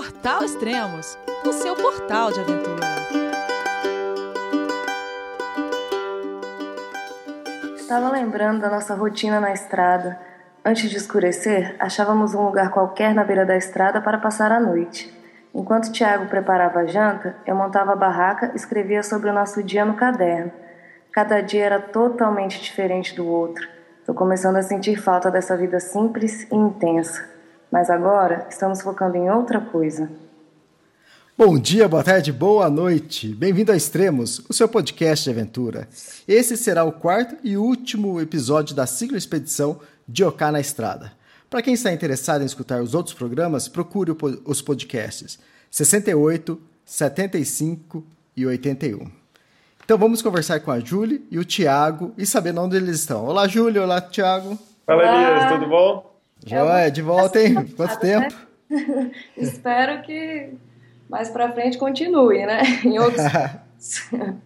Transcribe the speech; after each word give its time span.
Portal 0.00 0.42
Extremos, 0.42 1.18
o 1.44 1.52
seu 1.52 1.76
portal 1.76 2.32
de 2.32 2.40
aventura. 2.40 2.86
Estava 7.76 8.10
lembrando 8.10 8.62
da 8.62 8.70
nossa 8.70 8.94
rotina 8.94 9.38
na 9.38 9.52
estrada. 9.52 10.18
Antes 10.64 10.88
de 10.88 10.96
escurecer, 10.96 11.76
achávamos 11.78 12.34
um 12.34 12.46
lugar 12.46 12.70
qualquer 12.70 13.14
na 13.14 13.24
beira 13.24 13.44
da 13.44 13.58
estrada 13.58 14.00
para 14.00 14.16
passar 14.16 14.50
a 14.50 14.58
noite. 14.58 15.14
Enquanto 15.54 15.92
Tiago 15.92 16.30
preparava 16.30 16.78
a 16.78 16.86
janta, 16.86 17.36
eu 17.46 17.54
montava 17.54 17.92
a 17.92 17.96
barraca 17.96 18.52
e 18.54 18.56
escrevia 18.56 19.02
sobre 19.02 19.28
o 19.28 19.34
nosso 19.34 19.62
dia 19.62 19.84
no 19.84 19.92
caderno. 19.92 20.50
Cada 21.12 21.42
dia 21.42 21.66
era 21.66 21.78
totalmente 21.78 22.58
diferente 22.58 23.14
do 23.14 23.26
outro. 23.26 23.68
Estou 23.98 24.14
começando 24.14 24.56
a 24.56 24.62
sentir 24.62 24.96
falta 24.96 25.30
dessa 25.30 25.58
vida 25.58 25.78
simples 25.78 26.50
e 26.50 26.54
intensa. 26.56 27.29
Mas 27.70 27.88
agora 27.88 28.46
estamos 28.50 28.82
focando 28.82 29.16
em 29.16 29.30
outra 29.30 29.60
coisa. 29.60 30.10
Bom 31.38 31.58
dia, 31.58 31.88
boa 31.88 32.04
tarde, 32.04 32.32
boa 32.32 32.68
noite. 32.68 33.28
Bem-vindo 33.28 33.72
a 33.72 33.76
Extremos, 33.76 34.40
o 34.48 34.52
seu 34.52 34.68
podcast 34.68 35.24
de 35.24 35.30
aventura. 35.30 35.88
Esse 36.28 36.56
será 36.56 36.84
o 36.84 36.92
quarto 36.92 37.36
e 37.42 37.56
último 37.56 38.20
episódio 38.20 38.74
da 38.74 38.86
ciclo 38.86 39.16
expedição 39.16 39.80
de 40.06 40.22
Oká 40.22 40.52
na 40.52 40.60
Estrada. 40.60 41.12
Para 41.48 41.62
quem 41.62 41.74
está 41.74 41.92
interessado 41.92 42.42
em 42.42 42.46
escutar 42.46 42.82
os 42.82 42.94
outros 42.94 43.14
programas, 43.14 43.68
procure 43.68 44.14
os 44.44 44.60
podcasts 44.60 45.38
68, 45.70 46.60
75 46.84 48.04
e 48.36 48.44
81. 48.44 49.10
Então 49.82 49.96
vamos 49.96 50.20
conversar 50.20 50.60
com 50.60 50.70
a 50.70 50.80
Júlia 50.80 51.20
e 51.30 51.38
o 51.38 51.44
Tiago 51.44 52.12
e 52.18 52.26
saber 52.26 52.56
onde 52.58 52.76
eles 52.76 53.00
estão. 53.00 53.24
Olá, 53.24 53.48
Júlia. 53.48 53.82
Olá, 53.82 54.00
Tiago. 54.00 54.58
Fala, 54.84 55.02
Elias. 55.02 55.52
Tudo 55.52 55.68
bom? 55.68 56.09
Joia, 56.46 56.90
de 56.90 57.02
volta, 57.02 57.40
hein? 57.40 57.54
Quanto 57.76 57.98
tempo? 57.98 58.34
Né? 58.68 59.10
Espero 59.36 60.02
que 60.02 60.50
mais 61.08 61.28
para 61.28 61.52
frente 61.52 61.76
continue, 61.78 62.46
né? 62.46 62.62
Em 62.84 62.98
outros... 62.98 63.22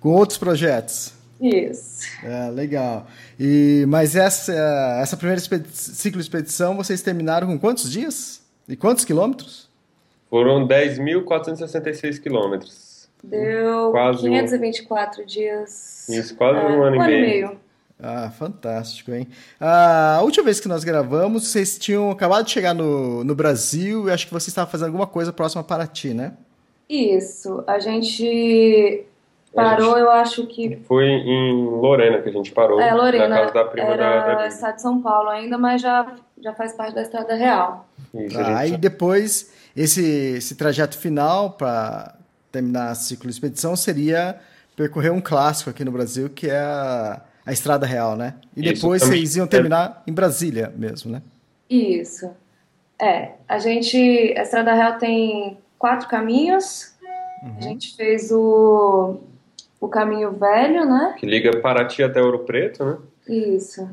Com 0.00 0.10
outros 0.10 0.38
projetos. 0.38 1.12
Isso. 1.40 2.06
É, 2.24 2.50
legal. 2.50 3.06
E, 3.38 3.84
mas 3.88 4.16
essa, 4.16 4.52
essa 5.00 5.16
primeira 5.16 5.40
expedi 5.40 5.68
ciclo 5.70 6.20
expedição, 6.20 6.76
vocês 6.76 7.02
terminaram 7.02 7.46
com 7.46 7.58
quantos 7.58 7.90
dias? 7.90 8.42
E 8.68 8.76
quantos 8.76 9.04
quilômetros? 9.04 9.68
Foram 10.28 10.66
10.466 10.66 12.20
quilômetros. 12.20 13.08
Deu 13.22 13.90
quase 13.90 14.22
524 14.22 15.22
um... 15.22 15.26
dias. 15.26 16.08
Isso, 16.08 16.36
quase 16.36 16.58
é, 16.58 16.62
um 16.62 16.82
ano, 16.82 16.98
um 16.98 17.02
e, 17.02 17.06
meio. 17.06 17.18
e 17.18 17.20
meio. 17.20 17.60
Ah, 18.00 18.30
fantástico, 18.30 19.12
hein? 19.12 19.26
Ah, 19.60 20.18
a 20.18 20.22
última 20.22 20.44
vez 20.44 20.60
que 20.60 20.68
nós 20.68 20.84
gravamos, 20.84 21.48
vocês 21.48 21.76
tinham 21.76 22.10
acabado 22.10 22.44
de 22.44 22.52
chegar 22.52 22.72
no, 22.72 23.24
no 23.24 23.34
Brasil 23.34 24.08
e 24.08 24.12
acho 24.12 24.26
que 24.26 24.32
vocês 24.32 24.48
estavam 24.48 24.70
fazendo 24.70 24.86
alguma 24.86 25.06
coisa 25.06 25.32
próxima 25.32 25.64
para 25.64 25.86
ti, 25.86 26.14
né? 26.14 26.34
Isso. 26.88 27.64
A 27.66 27.80
gente 27.80 29.04
parou, 29.52 29.90
gente... 29.90 30.00
eu 30.00 30.10
acho 30.10 30.46
que. 30.46 30.76
Foi 30.86 31.06
em 31.06 31.64
Lorena 31.66 32.22
que 32.22 32.28
a 32.28 32.32
gente 32.32 32.52
parou. 32.52 32.80
É, 32.80 32.94
Lorena. 32.94 33.28
Na 33.28 33.40
casa 33.40 33.54
da 33.54 33.64
prima 33.64 33.88
era 33.88 34.20
da, 34.20 34.34
da 34.36 34.46
estado 34.46 34.76
de 34.76 34.82
São 34.82 35.02
Paulo 35.02 35.28
ainda, 35.28 35.58
mas 35.58 35.82
já, 35.82 36.14
já 36.40 36.54
faz 36.54 36.74
parte 36.74 36.94
da 36.94 37.02
Estrada 37.02 37.34
Real. 37.34 37.88
Isso, 38.14 38.38
ah, 38.38 38.64
gente... 38.64 38.74
E 38.74 38.76
depois, 38.76 39.52
esse, 39.76 40.36
esse 40.36 40.54
trajeto 40.54 40.96
final 40.96 41.50
para 41.50 42.14
terminar 42.52 42.90
a 42.90 42.94
ciclo 42.94 43.28
expedição 43.28 43.74
seria 43.74 44.38
percorrer 44.76 45.12
um 45.12 45.20
clássico 45.20 45.68
aqui 45.68 45.84
no 45.84 45.90
Brasil, 45.90 46.30
que 46.30 46.48
é 46.48 46.60
a 46.60 47.20
a 47.48 47.52
Estrada 47.52 47.86
Real, 47.86 48.14
né? 48.14 48.34
E 48.54 48.60
Isso, 48.60 48.74
depois 48.74 49.00
também. 49.00 49.20
vocês 49.20 49.36
iam 49.36 49.46
terminar 49.46 50.02
em 50.06 50.12
Brasília 50.12 50.70
mesmo, 50.76 51.10
né? 51.10 51.22
Isso. 51.68 52.30
É, 53.00 53.30
a 53.48 53.58
gente, 53.58 53.96
a 54.36 54.42
Estrada 54.42 54.74
Real 54.74 54.98
tem 54.98 55.56
quatro 55.78 56.06
caminhos. 56.08 56.94
Uhum. 57.42 57.56
A 57.56 57.60
gente 57.62 57.96
fez 57.96 58.30
o, 58.30 59.20
o 59.80 59.88
caminho 59.88 60.30
velho, 60.32 60.84
né? 60.84 61.14
Que 61.16 61.24
liga 61.24 61.58
Paraty 61.62 62.02
até 62.02 62.20
Ouro 62.20 62.40
Preto, 62.40 62.84
né? 62.84 62.98
Isso. 63.26 63.88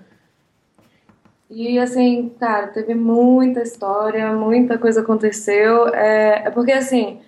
E 1.49 1.79
assim, 1.79 2.33
cara, 2.37 2.67
teve 2.67 2.93
muita 2.93 3.61
história, 3.61 4.33
muita 4.33 4.77
coisa 4.77 4.99
aconteceu. 4.99 5.87
É, 5.95 6.43
é 6.47 6.51
porque 6.51 6.73
assim, 6.73 7.22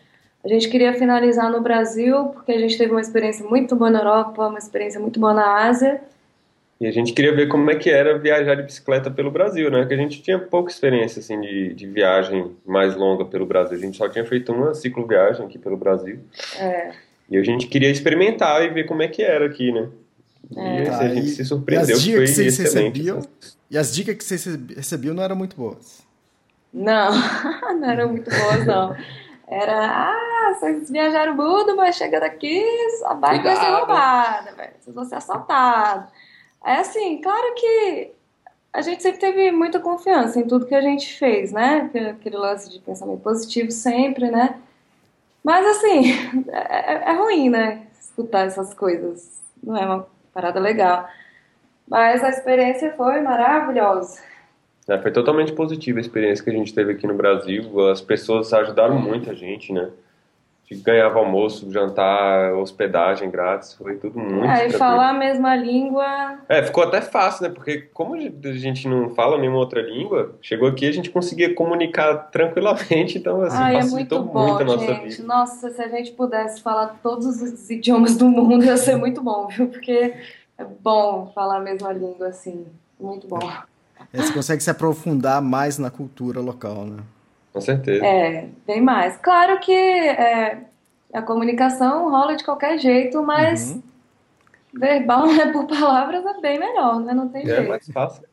a 0.43 0.49
gente 0.49 0.67
queria 0.67 0.93
finalizar 0.93 1.49
no 1.49 1.61
Brasil, 1.61 2.25
porque 2.33 2.51
a 2.51 2.59
gente 2.59 2.77
teve 2.77 2.91
uma 2.91 2.99
experiência 2.99 3.47
muito 3.47 3.77
boa 3.77 3.89
na 3.89 3.99
Europa, 3.99 4.47
uma 4.47 4.59
experiência 4.59 4.99
muito 4.99 5.21
boa 5.21 5.33
na 5.33 5.63
Ásia. 5.67 6.01
E 6.79 6.85
a 6.85 6.91
gente 6.91 7.13
queria 7.13 7.35
ver 7.35 7.47
como 7.47 7.71
é 7.71 7.75
que 7.75 7.89
era 7.89 8.19
viajar 8.19 8.55
de 8.55 8.61
bicicleta 8.61 9.09
pelo 9.09 9.31
Brasil, 9.31 9.71
né? 9.71 9.85
Que 9.85 9.95
a 9.95 9.97
gente 9.97 10.21
tinha 10.21 10.37
pouca 10.37 10.71
experiência, 10.71 11.19
assim, 11.19 11.39
de, 11.41 11.73
de 11.73 11.87
viagem 11.87 12.55
mais 12.65 12.95
longa 12.95 13.25
pelo 13.25 13.47
Brasil. 13.47 13.77
A 13.77 13.81
gente 13.81 13.97
só 13.97 14.07
tinha 14.07 14.23
feito 14.25 14.51
uma 14.53 14.75
cicloviagem 14.75 15.45
aqui 15.45 15.57
pelo 15.57 15.75
Brasil. 15.75 16.19
É. 16.59 16.91
E 17.29 17.35
a 17.35 17.43
gente 17.43 17.65
queria 17.65 17.89
experimentar 17.89 18.63
e 18.63 18.69
ver 18.69 18.85
como 18.85 19.01
é 19.01 19.07
que 19.07 19.23
era 19.23 19.47
aqui, 19.47 19.71
né? 19.71 19.89
É. 20.55 20.83
E 20.83 20.87
a 20.87 21.07
gente 21.15 21.29
se 21.29 21.43
surpreendeu, 21.43 21.89
e 21.89 21.93
as 21.93 22.03
dicas 22.03 22.35
foi 22.35 22.45
que 22.45 22.51
vocês 22.51 22.57
Recebiam, 22.57 23.19
e 23.69 23.77
as 23.77 23.93
dicas 23.93 24.15
que 24.15 24.23
vocês 24.23 24.45
recebiam 24.75 25.13
não 25.13 25.23
eram 25.23 25.35
muito 25.35 25.55
boas. 25.57 26.05
Não, 26.71 27.11
não 27.79 27.89
eram 27.89 28.09
muito 28.09 28.29
boas, 28.29 28.65
não. 28.65 28.95
Era, 29.49 30.11
ah, 30.11 30.53
vocês 30.53 30.89
viajaram 30.89 31.35
mundo, 31.35 31.75
mas 31.75 31.95
chega 31.95 32.19
daqui, 32.19 32.63
a 33.05 33.13
bike 33.13 33.43
vai 33.43 33.55
ser 33.55 33.71
roubada, 33.71 34.51
velho. 34.51 34.73
Vocês 34.79 34.95
vão 34.95 35.05
ser 35.05 35.15
assaltados. 35.15 36.09
É 36.65 36.79
assim, 36.79 37.21
claro 37.21 37.53
que 37.55 38.11
a 38.73 38.81
gente 38.81 39.01
sempre 39.01 39.19
teve 39.19 39.51
muita 39.51 39.79
confiança 39.79 40.39
em 40.39 40.47
tudo 40.47 40.65
que 40.65 40.75
a 40.75 40.81
gente 40.81 41.17
fez, 41.17 41.51
né? 41.51 41.89
Aquele 42.11 42.37
lance 42.37 42.69
de 42.69 42.79
pensamento 42.79 43.21
positivo 43.21 43.71
sempre, 43.71 44.29
né? 44.29 44.59
Mas 45.43 45.65
assim, 45.65 46.11
é, 46.49 47.11
é 47.11 47.13
ruim, 47.13 47.49
né? 47.49 47.87
Escutar 47.99 48.45
essas 48.45 48.73
coisas. 48.73 49.39
Não 49.63 49.77
é 49.77 49.85
uma 49.85 50.07
parada 50.33 50.59
legal. 50.59 51.07
Mas 51.87 52.23
a 52.23 52.29
experiência 52.29 52.93
foi 52.93 53.21
maravilhosa. 53.21 54.21
É, 54.87 54.97
foi 54.97 55.11
totalmente 55.11 55.53
positiva 55.53 55.99
a 55.99 56.01
experiência 56.01 56.43
que 56.43 56.49
a 56.49 56.53
gente 56.53 56.73
teve 56.73 56.93
aqui 56.93 57.07
no 57.07 57.13
Brasil. 57.13 57.89
As 57.89 58.01
pessoas 58.01 58.53
ajudaram 58.53 58.99
muito 58.99 59.29
a 59.29 59.33
gente, 59.33 59.73
né? 59.73 59.89
Ganhava 60.75 61.19
almoço, 61.19 61.71
jantar, 61.71 62.53
hospedagem 62.53 63.31
grátis, 63.31 63.73
foi 63.73 63.95
tudo 63.95 64.19
muito. 64.19 64.45
É, 64.45 64.67
e 64.67 64.69
falar 64.71 65.11
a 65.11 65.13
mesma 65.13 65.55
língua. 65.55 66.39
É, 66.49 66.61
ficou 66.61 66.83
até 66.83 67.01
fácil, 67.01 67.47
né? 67.47 67.53
Porque 67.53 67.83
como 67.93 68.15
a 68.15 68.53
gente 68.53 68.87
não 68.87 69.09
fala 69.11 69.37
nenhuma 69.37 69.59
outra 69.59 69.81
língua, 69.81 70.35
chegou 70.41 70.67
aqui 70.67 70.85
a 70.85 70.91
gente 70.91 71.09
conseguia 71.09 71.53
comunicar 71.53 72.15
tranquilamente, 72.31 73.17
então 73.17 73.41
assim, 73.41 73.57
Ai, 73.57 73.75
facilitou 73.75 74.17
é 74.17 74.21
muito, 74.21 74.33
bom, 74.33 74.47
muito 74.47 74.61
a 74.61 74.65
nossa 74.65 74.85
gente. 74.85 75.09
vida. 75.09 75.23
Nossa, 75.23 75.69
se 75.69 75.81
a 75.81 75.87
gente 75.87 76.11
pudesse 76.11 76.61
falar 76.61 76.99
todos 77.01 77.41
os 77.41 77.69
idiomas 77.69 78.17
do 78.17 78.27
mundo, 78.27 78.65
ia 78.65 78.75
ser 78.75 78.97
muito 78.97 79.21
bom, 79.21 79.47
viu? 79.47 79.67
Porque 79.67 80.13
é 80.57 80.65
bom 80.81 81.31
falar 81.33 81.57
a 81.57 81.61
mesma 81.61 81.93
língua, 81.93 82.27
assim. 82.27 82.65
Muito 82.99 83.27
bom. 83.27 83.39
É, 84.11 84.17
você 84.17 84.33
consegue 84.33 84.61
se 84.61 84.69
aprofundar 84.69 85.41
mais 85.41 85.77
na 85.77 85.89
cultura 85.89 86.41
local, 86.41 86.85
né? 86.85 87.03
Com 87.57 87.61
certeza. 87.61 88.05
É, 88.05 88.49
bem 88.67 88.81
mais. 88.81 89.17
Claro 89.17 89.59
que 89.59 89.73
é, 89.73 90.59
a 91.11 91.23
comunicação 91.23 92.07
rola 92.11 92.35
de 92.35 92.43
qualquer 92.43 92.77
jeito, 92.77 93.23
mas 93.23 93.71
uhum. 93.71 93.81
verbal, 94.75 95.25
né, 95.25 95.51
por 95.51 95.65
palavras, 95.65 96.23
é 96.23 96.39
bem 96.39 96.59
melhor, 96.59 96.99
né? 96.99 97.15
Não 97.15 97.27
tem 97.27 97.41
é 97.41 97.45
jeito. 97.45 97.61
É 97.63 97.67
mais 97.67 97.89
fácil. 97.89 98.23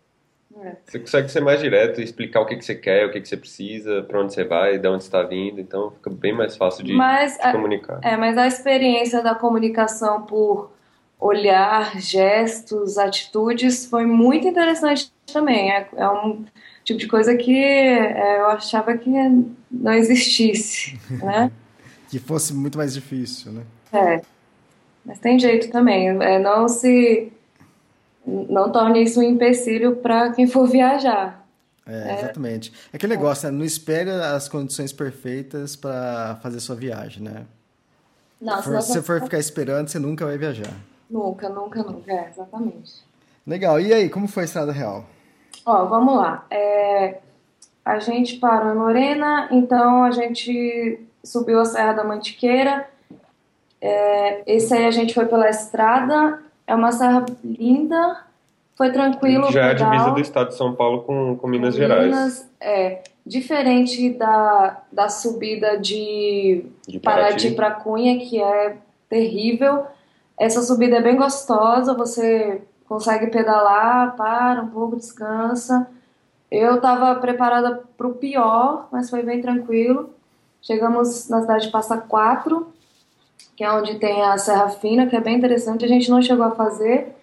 É. 0.63 0.77
Você 0.85 0.99
consegue 0.99 1.31
ser 1.31 1.41
mais 1.41 1.59
direto, 1.59 2.03
explicar 2.03 2.41
o 2.43 2.47
que, 2.47 2.57
que 2.57 2.65
você 2.65 2.75
quer, 2.75 3.07
o 3.07 3.11
que, 3.11 3.21
que 3.23 3.27
você 3.27 3.37
precisa, 3.37 4.03
para 4.03 4.21
onde 4.21 4.35
você 4.35 4.45
vai, 4.45 4.79
de 4.79 4.87
onde 4.87 5.03
você 5.03 5.09
está 5.09 5.23
vindo, 5.23 5.59
então 5.59 5.91
fica 5.93 6.11
bem 6.11 6.35
mais 6.35 6.55
fácil 6.55 6.85
de, 6.85 6.93
mas, 6.93 7.39
de 7.39 7.51
comunicar. 7.51 8.01
É, 8.03 8.19
mas 8.19 8.37
a 8.37 8.47
experiência 8.47 9.23
da 9.23 9.35
comunicação 9.35 10.21
por 10.23 10.71
olhar, 11.19 11.99
gestos, 12.01 12.99
atitudes 12.99 13.87
foi 13.87 14.05
muito 14.05 14.47
interessante 14.47 15.13
também. 15.33 15.71
É, 15.71 15.89
é 15.97 16.09
um 16.09 16.45
tipo 16.85 16.99
de 16.99 17.07
coisa 17.07 17.37
que 17.37 17.57
é, 17.57 18.41
eu 18.41 18.47
achava 18.47 18.97
que 18.97 19.11
não 19.71 19.93
existisse, 19.93 20.99
né? 21.23 21.51
que 22.09 22.19
fosse 22.21 22.55
muito 22.55 22.79
mais 22.79 22.95
difícil, 22.95 23.51
né? 23.51 23.63
É, 23.93 24.23
mas 25.05 25.19
tem 25.19 25.39
jeito 25.39 25.71
também. 25.71 26.09
É, 26.23 26.39
não 26.39 26.69
se 26.69 27.33
não 28.25 28.71
torne 28.71 29.03
isso 29.03 29.21
um 29.21 29.23
empecilho 29.23 29.97
para 29.97 30.33
quem 30.33 30.47
for 30.47 30.67
viajar. 30.67 31.45
É, 31.87 32.15
exatamente. 32.15 32.73
É 32.93 32.97
aquele 32.97 33.15
negócio, 33.15 33.51
né? 33.51 33.59
Não 33.59 33.65
espere 33.65 34.11
as 34.11 34.49
condições 34.49 34.93
perfeitas 34.93 35.77
para 35.77 36.39
fazer 36.43 36.61
sua 36.61 36.75
viagem, 36.77 37.23
né? 37.23 37.45
Não, 38.41 38.63
se 38.63 38.71
você 38.71 39.03
for 39.03 39.21
ficar 39.23 39.39
esperando, 39.39 39.89
você 39.89 39.99
nunca 39.99 40.25
vai 40.25 40.39
viajar. 40.39 40.75
Nunca, 41.09 41.49
nunca, 41.49 41.83
nunca. 41.83 42.13
É, 42.13 42.29
exatamente. 42.29 43.05
Legal. 43.47 43.81
E 43.81 43.93
aí, 43.93 44.09
como 44.09 44.27
foi 44.27 44.45
a 44.45 44.47
Estrada 44.47 44.73
Real? 44.73 45.05
Ó, 45.67 45.85
vamos 45.87 46.17
lá. 46.17 46.47
É, 46.51 47.19
a 47.85 47.99
gente 47.99 48.37
parou 48.37 48.73
em 48.73 48.79
Lorena, 48.79 49.49
então 49.51 50.05
a 50.05 50.11
gente 50.11 51.01
subiu 51.23 51.61
a 51.61 51.65
Serra 51.65 51.93
da 51.93 52.05
Mantiqueira. 52.05 52.89
É, 53.81 54.43
esse 54.47 54.73
aí 54.73 54.87
a 54.87 54.91
gente 54.91 55.13
foi 55.13 55.27
pela 55.27 55.49
estrada. 55.49 56.43
É 56.67 56.75
uma 56.75 56.91
serra 56.91 57.27
linda, 57.45 58.25
foi 58.75 58.91
tranquilo. 58.91 59.53
Já 59.53 59.67
é 59.67 59.71
a 59.73 59.75
divisa 59.75 60.11
do 60.11 60.21
estado 60.21 60.49
de 60.49 60.55
São 60.55 60.75
Paulo 60.75 61.03
com, 61.03 61.37
com 61.37 61.47
Minas, 61.47 61.75
Gerais. 61.75 62.07
Minas, 62.07 62.51
é. 62.59 63.03
diferente 63.27 64.09
da, 64.15 64.81
da 64.91 65.11
subida 65.11 65.79
de, 65.79 66.65
De 66.89 66.99
Paraty 66.99 67.51
para 67.51 67.73
Cunha, 67.73 68.19
que 68.19 68.43
é 68.43 68.79
terrível. 69.07 69.85
Essa 70.39 70.63
subida 70.63 70.97
é 70.97 71.03
bem 71.03 71.17
gostosa, 71.17 71.95
você 71.95 72.63
consegue 72.89 73.29
pedalar, 73.29 74.17
para 74.17 74.63
um 74.63 74.69
pouco, 74.69 74.97
descansa. 74.97 75.87
Eu 76.51 76.77
estava 76.77 77.15
preparada 77.17 77.83
para 77.97 78.07
o 78.07 78.15
pior, 78.15 78.89
mas 78.91 79.11
foi 79.11 79.23
bem 79.23 79.41
tranquilo. 79.41 80.11
Chegamos 80.61 81.29
na 81.29 81.41
cidade 81.43 81.67
de 81.67 81.73
Passa 81.73 81.97
Quatro, 81.99 82.69
que 83.57 83.63
é 83.65 83.71
onde 83.73 83.99
tem 83.99 84.23
a 84.23 84.37
Serra 84.39 84.69
Fina, 84.69 85.07
que 85.07 85.17
é 85.17 85.21
bem 85.21 85.37
interessante. 85.37 85.85
A 85.85 85.89
gente 85.89 86.11
não 86.11 86.21
chegou 86.23 86.45
a 86.45 86.51
fazer, 86.53 87.15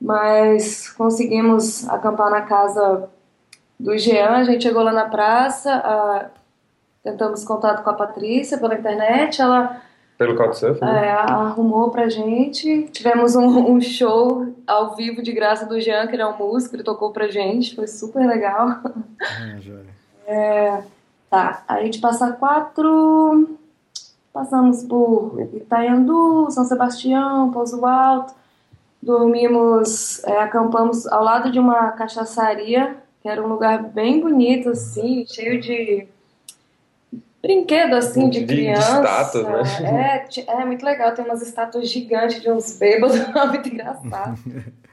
mas 0.00 0.90
conseguimos 0.90 1.88
acampar 1.88 2.30
na 2.30 2.42
casa 2.42 3.08
do 3.78 3.96
Jean. 3.96 4.30
A 4.36 4.44
gente 4.44 4.62
chegou 4.62 4.82
lá 4.82 4.92
na 4.92 5.08
praça, 5.08 5.72
a- 5.72 6.26
tentamos 7.02 7.44
contato 7.44 7.82
com 7.84 7.90
a 7.90 7.94
Patrícia 7.94 8.58
pela 8.58 8.74
internet. 8.74 9.40
Ela 9.40 9.80
Pelo 10.18 10.34
Couchsurfing, 10.34 10.84
né? 10.84 11.08
é, 11.08 11.10
arrumou 11.10 11.90
pra 11.90 12.08
gente. 12.08 12.88
Tivemos 12.92 13.36
um, 13.36 13.46
um 13.72 13.80
show 13.80 14.46
ao 14.66 14.96
vivo 14.96 15.22
de 15.22 15.32
graça 15.32 15.66
do 15.66 15.80
Jean, 15.80 16.06
que 16.06 16.14
ele 16.14 16.22
é 16.22 16.26
um 16.26 16.36
músico, 16.36 16.74
ele 16.74 16.82
tocou 16.82 17.12
pra 17.12 17.28
gente, 17.28 17.74
foi 17.74 17.86
super 17.86 18.26
legal. 18.26 18.80
Ah, 19.20 19.58
joia. 19.58 20.84
Tá, 21.28 21.64
aí 21.66 21.90
de 21.90 21.98
Passa 21.98 22.32
Quatro, 22.32 23.58
passamos 24.32 24.84
por 24.84 25.38
Itaiandu, 25.54 26.50
São 26.50 26.64
Sebastião, 26.64 27.50
Pouso 27.50 27.84
Alto, 27.84 28.32
dormimos, 29.02 30.22
é, 30.24 30.38
acampamos 30.40 31.06
ao 31.06 31.22
lado 31.22 31.50
de 31.50 31.58
uma 31.58 31.92
cachaçaria, 31.92 32.96
que 33.22 33.28
era 33.28 33.42
um 33.42 33.48
lugar 33.48 33.82
bem 33.82 34.20
bonito, 34.20 34.70
assim, 34.70 35.26
cheio 35.26 35.60
de 35.60 36.06
brinquedo, 37.46 37.94
assim, 37.94 38.28
de 38.28 38.40
De- 38.40 38.46
de 38.46 38.54
criança. 38.54 38.96
estátuas, 39.02 39.80
né? 39.80 40.24
É, 40.36 40.62
é 40.62 40.64
muito 40.64 40.84
legal, 40.84 41.12
tem 41.14 41.24
umas 41.24 41.42
estátuas 41.42 41.88
gigantes 41.88 42.40
de 42.42 42.50
uns 42.50 42.78
bêbados, 42.78 43.16
muito 43.50 43.68
engraçado. 43.68 44.38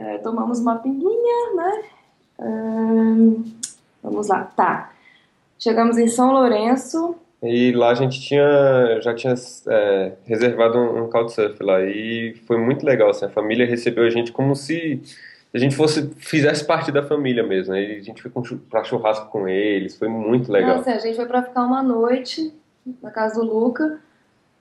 É, 0.00 0.18
tomamos 0.18 0.60
uma 0.60 0.76
pinguinha, 0.76 1.54
né? 1.56 1.82
Ahn, 2.38 3.42
vamos 4.00 4.28
lá, 4.28 4.44
tá. 4.44 4.92
Chegamos 5.58 5.98
em 5.98 6.06
São 6.06 6.30
Lourenço, 6.32 7.16
E 7.42 7.72
lá 7.72 7.90
a 7.90 7.94
gente 7.94 8.20
tinha, 8.20 9.00
já 9.00 9.12
tinha 9.12 9.34
é, 9.68 10.12
reservado 10.24 10.78
um, 10.78 11.02
um 11.04 11.10
Couchsurfing 11.10 11.64
lá 11.64 11.82
e 11.82 12.34
foi 12.46 12.58
muito 12.58 12.86
legal, 12.86 13.10
assim, 13.10 13.24
a 13.24 13.28
família 13.30 13.66
recebeu 13.66 14.04
a 14.04 14.10
gente 14.10 14.30
como 14.30 14.54
se 14.54 15.02
a 15.52 15.58
gente 15.58 15.74
fosse, 15.74 16.10
fizesse 16.18 16.64
parte 16.64 16.92
da 16.92 17.02
família 17.02 17.42
mesmo, 17.42 17.74
a 17.74 17.78
gente 17.78 18.22
foi 18.22 18.30
pra 18.70 18.84
churrasco 18.84 19.30
com 19.30 19.48
eles, 19.48 19.96
foi 19.96 20.08
muito 20.08 20.52
legal. 20.52 20.76
Nossa, 20.76 20.90
a 20.90 20.98
gente 20.98 21.16
foi 21.16 21.26
pra 21.26 21.42
ficar 21.42 21.64
uma 21.64 21.82
noite 21.82 22.52
na 23.02 23.10
casa 23.10 23.40
do 23.40 23.46
Luca. 23.46 23.98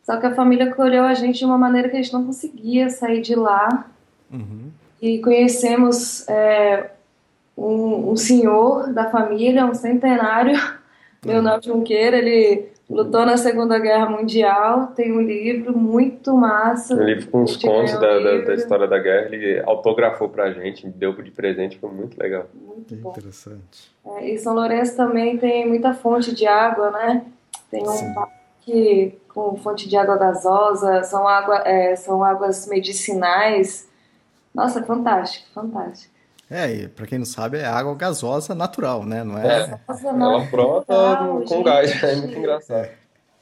Só 0.03 0.15
que 0.17 0.25
a 0.25 0.33
família 0.33 0.69
acolheu 0.69 1.03
a 1.03 1.13
gente 1.13 1.39
de 1.39 1.45
uma 1.45 1.57
maneira 1.57 1.89
que 1.89 1.97
a 1.97 2.01
gente 2.01 2.13
não 2.13 2.25
conseguia 2.25 2.89
sair 2.89 3.21
de 3.21 3.35
lá. 3.35 3.89
Uhum. 4.31 4.71
E 5.01 5.19
conhecemos 5.19 6.27
é, 6.29 6.91
um, 7.57 8.11
um 8.11 8.15
senhor 8.15 8.93
da 8.93 9.09
família, 9.09 9.65
um 9.65 9.73
centenário, 9.73 10.57
Leonardo 11.25 11.65
Junqueira. 11.65 12.17
Ele 12.17 12.69
lutou 12.89 13.25
na 13.25 13.37
Segunda 13.37 13.77
Guerra 13.79 14.09
Mundial. 14.09 14.87
Tem 14.87 15.11
um 15.11 15.21
livro 15.21 15.77
muito 15.77 16.35
massa. 16.35 16.95
Um 16.95 17.03
livro 17.03 17.29
com 17.29 17.43
os 17.43 17.57
contos 17.57 17.93
da, 17.93 18.19
da, 18.19 18.37
da 18.39 18.53
história 18.53 18.87
da 18.87 18.97
guerra, 18.97 19.33
ele 19.33 19.61
autografou 19.65 20.29
pra 20.29 20.51
gente, 20.51 20.87
deu 20.87 21.13
de 21.21 21.31
presente, 21.31 21.77
foi 21.77 21.91
muito 21.91 22.17
legal. 22.17 22.45
Muito 22.53 22.95
bom. 22.95 23.11
interessante. 23.11 23.91
É, 24.05 24.29
e 24.29 24.37
São 24.37 24.53
Lourenço 24.53 24.95
também 24.95 25.37
tem 25.37 25.67
muita 25.67 25.93
fonte 25.93 26.33
de 26.33 26.47
água, 26.47 26.91
né? 26.91 27.25
Tem 27.69 27.83
um 27.83 27.91
Sim. 27.91 28.13
parque 28.13 29.17
com 29.27 29.55
fonte 29.57 29.87
de 29.87 29.97
água 29.97 30.17
gasosa, 30.17 31.03
são, 31.03 31.27
água, 31.27 31.57
é, 31.65 31.95
são 31.95 32.23
águas 32.23 32.67
medicinais. 32.67 33.87
Nossa, 34.53 34.81
fantástico, 34.83 35.45
fantástico. 35.53 36.16
É, 36.49 36.71
e 36.71 36.87
pra 36.87 37.05
quem 37.05 37.17
não 37.17 37.25
sabe, 37.25 37.57
é 37.57 37.65
água 37.65 37.93
gasosa 37.95 38.55
natural, 38.55 39.03
né? 39.05 39.23
Não 39.23 39.37
é? 39.37 39.67
Nossa, 39.87 40.07
Ela 40.07 40.13
não, 40.17 40.45
brota 40.45 40.93
Não, 41.21 41.41
com 41.41 41.47
gente. 41.47 41.63
gás, 41.63 41.91
é 42.03 42.15
muito 42.15 42.37
engraçado. 42.39 42.89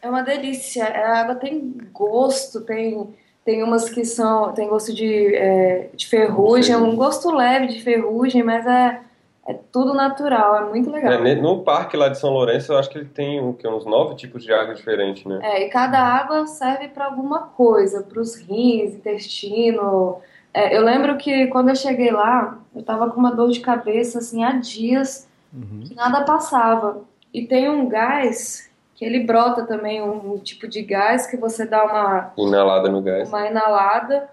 é 0.02 0.10
uma 0.10 0.24
delícia. 0.24 0.86
A 0.86 1.20
água 1.22 1.36
tem 1.36 1.76
gosto, 1.94 2.62
tem, 2.62 3.14
tem 3.44 3.62
umas 3.64 3.90
que 3.90 4.04
são, 4.06 4.54
tem 4.54 4.68
gosto 4.68 4.94
de, 4.94 5.36
é, 5.36 5.90
de 5.94 6.08
ferrugem, 6.08 6.76
um 6.76 6.96
gosto 6.96 7.30
leve 7.32 7.68
de 7.68 7.82
ferrugem, 7.84 8.42
mas 8.42 8.66
é, 8.66 9.00
é 9.48 9.54
tudo 9.72 9.94
natural, 9.94 10.56
é 10.58 10.70
muito 10.70 10.90
legal. 10.90 11.14
É, 11.14 11.36
no 11.36 11.62
parque 11.64 11.96
lá 11.96 12.10
de 12.10 12.18
São 12.18 12.32
Lourenço, 12.32 12.74
eu 12.74 12.80
acho 12.80 12.90
que 12.90 12.98
ele 12.98 13.06
tem 13.10 13.40
o 13.40 13.54
quê? 13.54 13.68
uns 13.68 13.86
nove 13.86 14.16
tipos 14.16 14.44
de 14.44 14.52
água 14.52 14.74
diferentes, 14.74 15.24
né? 15.26 15.40
É, 15.44 15.68
e 15.68 15.70
cada 15.70 16.00
água 16.00 16.48
serve 16.48 16.88
para 16.88 17.06
alguma 17.06 17.42
coisa, 17.50 18.02
para 18.02 18.20
os 18.20 18.36
rins, 18.36 18.96
intestino. 18.96 20.18
É, 20.58 20.78
eu 20.78 20.82
lembro 20.86 21.18
que 21.18 21.48
quando 21.48 21.68
eu 21.68 21.76
cheguei 21.76 22.12
lá, 22.12 22.58
eu 22.74 22.82
tava 22.82 23.10
com 23.10 23.20
uma 23.20 23.36
dor 23.36 23.52
de 23.52 23.60
cabeça 23.60 24.20
assim 24.20 24.42
há 24.44 24.54
dias 24.54 25.28
Uhum. 25.54 25.84
que 25.86 25.94
nada 25.94 26.24
passava. 26.24 27.02
E 27.34 27.46
tem 27.46 27.70
um 27.70 27.88
gás 27.90 28.70
que 28.96 29.04
ele 29.04 29.20
brota 29.26 29.66
também, 29.66 30.02
um, 30.02 30.34
um 30.36 30.38
tipo 30.38 30.66
de 30.68 30.82
gás 30.82 31.28
que 31.28 31.36
você 31.36 31.66
dá 31.66 31.84
uma, 31.84 32.32
Inalada 32.38 32.90
no 32.90 33.02
gás. 33.02 33.28
uma 33.28 33.46
inalada. 33.48 34.30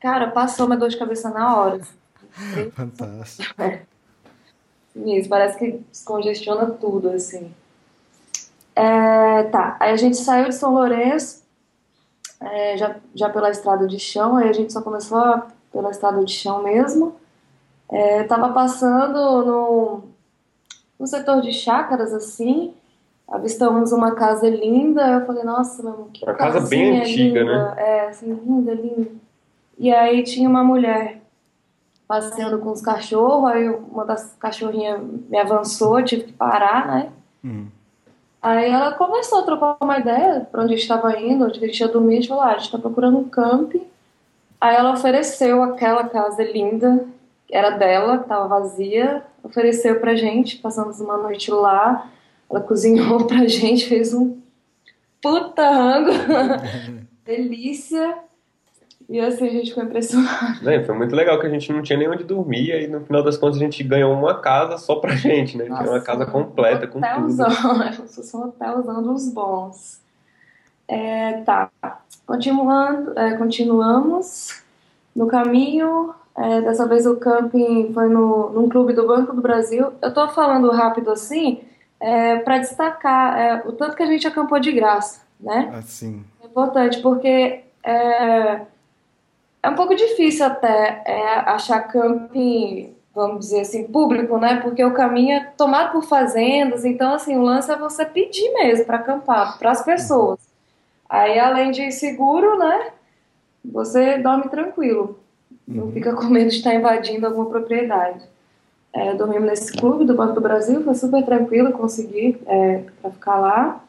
Cara, 0.00 0.28
passou 0.30 0.66
minha 0.66 0.78
dor 0.78 0.88
de 0.88 0.96
cabeça 0.96 1.30
na 1.30 1.56
hora. 1.56 1.80
Fantástico. 2.74 3.54
Isso, 4.96 5.28
parece 5.28 5.56
que 5.58 5.80
descongestiona 5.90 6.66
tudo, 6.66 7.10
assim. 7.10 7.52
É, 8.74 9.44
tá, 9.44 9.76
aí 9.78 9.92
a 9.92 9.96
gente 9.96 10.16
saiu 10.16 10.48
de 10.48 10.54
São 10.54 10.72
Lourenço, 10.74 11.42
é, 12.40 12.76
já, 12.76 12.96
já 13.14 13.28
pela 13.28 13.50
estrada 13.50 13.86
de 13.86 13.98
chão, 13.98 14.36
aí 14.36 14.48
a 14.48 14.52
gente 14.52 14.72
só 14.72 14.80
começou 14.82 15.18
a- 15.18 15.46
pela 15.72 15.90
estrada 15.90 16.24
de 16.24 16.32
chão 16.32 16.62
mesmo. 16.62 17.14
É, 17.88 18.22
tava 18.24 18.50
passando 18.52 19.44
no, 19.44 20.02
no 20.98 21.06
setor 21.06 21.40
de 21.40 21.52
chácaras, 21.52 22.12
assim, 22.12 22.72
avistamos 23.26 23.92
uma 23.92 24.14
casa 24.14 24.48
linda, 24.48 25.06
eu 25.08 25.26
falei, 25.26 25.44
nossa, 25.44 25.82
meu, 25.82 26.08
que 26.12 26.24
Uma 26.24 26.34
casa 26.34 26.60
bem 26.68 27.00
antiga, 27.00 27.40
linda. 27.40 27.74
É, 27.76 28.08
assim, 28.08 28.32
linda, 28.32 28.74
linda. 28.74 29.10
E 29.78 29.92
aí 29.92 30.22
tinha 30.22 30.48
uma 30.48 30.62
mulher 30.62 31.20
passeando 32.06 32.58
com 32.58 32.70
os 32.70 32.80
cachorros, 32.80 33.50
aí 33.50 33.68
uma 33.68 34.04
das 34.04 34.34
cachorrinhas 34.38 35.00
me 35.28 35.38
avançou, 35.38 36.02
tive 36.02 36.24
que 36.24 36.32
parar, 36.32 36.86
né? 36.86 37.12
Uhum. 37.42 37.68
Aí 38.42 38.70
ela 38.70 38.92
começou 38.92 39.40
a 39.40 39.42
trocar 39.42 39.76
uma 39.80 39.98
ideia 39.98 40.46
pra 40.50 40.62
onde 40.62 40.72
a 40.72 40.76
gente 40.76 40.82
estava 40.82 41.18
indo, 41.20 41.44
onde 41.44 41.62
a 41.62 41.66
gente 41.66 41.78
ia 41.78 41.88
dormir, 41.88 42.14
a 42.14 42.16
gente 42.16 42.28
falou, 42.28 42.42
ah, 42.42 42.52
a 42.52 42.58
gente 42.58 42.72
tá 42.72 42.78
procurando 42.78 43.18
um 43.18 43.28
camping. 43.28 43.86
Aí 44.60 44.76
ela 44.76 44.92
ofereceu 44.92 45.62
aquela 45.62 46.04
casa 46.08 46.42
linda, 46.42 47.06
que 47.46 47.54
era 47.54 47.70
dela, 47.70 48.18
que 48.18 48.28
tava 48.28 48.46
vazia, 48.46 49.22
ofereceu 49.42 49.98
pra 49.98 50.14
gente, 50.14 50.58
passamos 50.58 51.00
uma 51.00 51.16
noite 51.16 51.50
lá, 51.50 52.10
ela 52.50 52.60
cozinhou 52.60 53.24
pra 53.26 53.46
gente, 53.46 53.88
fez 53.88 54.12
um 54.12 54.38
puta 55.22 55.70
rango, 55.70 56.10
delícia, 57.24 58.18
e 59.08 59.18
assim 59.18 59.48
a 59.48 59.50
gente 59.50 59.70
ficou 59.70 59.82
impressionado. 59.82 60.62
Né, 60.62 60.84
Foi 60.84 60.94
muito 60.96 61.16
legal 61.16 61.40
que 61.40 61.46
a 61.46 61.50
gente 61.50 61.72
não 61.72 61.82
tinha 61.82 61.98
nem 61.98 62.08
onde 62.08 62.22
dormir, 62.22 62.70
e 62.82 62.86
no 62.86 63.00
final 63.00 63.24
das 63.24 63.36
contas 63.36 63.56
a 63.56 63.60
gente 63.60 63.82
ganhou 63.82 64.12
uma 64.12 64.40
casa 64.40 64.76
só 64.78 64.96
pra 64.96 65.16
gente, 65.16 65.56
né? 65.56 65.64
Tinha 65.64 65.90
uma 65.90 66.00
casa 66.00 66.26
completa 66.26 66.86
com 66.86 67.00
tudo. 67.00 67.10
hotelzão, 67.42 67.92
fosse 68.06 68.36
um 68.36 68.44
hotelzão 68.44 69.02
dos 69.02 69.32
bons. 69.32 70.00
É, 70.90 71.42
tá. 71.42 71.70
Continuando, 72.26 73.16
é, 73.16 73.36
continuamos 73.36 74.60
no 75.14 75.28
caminho. 75.28 76.12
é, 76.36 76.60
dessa 76.62 76.86
vez 76.86 77.06
o 77.06 77.16
camping 77.16 77.92
foi 77.92 78.08
no, 78.08 78.50
num 78.50 78.68
clube 78.68 78.92
do 78.92 79.06
Banco 79.06 79.32
do 79.32 79.40
Brasil. 79.40 79.92
Eu 80.02 80.12
tô 80.12 80.26
falando 80.28 80.70
rápido 80.70 81.10
assim 81.12 81.60
é, 82.00 82.38
para 82.38 82.58
destacar 82.58 83.38
é, 83.38 83.62
o 83.68 83.72
tanto 83.72 83.94
que 83.94 84.02
a 84.02 84.06
gente 84.06 84.26
acampou 84.26 84.58
de 84.58 84.72
graça, 84.72 85.20
né? 85.38 85.72
Assim. 85.76 86.24
É 86.42 86.46
importante, 86.46 87.00
porque 87.00 87.60
é, 87.84 88.62
é 89.62 89.68
um 89.68 89.74
pouco 89.74 89.94
difícil 89.94 90.46
até 90.46 91.02
é, 91.06 91.38
achar 91.50 91.80
camping, 91.82 92.94
vamos 93.14 93.40
dizer 93.40 93.60
assim, 93.60 93.84
público, 93.84 94.38
né? 94.38 94.56
Porque 94.60 94.84
o 94.84 94.94
caminho 94.94 95.36
é 95.36 95.44
tomado 95.56 95.92
por 95.92 96.02
fazendas, 96.04 96.84
então, 96.84 97.14
assim, 97.14 97.36
o 97.36 97.42
lance 97.42 97.70
é 97.70 97.76
você 97.76 98.04
pedir 98.04 98.52
mesmo 98.54 98.86
para 98.86 98.96
acampar, 98.96 99.58
para 99.58 99.70
as 99.70 99.84
pessoas. 99.84 100.49
Aí, 101.10 101.40
além 101.40 101.72
de 101.72 101.90
seguro, 101.90 102.56
né? 102.56 102.92
Você 103.64 104.18
dorme 104.18 104.48
tranquilo. 104.48 105.18
Não 105.66 105.90
fica 105.90 106.14
com 106.14 106.26
medo 106.26 106.50
de 106.50 106.56
estar 106.56 106.72
invadindo 106.72 107.26
alguma 107.26 107.46
propriedade. 107.46 108.24
É, 108.92 109.12
dormimos 109.14 109.48
nesse 109.48 109.72
clube 109.72 110.04
do 110.04 110.14
Banco 110.14 110.34
do 110.34 110.40
Brasil, 110.40 110.82
foi 110.82 110.94
super 110.94 111.24
tranquilo, 111.24 111.72
consegui 111.72 112.40
é, 112.46 112.84
para 113.02 113.10
ficar 113.10 113.40
lá. 113.40 113.84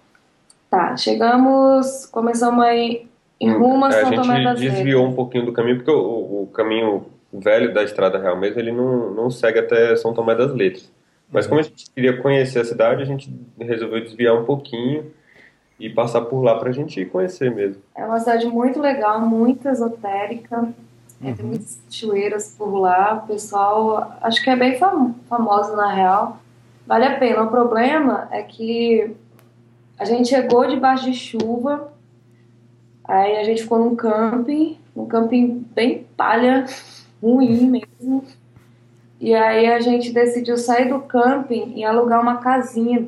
Tá, 0.70 0.98
chegamos, 0.98 2.06
começamos 2.08 2.64
aí 2.64 3.08
em 3.40 3.52
rumo 3.52 3.86
a 3.86 3.92
São 3.92 4.12
Tomé 4.12 4.36
gente 4.36 4.44
das 4.44 4.60
desviou 4.60 5.06
um 5.06 5.14
pouquinho 5.14 5.46
do 5.46 5.54
caminho, 5.54 5.78
porque 5.78 5.92
o, 5.92 6.44
o 6.44 6.50
caminho 6.54 7.06
velho 7.32 7.74
da 7.74 7.84
Estrada 7.84 8.20
Real 8.20 8.38
mesmo, 8.38 8.60
ele 8.60 8.72
não, 8.72 9.12
não 9.12 9.30
segue 9.30 9.60
até 9.60 9.96
São 9.96 10.14
Tomé 10.14 10.36
das 10.36 10.54
Letras. 10.54 10.92
Mas 11.32 11.48
como 11.48 11.60
a 11.60 11.64
gente 11.64 11.90
queria 11.94 12.18
conhecer 12.18 12.60
a 12.60 12.66
cidade, 12.66 13.02
a 13.02 13.06
gente 13.06 13.34
resolveu 13.60 14.02
desviar 14.02 14.36
um 14.36 14.46
pouquinho 14.46 15.12
e 15.82 15.90
passar 15.90 16.22
por 16.22 16.44
lá 16.44 16.60
pra 16.60 16.72
gente 16.72 17.04
conhecer 17.06 17.54
mesmo. 17.54 17.82
É 17.96 18.06
uma 18.06 18.20
cidade 18.20 18.46
muito 18.46 18.80
legal, 18.80 19.20
muito 19.20 19.68
esotérica. 19.68 20.72
É, 21.24 21.34
tem 21.34 21.44
muitas 21.44 21.80
cachoeiras 21.86 22.56
por 22.56 22.76
lá. 22.78 23.16
O 23.24 23.28
pessoal, 23.28 24.16
acho 24.22 24.44
que 24.44 24.50
é 24.52 24.56
bem 24.56 24.78
fam 24.78 25.16
famoso 25.28 25.76
na 25.76 25.92
real. 25.92 26.38
Vale 26.86 27.06
a 27.06 27.18
pena. 27.18 27.42
O 27.42 27.50
problema 27.50 28.28
é 28.32 28.44
que 28.44 29.16
a 29.98 30.06
gente 30.06 30.30
chegou 30.30 30.68
debaixo 30.68 31.06
de 31.06 31.14
chuva, 31.16 31.92
aí 33.04 33.38
a 33.38 33.44
gente 33.44 33.64
ficou 33.64 33.80
num 33.80 33.96
camping, 33.96 34.78
um 34.96 35.08
camping 35.08 35.66
bem 35.74 36.06
palha, 36.16 36.66
ruim 37.22 37.82
mesmo. 38.00 38.24
E 39.20 39.34
aí 39.34 39.66
a 39.66 39.80
gente 39.80 40.12
decidiu 40.12 40.58
sair 40.58 40.90
do 40.90 41.00
camping 41.00 41.74
e 41.76 41.84
alugar 41.84 42.22
uma 42.22 42.38
casinha 42.38 43.08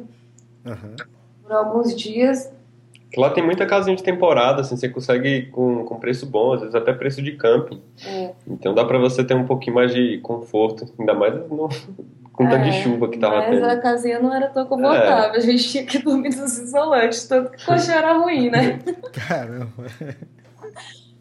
Aham. 0.65 0.95
por 1.43 1.51
alguns 1.51 1.95
dias. 1.95 2.51
Lá 3.15 3.29
tem 3.29 3.43
muita 3.43 3.65
casinha 3.65 3.95
de 3.95 4.01
temporada, 4.03 4.61
assim, 4.61 4.75
você 4.75 4.89
consegue 4.89 5.43
com, 5.47 5.83
com 5.85 5.99
preço 5.99 6.25
bom, 6.25 6.53
às 6.53 6.61
vezes 6.61 6.73
até 6.75 6.91
preço 6.93 7.21
de 7.21 7.33
camping. 7.33 7.79
É. 8.05 8.31
Então 8.47 8.73
dá 8.73 8.83
pra 8.85 8.97
você 8.97 9.23
ter 9.23 9.35
um 9.35 9.45
pouquinho 9.45 9.75
mais 9.75 9.93
de 9.93 10.17
conforto, 10.19 10.85
ainda 10.97 11.13
mais 11.13 11.35
no, 11.49 11.69
com 12.33 12.47
tanto 12.49 12.63
de 12.63 12.69
É, 12.69 12.81
chuva 12.81 13.07
que 13.09 13.19
tava 13.19 13.35
Mas 13.37 13.49
tendo. 13.51 13.65
a 13.69 13.77
casinha 13.77 14.19
não 14.19 14.33
era 14.33 14.47
tão 14.47 14.65
confortável, 14.65 15.35
a 15.35 15.39
gente 15.39 15.69
tinha 15.69 15.85
que 15.85 15.99
dormir 15.99 16.35
nos 16.35 16.57
isolantes, 16.57 17.27
tanto 17.27 17.51
que 17.51 17.61
o 17.61 17.65
colchão 17.67 17.93
era 17.95 18.13
ruim, 18.17 18.49
né? 18.49 18.79
Caramba. 19.27 19.85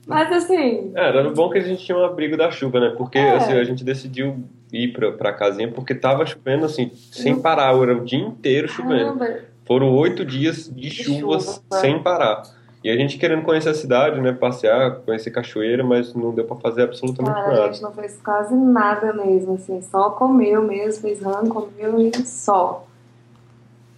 Mas 0.07 0.33
assim, 0.33 0.93
É, 0.97 1.09
era 1.09 1.31
bom 1.31 1.49
que 1.51 1.59
a 1.59 1.63
gente 1.63 1.85
tinha 1.85 1.97
um 1.97 2.05
abrigo 2.05 2.37
da 2.37 2.51
chuva, 2.51 2.81
né? 2.81 2.95
Porque 2.97 3.19
É. 3.19 3.37
assim, 3.37 3.53
a 3.53 3.65
gente 3.65 3.85
decidiu 3.85 4.43
ir 4.73 4.89
pra, 4.93 5.13
pra 5.13 5.33
casinha 5.33 5.69
porque 5.71 5.95
tava 5.95 6.27
chovendo 6.27 6.65
assim, 6.65 6.91
sem 6.95 7.39
parar, 7.41 7.75
era 7.81 7.97
o 7.97 8.05
dia 8.05 8.19
inteiro 8.19 8.67
chovendo. 8.67 9.17
caramba, 9.19 9.41
Foram 9.73 9.91
oito 9.97 10.23
dias 10.23 10.67
de, 10.69 10.83
De 10.83 10.91
chuvas 10.91 11.45
chuva. 11.45 11.81
sem 11.81 12.03
parar. 12.03 12.43
E 12.85 12.91
a 12.91 12.97
gente 12.97 13.17
querendo 13.17 13.43
conhecer 13.43 13.71
a 13.71 13.75
cidade, 13.75 14.21
né? 14.21 14.31
Passear, 14.33 14.97
conhecer 14.97 15.31
cachoeira, 15.31 15.83
mas 15.83 16.13
não 16.15 16.31
deu 16.35 16.45
pra 16.45 16.57
fazer 16.57 16.83
absolutamente 16.83 17.35
cara, 17.35 17.47
a 17.47 17.57
nada. 17.61 17.73
gente 17.73 17.83
não 17.83 17.93
fez 17.93 18.21
quase 18.23 18.55
nada 18.55 19.15
mesmo, 19.15 19.55
assim, 19.55 19.81
só 19.81 20.11
comeu 20.11 20.63
mesmo, 20.63 21.01
fez 21.01 21.23
rã, 21.23 21.47
comeu 21.49 21.99
e 22.01 22.15
só. 22.27 22.85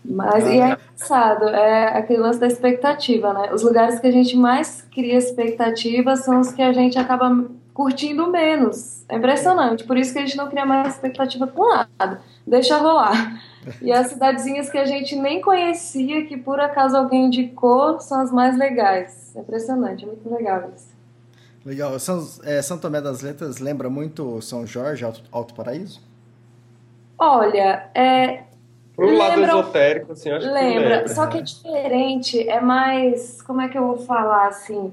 Mas, 0.04 0.47
e 0.47 0.61
é 0.61 0.66
engraçado, 0.66 1.49
é 1.49 1.99
aquele 1.99 2.21
lance 2.21 2.38
da 2.38 2.47
expectativa, 2.47 3.33
né? 3.33 3.50
Os 3.52 3.62
lugares 3.62 3.99
que 3.99 4.07
a 4.07 4.12
gente 4.12 4.37
mais 4.37 4.83
cria 4.95 5.16
expectativa 5.16 6.14
são 6.14 6.38
os 6.38 6.52
que 6.52 6.62
a 6.62 6.73
gente 6.73 6.97
acaba 6.97 7.47
curtindo 7.73 8.31
menos. 8.31 9.04
É 9.09 9.16
impressionante, 9.16 9.83
por 9.83 9.97
isso 9.97 10.12
que 10.12 10.21
a 10.21 10.23
gente 10.23 10.37
não 10.37 10.47
cria 10.49 10.64
mais 10.64 10.95
expectativa 10.95 11.49
com 11.49 11.69
nada. 11.69 12.21
Deixa 12.47 12.76
rolar. 12.76 13.40
E 13.80 13.92
as 13.92 14.09
cidadezinhas 14.09 14.68
que 14.71 14.78
a 14.78 14.85
gente 14.85 15.16
nem 15.16 15.40
conhecia, 15.40 16.25
que 16.26 16.37
por 16.37 16.61
acaso 16.61 16.97
alguém 16.97 17.26
indicou, 17.26 18.00
são 18.00 18.21
as 18.21 18.30
mais 18.33 18.56
legais. 18.59 19.35
É 19.37 19.40
impressionante, 19.40 20.04
é 20.04 20.06
muito 20.06 20.28
legal 20.33 20.71
isso. 20.76 20.92
Legal. 21.64 21.99
São, 21.99 22.26
é, 22.44 22.61
São 22.61 22.76
Tomé 22.78 23.00
das 23.00 23.23
Letras 23.23 23.59
lembra 23.59 23.88
muito 23.88 24.40
São 24.42 24.66
Jorge, 24.66 25.04
Alto, 25.04 25.23
Alto 25.33 25.54
Paraíso? 25.54 26.00
Olha, 27.18 27.88
é, 27.94 28.42
Pro 28.94 29.11
lado 29.16 29.40
Lembra- 29.40 29.59
esotérico, 29.59 30.12
assim, 30.12 30.30
acho 30.30 30.47
que 30.47 30.52
lembra, 30.52 30.88
lembra. 30.99 31.09
só 31.09 31.26
que 31.26 31.38
é 31.38 31.42
diferente, 31.42 32.49
é 32.49 32.61
mais, 32.61 33.42
como 33.42 33.61
é 33.61 33.68
que 33.68 33.76
eu 33.76 33.87
vou 33.88 33.97
falar 33.99 34.47
assim? 34.49 34.92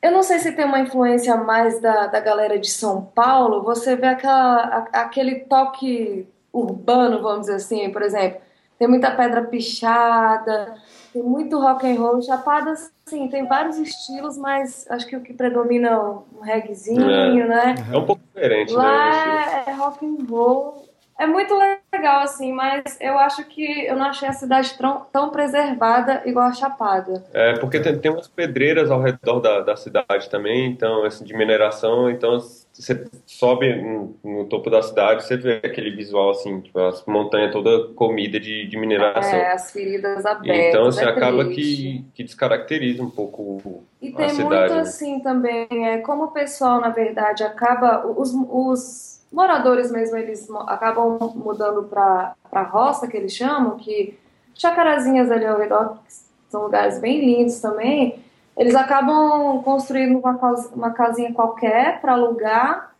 Eu 0.00 0.12
não 0.12 0.22
sei 0.22 0.38
se 0.38 0.52
tem 0.52 0.64
uma 0.64 0.80
influência 0.80 1.36
mais 1.36 1.78
da, 1.80 2.06
da 2.06 2.20
galera 2.20 2.58
de 2.58 2.70
São 2.70 3.02
Paulo, 3.14 3.62
você 3.62 3.96
vê 3.96 4.06
aquela, 4.06 4.86
a- 4.92 5.00
aquele 5.02 5.40
toque 5.40 6.26
urbano, 6.52 7.22
vamos 7.22 7.42
dizer 7.42 7.54
assim, 7.54 7.90
por 7.90 8.02
exemplo, 8.02 8.40
tem 8.78 8.86
muita 8.86 9.10
pedra 9.10 9.42
pichada, 9.42 10.74
tem 11.12 11.22
muito 11.22 11.58
rock 11.58 11.86
and 11.86 12.00
roll, 12.00 12.22
Chapada, 12.22 12.74
sim, 13.06 13.28
tem 13.28 13.46
vários 13.46 13.76
estilos, 13.76 14.38
mas 14.38 14.86
acho 14.88 15.06
que 15.06 15.16
o 15.16 15.20
que 15.20 15.34
predomina 15.34 15.88
é 15.88 15.98
um 15.98 16.40
reguezinho, 16.40 17.48
né? 17.48 17.74
É 17.92 17.96
um 17.96 18.06
pouco 18.06 18.22
diferente, 18.32 18.72
né? 18.72 18.78
Lá 18.78 19.64
é 19.66 19.72
rock 19.72 20.06
and 20.06 20.24
roll. 20.30 20.88
É 21.18 21.26
muito 21.26 21.52
legal, 21.92 22.20
assim, 22.20 22.52
mas 22.52 22.96
eu 23.00 23.18
acho 23.18 23.42
que 23.44 23.86
eu 23.86 23.96
não 23.96 24.06
achei 24.06 24.28
a 24.28 24.32
cidade 24.32 24.78
tão, 24.78 25.04
tão 25.12 25.30
preservada 25.30 26.22
igual 26.24 26.46
a 26.46 26.52
Chapada. 26.52 27.24
É, 27.32 27.54
porque 27.58 27.80
tem, 27.80 27.98
tem 27.98 28.12
umas 28.12 28.28
pedreiras 28.28 28.88
ao 28.88 29.02
redor 29.02 29.40
da, 29.40 29.60
da 29.62 29.76
cidade 29.76 30.30
também, 30.30 30.70
então, 30.70 31.04
assim, 31.04 31.24
de 31.24 31.36
mineração, 31.36 32.08
então 32.08 32.38
você 32.78 33.06
sobe 33.26 33.74
no, 34.22 34.44
topo 34.44 34.70
da 34.70 34.80
cidade, 34.80 35.24
você 35.24 35.36
vê 35.36 35.56
aquele 35.56 35.90
visual, 35.90 36.30
assim, 36.30 36.60
tipo, 36.60 36.78
as 36.78 37.04
montanhas 37.06 37.52
toda 37.52 37.92
comida 37.94 38.38
de, 38.38 38.68
de 38.68 38.76
mineração. 38.76 39.36
É, 39.36 39.52
as 39.52 39.72
feridas 39.72 40.24
abertas. 40.24 40.68
Então, 40.68 40.86
assim, 40.86 41.04
é 41.04 41.08
acaba 41.08 41.44
triste. 41.44 41.62
que, 41.62 42.04
que 42.14 42.24
descaracteriza 42.24 43.02
um 43.02 43.10
pouco 43.10 43.82
E 44.00 44.12
a 44.12 44.16
tem 44.16 44.28
cidade. 44.28 44.48
muito 44.48 44.74
né? 44.74 44.80
assim 44.80 45.20
também, 45.20 45.66
é, 45.70 45.98
como 45.98 46.24
o 46.24 46.30
pessoal, 46.30 46.80
na 46.80 46.90
verdade, 46.90 47.42
acaba. 47.42 48.06
Os, 48.06 48.32
os 48.32 49.20
moradores 49.32 49.90
mesmo, 49.90 50.16
eles 50.16 50.48
acabam 50.68 51.18
mudando 51.34 51.82
para 51.82 52.34
a 52.52 52.62
roça, 52.62 53.08
que 53.08 53.16
eles 53.16 53.32
chamam, 53.32 53.76
que 53.76 54.16
chacarazinhas 54.54 55.30
ali 55.32 55.46
ao 55.46 55.58
redor, 55.58 55.98
que 56.06 56.14
são 56.48 56.62
lugares 56.62 57.00
bem 57.00 57.20
lindos 57.20 57.60
também, 57.60 58.20
eles 58.58 58.74
acabam 58.74 59.62
construindo 59.62 60.18
uma, 60.18 60.36
cas- 60.36 60.72
uma 60.74 60.90
casinha 60.90 61.32
qualquer 61.32 62.00
para 62.00 62.12
alugar 62.12 62.92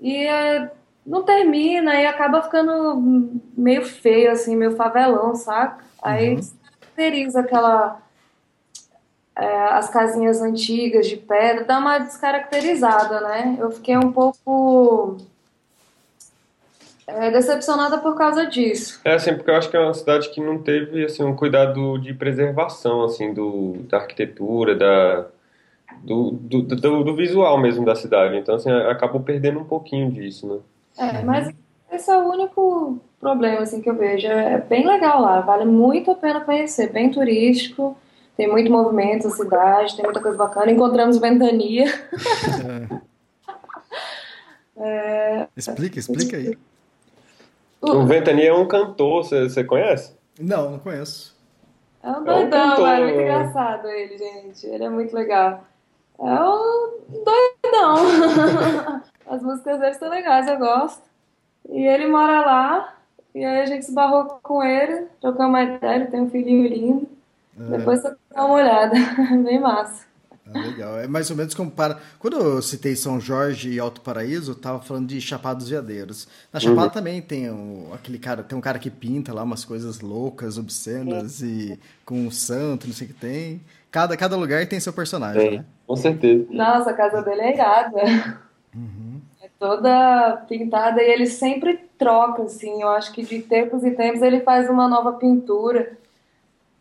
e 0.00 0.26
é, 0.26 0.72
não 1.06 1.22
termina 1.22 1.94
e 1.94 2.04
acaba 2.04 2.42
ficando 2.42 3.30
meio 3.56 3.84
feio, 3.86 4.32
assim, 4.32 4.56
meio 4.56 4.74
favelão, 4.74 5.36
saca? 5.36 5.84
Aí 6.02 6.34
descaracteriza 6.34 7.40
aquela 7.40 8.02
é, 9.36 9.62
as 9.68 9.88
casinhas 9.88 10.42
antigas 10.42 11.06
de 11.06 11.16
pedra, 11.16 11.64
dá 11.64 11.78
uma 11.78 11.98
descaracterizada, 11.98 13.20
né? 13.20 13.56
Eu 13.60 13.70
fiquei 13.70 13.96
um 13.96 14.10
pouco 14.10 15.16
é, 17.08 17.30
decepcionada 17.30 17.96
por 17.98 18.14
causa 18.14 18.44
disso. 18.44 19.00
É, 19.02 19.14
assim, 19.14 19.34
porque 19.34 19.50
eu 19.50 19.56
acho 19.56 19.70
que 19.70 19.76
é 19.76 19.80
uma 19.80 19.94
cidade 19.94 20.28
que 20.28 20.42
não 20.42 20.58
teve, 20.58 21.06
assim, 21.06 21.24
um 21.24 21.34
cuidado 21.34 21.96
de 21.98 22.12
preservação, 22.12 23.02
assim, 23.02 23.32
do, 23.32 23.78
da 23.88 23.96
arquitetura, 23.96 24.76
da, 24.76 25.26
do, 26.04 26.32
do, 26.32 26.62
do, 26.62 27.04
do 27.04 27.16
visual 27.16 27.58
mesmo 27.58 27.82
da 27.84 27.96
cidade. 27.96 28.36
Então, 28.36 28.56
assim, 28.56 28.70
acabou 28.70 29.22
perdendo 29.22 29.58
um 29.58 29.64
pouquinho 29.64 30.10
disso, 30.12 30.46
né? 30.46 30.58
É, 30.98 31.22
mas 31.22 31.50
esse 31.90 32.10
é 32.10 32.16
o 32.18 32.28
único 32.28 33.00
problema 33.18 33.62
assim, 33.62 33.80
que 33.80 33.88
eu 33.88 33.96
vejo. 33.96 34.26
É 34.26 34.58
bem 34.58 34.86
legal 34.86 35.22
lá, 35.22 35.40
vale 35.40 35.64
muito 35.64 36.10
a 36.10 36.14
pena 36.14 36.42
conhecer, 36.42 36.92
bem 36.92 37.10
turístico, 37.10 37.96
tem 38.36 38.50
muito 38.50 38.70
movimento 38.70 39.24
na 39.26 39.34
cidade, 39.34 39.96
tem 39.96 40.04
muita 40.04 40.20
coisa 40.20 40.36
bacana. 40.36 40.70
Encontramos 40.70 41.18
ventania. 41.18 41.86
Explica, 45.56 45.98
explica 45.98 46.36
aí. 46.36 46.56
O 47.80 48.04
Ventania 48.04 48.50
é 48.50 48.54
um 48.54 48.66
cantor, 48.66 49.24
você 49.24 49.62
conhece? 49.64 50.16
Não, 50.40 50.70
não 50.72 50.78
conheço. 50.78 51.36
É 52.02 52.10
um 52.10 52.14
É 52.14 52.18
um 52.18 52.24
doidão, 52.24 52.68
cantor. 52.70 52.88
é 52.88 53.00
muito 53.04 53.20
engraçado 53.20 53.88
ele, 53.88 54.18
gente. 54.18 54.66
Ele 54.66 54.84
é 54.84 54.88
muito 54.88 55.14
legal. 55.14 55.64
É 56.18 56.24
um 56.42 56.98
doidão. 57.10 59.02
As 59.26 59.42
músicas 59.42 59.78
dele 59.78 59.94
são 59.94 60.08
legais, 60.08 60.48
eu 60.48 60.58
gosto. 60.58 61.02
E 61.68 61.86
ele 61.86 62.06
mora 62.06 62.40
lá, 62.40 62.94
e 63.34 63.44
aí 63.44 63.60
a 63.60 63.66
gente 63.66 63.84
se 63.84 63.92
barrou 63.94 64.24
com 64.42 64.62
ele, 64.62 65.06
trocamos 65.20 65.50
uma 65.50 65.62
ideia, 65.62 65.96
ele 65.96 66.06
tem 66.06 66.20
um 66.22 66.30
filhinho 66.30 66.66
lindo. 66.66 67.08
Depois 67.54 68.00
você 68.00 68.14
dá 68.34 68.44
uma 68.44 68.54
olhada, 68.54 68.94
bem 69.44 69.60
massa. 69.60 70.06
Ah, 70.52 70.58
legal. 70.60 70.98
É 70.98 71.06
mais 71.06 71.30
ou 71.30 71.36
menos 71.36 71.54
como 71.54 71.70
para. 71.70 71.98
Quando 72.18 72.36
eu 72.38 72.62
citei 72.62 72.96
São 72.96 73.20
Jorge 73.20 73.70
e 73.70 73.78
Alto 73.78 74.00
Paraíso, 74.00 74.52
eu 74.52 74.54
tava 74.54 74.80
falando 74.80 75.06
de 75.06 75.20
Chapada 75.20 75.56
dos 75.56 75.68
Veadeiros. 75.68 76.26
Na 76.52 76.58
Chapada 76.58 76.90
também 76.90 77.20
tem 77.20 77.50
um, 77.50 77.92
aquele 77.92 78.18
cara, 78.18 78.42
tem 78.42 78.56
um 78.56 78.60
cara 78.60 78.78
que 78.78 78.90
pinta 78.90 79.32
lá 79.34 79.42
umas 79.42 79.64
coisas 79.64 80.00
loucas, 80.00 80.58
obscenas 80.58 81.42
e 81.42 81.78
com 82.04 82.26
um 82.26 82.30
santo, 82.30 82.86
não 82.86 82.94
sei 82.94 83.06
o 83.06 83.10
que 83.10 83.16
tem. 83.16 83.60
Cada, 83.90 84.16
cada 84.16 84.36
lugar 84.36 84.66
tem 84.66 84.80
seu 84.80 84.92
personagem, 84.92 85.58
né? 85.58 85.64
com 85.86 85.96
certeza. 85.96 86.46
Nossa, 86.50 86.90
a 86.90 86.94
casa 86.94 87.22
dele 87.22 87.40
é 87.40 87.54
irada. 87.54 88.00
É 89.42 89.48
toda 89.58 90.44
pintada 90.48 91.02
e 91.02 91.10
ele 91.10 91.26
sempre 91.26 91.78
troca, 91.98 92.42
assim. 92.42 92.82
Eu 92.82 92.88
acho 92.88 93.12
que 93.12 93.22
de 93.22 93.40
tempos 93.40 93.82
em 93.82 93.94
tempos 93.94 94.22
ele 94.22 94.40
faz 94.40 94.68
uma 94.68 94.86
nova 94.88 95.14
pintura. 95.14 95.96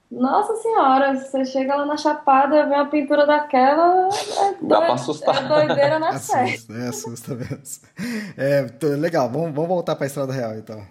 Nossa 0.09 0.55
senhora, 0.55 1.15
você 1.15 1.43
chega 1.43 1.75
lá 1.75 1.85
na 1.85 1.97
Chapada, 1.97 2.65
vê 2.65 2.75
uma 2.75 2.85
pintura 2.85 3.25
daquela, 3.25 4.07
é, 4.07 4.53
Dá 4.61 4.77
pra 4.77 4.87
doid- 4.87 4.91
assustar. 4.93 5.43
é 5.43 5.47
doideira 5.67 5.99
na 5.99 6.13
série. 6.17 6.53
Assusta, 6.55 6.73
é, 6.73 6.87
assusta 6.87 7.35
mesmo. 7.35 7.87
É, 8.37 8.85
legal, 8.95 9.29
vamos, 9.29 9.51
vamos 9.53 9.67
voltar 9.67 9.95
para 9.95 10.05
a 10.05 10.07
Estrada 10.07 10.31
Real 10.31 10.55
então. 10.55 10.81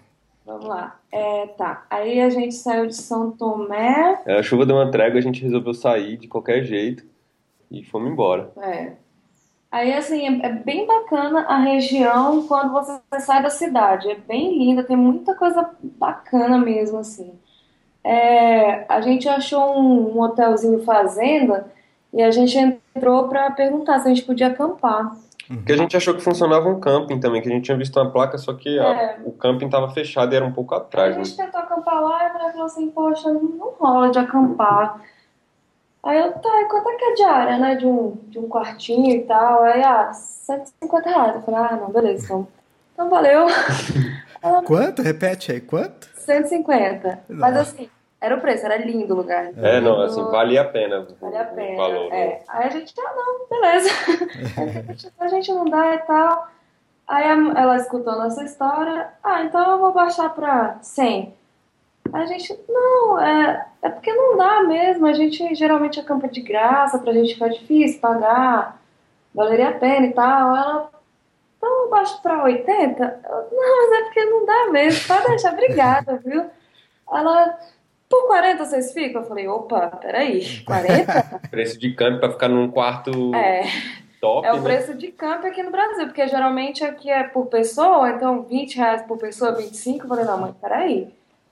Vamos 0.45 0.65
lá. 0.65 0.97
É, 1.11 1.47
tá. 1.57 1.85
Aí 1.89 2.21
a 2.21 2.29
gente 2.29 2.53
saiu 2.55 2.85
de 2.85 2.95
São 2.95 3.31
Tomé. 3.31 4.21
É, 4.25 4.37
a 4.37 4.43
chuva 4.43 4.65
deu 4.65 4.75
uma 4.75 4.91
trégua, 4.91 5.17
a 5.17 5.21
gente 5.21 5.41
resolveu 5.43 5.73
sair 5.73 6.15
de 6.17 6.27
qualquer 6.27 6.63
jeito 6.63 7.03
e 7.71 7.83
fomos 7.83 8.11
embora. 8.11 8.51
É. 8.61 8.93
Aí, 9.69 9.93
assim, 9.93 10.25
é, 10.41 10.45
é 10.45 10.49
bem 10.53 10.85
bacana 10.87 11.41
a 11.41 11.57
região 11.57 12.47
quando 12.47 12.71
você 12.71 13.01
sai 13.19 13.41
da 13.43 13.49
cidade. 13.49 14.09
É 14.09 14.15
bem 14.15 14.57
linda, 14.57 14.83
tem 14.83 14.95
muita 14.95 15.35
coisa 15.35 15.69
bacana 15.81 16.57
mesmo, 16.57 16.99
assim. 16.99 17.33
É, 18.07 18.85
a 18.87 19.01
gente 19.01 19.27
achou 19.27 19.77
um, 19.77 20.15
um 20.15 20.21
hotelzinho 20.21 20.81
fazenda 20.83 21.67
e 22.13 22.21
a 22.23 22.31
gente 22.31 22.57
entrou 22.57 23.27
para 23.27 23.51
perguntar 23.51 23.99
se 23.99 24.07
a 24.07 24.09
gente 24.09 24.23
podia 24.23 24.47
acampar. 24.47 25.13
Porque 25.47 25.71
a 25.73 25.77
gente 25.77 25.95
achou 25.95 26.13
que 26.13 26.21
funcionava 26.21 26.67
um 26.69 26.79
camping 26.79 27.19
também, 27.19 27.41
que 27.41 27.49
a 27.49 27.51
gente 27.51 27.65
tinha 27.65 27.77
visto 27.77 27.97
uma 27.99 28.09
placa, 28.11 28.37
só 28.37 28.53
que 28.53 28.79
a- 28.79 28.83
É. 29.01 29.17
o 29.25 29.31
camping 29.31 29.65
estava 29.65 29.89
fechado 29.89 30.33
e 30.33 30.35
era 30.35 30.45
um 30.45 30.51
pouco 30.53 30.73
atrás, 30.75 31.15
a 31.15 31.19
né? 31.19 31.23
gente 31.25 31.37
tentou 31.37 31.59
acampar 31.59 32.01
lá 32.01 32.23
e 32.23 32.27
a 32.27 32.33
mulher 32.33 32.51
falou 32.51 32.65
assim, 32.65 32.87
poxa, 32.91 33.31
não, 33.31 33.41
não 33.43 33.69
rola 33.79 34.09
de 34.09 34.19
acampar. 34.19 35.01
Aí 36.03 36.17
eu, 36.19 36.31
tá, 36.33 36.61
e 36.61 36.65
quanto 36.65 36.89
é 36.89 36.95
que 36.95 37.03
é 37.03 37.11
a 37.11 37.15
diária, 37.15 37.57
né? 37.57 37.75
De 37.75 37.85
um, 37.85 38.17
de 38.27 38.39
um 38.39 38.47
quartinho 38.47 39.11
e 39.15 39.23
tal. 39.23 39.63
Aí, 39.63 39.83
ah, 39.83 40.13
150 40.13 41.09
reais. 41.09 41.35
Eu 41.35 41.41
falei, 41.41 41.59
ah, 41.59 41.75
não, 41.81 41.89
beleza, 41.91 42.23
então. 42.25 42.47
Então 42.93 43.09
valeu. 43.09 43.47
Quanto? 44.65 45.01
Repete 45.01 45.51
aí, 45.51 45.59
quanto? 45.59 46.07
150. 46.15 47.19
Mas 47.29 47.53
Nossa. 47.55 47.61
assim, 47.71 47.89
era 48.19 48.35
o 48.35 48.41
preço, 48.41 48.65
era 48.65 48.77
lindo 48.77 49.13
o 49.13 49.17
lugar. 49.17 49.51
É, 49.57 49.79
não, 49.79 50.01
assim, 50.01 50.23
valia 50.23 50.61
a 50.61 50.65
pena. 50.65 51.01
o- 51.01 51.15
Vale 51.21 51.37
a 51.37 51.41
o 51.43 51.55
pena. 51.55 51.77
valor, 51.77 52.09
né? 52.09 52.19
é. 52.19 52.43
Aí 52.47 52.67
a 52.67 52.69
gente, 52.69 52.93
ah, 52.99 53.13
não, 53.15 53.47
beleza. 53.49 53.89
A 55.19 55.27
gente- 55.27 55.51
não 55.53 55.65
dá 55.65 55.93
e 55.95 55.97
tal. 55.99 56.47
Aí 57.07 57.23
a- 57.23 57.61
ela 57.61 57.75
escutou 57.77 58.11
a 58.13 58.17
nossa 58.17 58.43
história, 58.43 59.09
ah, 59.23 59.43
então 59.43 59.71
eu 59.71 59.79
vou 59.79 59.91
baixar 59.93 60.29
pra 60.33 60.77
100. 60.81 61.33
Aí 62.11 62.23
a 62.23 62.25
gente, 62.25 62.57
não, 62.69 63.19
é, 63.19 63.65
é 63.81 63.89
porque 63.89 64.11
não 64.13 64.35
dá 64.37 64.63
mesmo. 64.63 65.05
A 65.05 65.13
gente 65.13 65.53
geralmente 65.55 65.99
acampa 65.99 66.27
de 66.27 66.41
graça, 66.41 66.99
pra 66.99 67.13
gente 67.13 67.33
ficar 67.33 67.49
difícil 67.49 67.99
pagar, 68.01 68.81
valeria 69.33 69.69
a 69.69 69.73
pena 69.73 70.05
e 70.07 70.13
tal. 70.13 70.55
Ela, 70.55 70.89
então 71.57 71.83
eu 71.83 71.89
baixo 71.89 72.21
pra 72.21 72.43
80? 72.43 73.03
Eu, 73.25 73.47
não, 73.51 73.89
mas 73.89 73.99
é 73.99 74.03
porque 74.05 74.25
não 74.25 74.45
dá 74.45 74.67
mesmo. 74.71 75.07
Pode 75.07 75.27
deixar, 75.27 75.53
obrigada, 75.53 76.17
viu? 76.23 76.45
Ela, 77.11 77.57
por 78.09 78.27
40 78.27 78.65
vocês 78.65 78.93
ficam? 78.93 79.21
Eu 79.21 79.27
falei, 79.27 79.47
opa, 79.47 79.87
peraí, 79.87 80.63
40? 80.65 81.41
Preço 81.51 81.79
de 81.79 81.93
camping 81.93 82.19
pra 82.19 82.31
ficar 82.31 82.47
num 82.47 82.69
quarto 82.71 83.33
É, 83.35 83.63
top, 84.21 84.47
é 84.47 84.53
o 84.53 84.57
né? 84.57 84.63
preço 84.63 84.93
de 84.95 85.07
campo 85.11 85.45
aqui 85.47 85.61
no 85.63 85.71
Brasil, 85.71 86.05
porque 86.05 86.27
geralmente 86.27 86.83
aqui 86.83 87.09
é 87.09 87.23
por 87.23 87.47
pessoa, 87.47 88.09
então 88.11 88.43
20 88.43 88.77
reais 88.77 89.01
por 89.03 89.17
pessoa, 89.17 89.51
25. 89.53 90.05
Eu 90.05 90.09
falei, 90.09 90.25
não, 90.25 90.37
mas 90.39 90.55
peraí, 90.55 91.07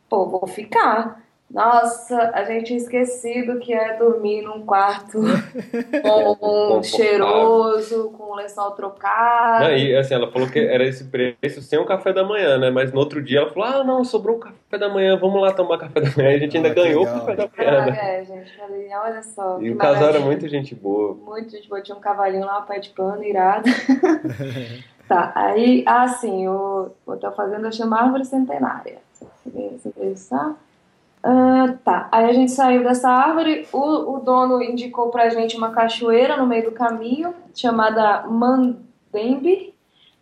pô, 0.09 0.25
vou 0.27 0.47
ficar. 0.47 1.21
Nossa, 1.49 2.31
a 2.33 2.43
gente 2.43 2.65
tinha 2.65 2.77
esquecido 2.77 3.59
que 3.59 3.71
é 3.71 3.95
dormir 3.97 4.41
num 4.41 4.65
quarto 4.65 5.19
com 6.01 6.35
Confortável. 6.35 6.83
cheiroso, 6.83 8.09
com 8.17 8.23
o 8.31 8.35
lençol 8.35 8.71
trocado. 8.71 9.65
Não, 9.65 9.71
e 9.77 9.95
assim, 9.95 10.15
ela 10.15 10.29
falou 10.31 10.49
que 10.49 10.59
era 10.59 10.83
esse 10.83 11.03
preço 11.05 11.61
sem 11.61 11.77
o 11.79 11.85
café 11.85 12.11
da 12.11 12.23
manhã, 12.23 12.57
né? 12.57 12.71
Mas 12.71 12.91
no 12.91 12.99
outro 12.99 13.21
dia 13.21 13.39
ela 13.41 13.51
falou: 13.53 13.69
ah, 13.69 13.83
não, 13.83 14.03
sobrou 14.03 14.37
o 14.37 14.39
café 14.39 14.77
da 14.77 14.89
manhã, 14.89 15.15
vamos 15.17 15.39
lá 15.39 15.53
tomar 15.53 15.77
café 15.77 16.01
da 16.01 16.09
manhã. 16.17 16.31
E 16.31 16.35
a 16.35 16.39
gente 16.39 16.57
ainda 16.57 16.69
Ah, 16.69 16.73
que 16.73 16.81
ganhou 16.81 17.03
o 17.03 17.05
legal. 17.05 17.19
café 17.19 17.35
da 17.35 17.47
manhã, 17.57 17.79
Ah, 17.81 17.85
né? 17.85 18.19
é, 18.19 18.25
gente, 18.25 18.57
falei, 18.57 18.89
olha 18.93 19.23
só. 19.23 19.57
E 19.61 19.63
que 19.65 19.71
o 19.71 19.77
casal 19.77 20.09
era 20.09 20.19
muito 20.19 20.47
gente 20.49 20.73
boa. 20.75 21.13
Muito 21.13 21.51
gente 21.51 21.69
boa, 21.69 21.79
tinha 21.81 21.95
um 21.95 22.01
cavalinho 22.01 22.45
lá, 22.45 22.61
pé 22.61 22.79
de 22.79 22.89
pano, 22.89 23.23
irado. 23.23 23.69
tá, 25.07 25.31
aí, 25.35 25.83
ah, 25.87 26.07
sim, 26.07 26.47
o 26.47 26.89
o 27.05 27.11
Hotel 27.11 27.31
Fazenda 27.33 27.71
chama 27.71 28.01
Árvore 28.01 28.25
Centenária. 28.25 28.97
Se 29.13 29.87
interessar. 29.89 30.55
Ah, 31.27 31.73
tá, 31.83 32.07
aí 32.11 32.25
a 32.25 32.33
gente 32.33 32.51
saiu 32.51 32.83
dessa 32.83 33.09
árvore, 33.09 33.67
o, 33.73 34.15
o 34.15 34.19
dono 34.19 34.61
indicou 34.61 35.09
pra 35.09 35.27
gente 35.29 35.57
uma 35.57 35.71
cachoeira 35.71 36.37
no 36.37 36.45
meio 36.45 36.65
do 36.65 36.71
caminho, 36.71 37.33
chamada 37.51 38.27
Mandembe, 38.27 39.73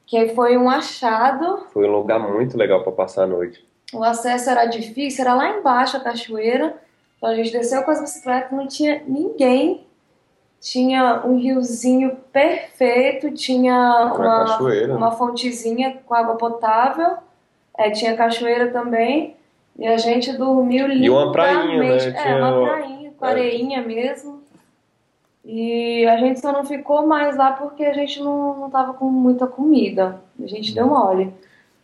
que 0.05 0.15
aí 0.15 0.33
foi 0.33 0.57
um 0.57 0.69
achado. 0.69 1.65
Foi 1.73 1.85
um 1.89 1.91
lugar 1.91 2.19
muito 2.19 2.57
legal 2.57 2.83
pra 2.83 2.93
passar 2.93 3.23
a 3.23 3.27
noite. 3.27 3.67
O 3.93 4.01
acesso 4.01 4.49
era 4.49 4.65
difícil, 4.65 5.25
era 5.25 5.33
lá 5.33 5.49
embaixo 5.49 5.97
a 5.97 5.99
cachoeira. 5.99 6.73
Então 7.17 7.29
a 7.29 7.35
gente 7.35 7.51
desceu 7.51 7.83
com 7.83 7.91
as 7.91 7.99
bicicletas, 7.99 8.51
não 8.53 8.65
tinha 8.65 9.03
ninguém. 9.05 9.85
Tinha 10.61 11.21
um 11.25 11.37
riozinho 11.37 12.15
perfeito, 12.31 13.29
tinha 13.31 13.75
Uma 13.75 14.15
uma, 14.15 14.45
cachoeira. 14.45 14.95
uma 14.95 15.11
fontezinha 15.11 15.99
com 16.05 16.13
água 16.13 16.35
potável. 16.37 17.17
É, 17.77 17.91
tinha 17.91 18.15
cachoeira 18.15 18.71
também. 18.71 19.35
E 19.77 19.87
a 19.87 19.97
gente 19.97 20.33
dormiu 20.33 20.89
E 20.89 21.09
uma 21.09 21.31
prainha, 21.31 21.79
né? 21.79 21.97
lindamente. 21.97 22.27
É, 22.27 22.35
uma 22.35 22.67
prainha, 22.67 23.11
com 23.17 23.25
é. 23.25 23.29
areinha 23.29 23.81
mesmo. 23.81 24.43
E 25.45 26.05
a 26.05 26.17
gente 26.17 26.39
só 26.39 26.53
não 26.53 26.63
ficou 26.63 27.05
mais 27.05 27.35
lá 27.35 27.51
porque 27.51 27.83
a 27.83 27.93
gente 27.93 28.19
não, 28.21 28.57
não 28.57 28.69
tava 28.69 28.93
com 28.93 29.05
muita 29.05 29.45
comida. 29.45 30.21
A 30.41 30.47
gente 30.47 30.73
deu 30.73 30.87
mole. 30.87 31.33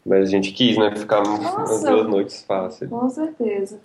Mas 0.06 0.28
a 0.28 0.32
gente 0.32 0.52
quis, 0.54 0.78
né? 0.78 0.96
Ficar 0.96 1.22
umas 1.24 1.84
duas 1.84 2.08
noites 2.08 2.44
fáceis. 2.44 2.90
Com 2.90 3.10
certeza. 3.10 3.80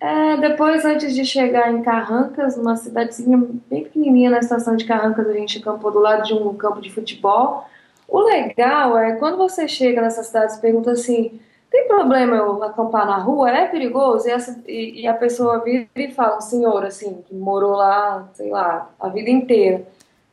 É, 0.00 0.36
depois, 0.36 0.84
antes 0.84 1.12
de 1.12 1.24
chegar 1.24 1.72
em 1.72 1.82
Carrancas, 1.82 2.56
uma 2.56 2.76
cidadezinha 2.76 3.36
bem 3.68 3.82
pequenininha 3.82 4.30
na 4.30 4.38
estação 4.38 4.76
de 4.76 4.84
Carrancas, 4.84 5.26
a 5.26 5.32
gente 5.32 5.58
acampou 5.58 5.90
do 5.90 5.98
lado 5.98 6.22
de 6.22 6.32
um 6.34 6.54
campo 6.54 6.80
de 6.80 6.90
futebol. 6.90 7.68
O 8.06 8.20
legal 8.20 8.96
é 8.96 9.16
quando 9.16 9.36
você 9.36 9.66
chega 9.66 10.00
nessa 10.00 10.22
cidade, 10.22 10.54
você 10.54 10.60
pergunta 10.60 10.92
assim: 10.92 11.40
tem 11.78 11.88
problema 11.88 12.36
eu 12.36 12.62
acampar 12.64 13.06
na 13.06 13.18
rua? 13.18 13.50
É 13.50 13.66
perigoso? 13.66 14.26
E, 14.28 14.30
essa- 14.32 14.60
e- 14.66 15.02
e 15.02 15.06
a 15.06 15.14
pessoa 15.14 15.60
vira 15.60 15.86
e 15.94 16.10
fala, 16.10 16.38
um 16.38 16.40
senhor 16.40 16.84
assim, 16.84 17.22
que 17.26 17.34
morou 17.34 17.76
lá, 17.76 18.28
sei 18.34 18.50
lá, 18.50 18.88
a 18.98 19.08
vida 19.08 19.30
inteira, 19.30 19.86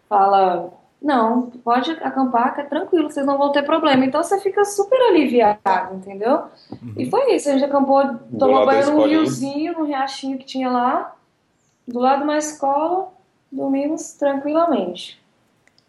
fala: 0.10 0.70
não, 1.02 1.52
pode 1.64 1.92
acampar, 1.92 2.56
que 2.56 2.62
é 2.62 2.64
tranquilo, 2.64 3.12
vocês 3.12 3.26
não 3.26 3.38
vão 3.38 3.52
ter 3.52 3.64
problema. 3.64 4.04
Então 4.06 4.24
você 4.24 4.40
fica 4.40 4.66
super 4.66 5.00
aliviado, 5.10 5.94
entendeu? 5.96 6.44
E 6.98 7.10
foi 7.10 7.36
isso, 7.36 7.50
a 7.50 7.52
gente 7.54 7.66
acampou, 7.66 8.02
tomou 8.40 8.66
banho 8.66 8.86
num 8.92 8.98
riozinho, 9.10 9.74
num 9.74 9.86
riachinho 9.86 10.38
que 10.40 10.46
tinha 10.46 10.70
lá, 10.70 11.14
do 11.88 12.00
lado 12.00 12.20
de 12.20 12.24
uma 12.24 12.38
escola, 12.38 13.10
dormimos 13.52 14.14
tranquilamente. 14.14 15.22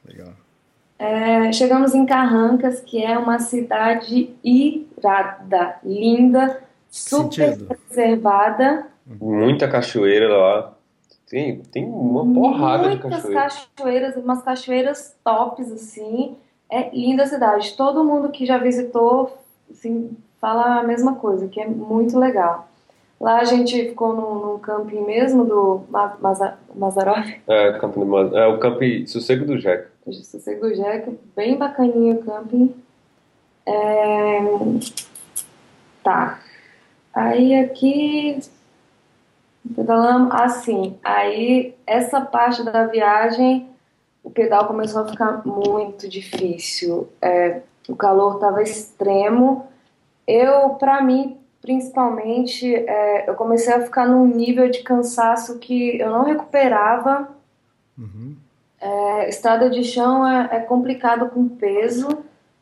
Legal. 0.05 0.33
É, 0.99 1.53
chegamos 1.53 1.95
em 1.95 2.07
Carrancas, 2.07 2.81
que 2.81 3.03
é 3.03 3.19
uma 3.19 3.39
cidade 3.39 4.31
irada, 4.43 5.77
linda, 5.85 6.63
super 6.91 7.55
Sentido. 7.55 7.77
preservada. 7.87 8.87
Muita 9.21 9.69
cachoeira 9.69 10.29
lá. 10.37 10.73
Tem, 11.29 11.59
tem 11.61 11.85
uma 11.85 12.25
porrada 12.33 12.85
de 12.85 13.01
muitas 13.03 13.23
cachoeira. 13.23 13.41
cachoeiras, 13.43 14.17
umas 14.17 14.43
cachoeiras 14.43 15.17
tops, 15.25 15.71
assim. 15.73 16.37
É 16.71 16.91
linda 16.97 17.25
a 17.25 17.27
cidade. 17.27 17.75
Todo 17.77 18.05
mundo 18.05 18.31
que 18.31 18.47
já 18.47 18.59
visitou, 18.59 19.37
assim, 19.71 20.11
fala 20.41 20.81
a 20.81 20.83
mesma 20.83 21.17
coisa, 21.17 21.47
que 21.49 21.61
é 21.61 21.67
muito 21.67 22.19
legal. 22.19 22.69
Lá 23.21 23.39
a 23.41 23.45
gente 23.45 23.89
ficou 23.89 24.15
num, 24.15 24.35
num 24.53 24.59
camping 24.59 25.01
mesmo 25.05 25.45
do 25.45 25.81
Ma- 25.89 26.17
Maza- 26.21 26.59
Mazarop, 26.75 27.25
É, 27.47 27.73
do 27.73 28.37
é 28.37 28.47
o 28.47 28.59
Campo 28.59 28.81
Sossego 29.07 29.45
do 29.45 29.59
Jeca. 29.59 29.91
Sossego 30.13 30.69
do 30.69 30.75
Jeca, 30.75 31.13
bem 31.35 31.57
bacaninho 31.57 32.17
o 32.17 32.25
camping. 32.25 32.75
É, 33.67 34.41
Tá. 36.07 36.39
Aí 37.13 37.53
aqui 37.57 38.39
pedalamos 39.75 40.33
assim. 40.33 40.97
Aí 41.03 41.75
essa 41.85 42.21
parte 42.21 42.63
da 42.63 42.87
viagem 42.87 43.69
o 44.23 44.31
pedal 44.31 44.69
começou 44.69 45.03
a 45.03 45.09
ficar 45.09 45.45
muito 45.45 46.09
difícil. 46.09 47.09
É, 47.21 47.63
o 47.89 47.97
calor 47.97 48.37
estava 48.37 48.63
extremo. 48.63 49.67
Eu, 50.29 50.71
para 50.71 51.03
mim, 51.03 51.39
principalmente, 51.61 52.73
é, 52.73 53.29
eu 53.29 53.35
comecei 53.35 53.75
a 53.75 53.83
ficar 53.83 54.07
num 54.07 54.27
nível 54.27 54.71
de 54.71 54.85
cansaço 54.85 55.59
que 55.59 55.99
eu 55.99 56.11
não 56.11 56.23
recuperava. 56.23 57.29
Uhum. 57.99 58.37
É, 58.81 59.29
estrada 59.29 59.71
de 59.71 59.83
chão 59.85 60.27
é, 60.27 60.57
é 60.57 60.61
complicado 60.61 61.29
com 61.31 61.49
peso, 61.49 62.09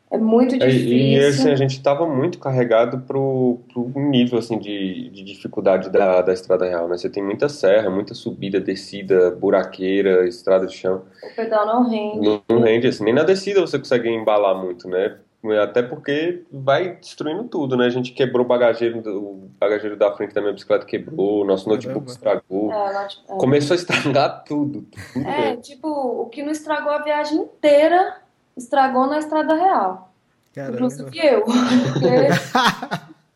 é 0.09 0.17
muito 0.17 0.55
E, 0.55 0.59
difícil. 0.59 1.19
e, 1.19 1.25
assim, 1.25 1.51
a 1.51 1.55
gente 1.55 1.81
tava 1.81 2.07
muito 2.07 2.39
carregado 2.39 2.99
pro, 3.01 3.59
pro 3.73 3.91
nível 3.99 4.39
assim, 4.39 4.57
de, 4.57 5.09
de 5.09 5.23
dificuldade 5.23 5.89
da, 5.89 6.21
da 6.21 6.31
estrada 6.31 6.65
real, 6.65 6.87
né? 6.87 6.97
Você 6.97 7.09
tem 7.09 7.23
muita 7.23 7.49
serra, 7.49 7.89
muita 7.89 8.13
subida, 8.13 8.59
descida, 8.59 9.31
buraqueira, 9.31 10.27
estrada 10.27 10.65
de 10.67 10.75
chão. 10.75 11.03
O 11.23 11.35
pedal 11.35 11.65
não 11.65 11.89
rende. 11.89 12.19
Não, 12.25 12.41
não 12.49 12.61
rende 12.61 12.87
assim. 12.87 13.03
Nem 13.03 13.13
na 13.13 13.23
descida 13.23 13.59
você 13.61 13.77
consegue 13.77 14.07
embalar 14.09 14.55
muito, 14.55 14.87
né? 14.87 15.17
Até 15.51 15.81
porque 15.83 16.43
vai 16.51 16.95
destruindo 16.95 17.43
tudo, 17.45 17.75
né? 17.77 17.85
A 17.85 17.89
gente 17.89 18.11
quebrou 18.13 18.45
o 18.45 18.47
bagageiro, 18.47 18.99
o 19.17 19.49
bagageiro 19.59 19.95
da 19.97 20.11
frente 20.15 20.33
da 20.33 20.41
minha 20.41 20.53
bicicleta 20.53 20.85
quebrou, 20.85 21.41
o 21.41 21.45
nosso 21.45 21.67
notebook 21.69 22.05
Caramba. 22.05 22.11
estragou. 22.11 22.71
É, 22.73 23.07
é. 23.33 23.37
Começou 23.37 23.73
a 23.73 23.77
estragar 23.77 24.43
tudo. 24.43 24.85
tudo 25.13 25.27
É, 25.27 25.41
mesmo. 25.49 25.61
tipo, 25.61 25.87
o 25.87 26.25
que 26.27 26.43
não 26.43 26.51
estragou 26.51 26.91
a 26.91 27.01
viagem 27.01 27.37
inteira, 27.39 28.17
estragou 28.57 29.07
na 29.07 29.19
estrada 29.19 29.53
real. 29.55 30.13
Caramba. 30.53 30.75
Inclusive 30.77 31.19
eu. 31.27 31.43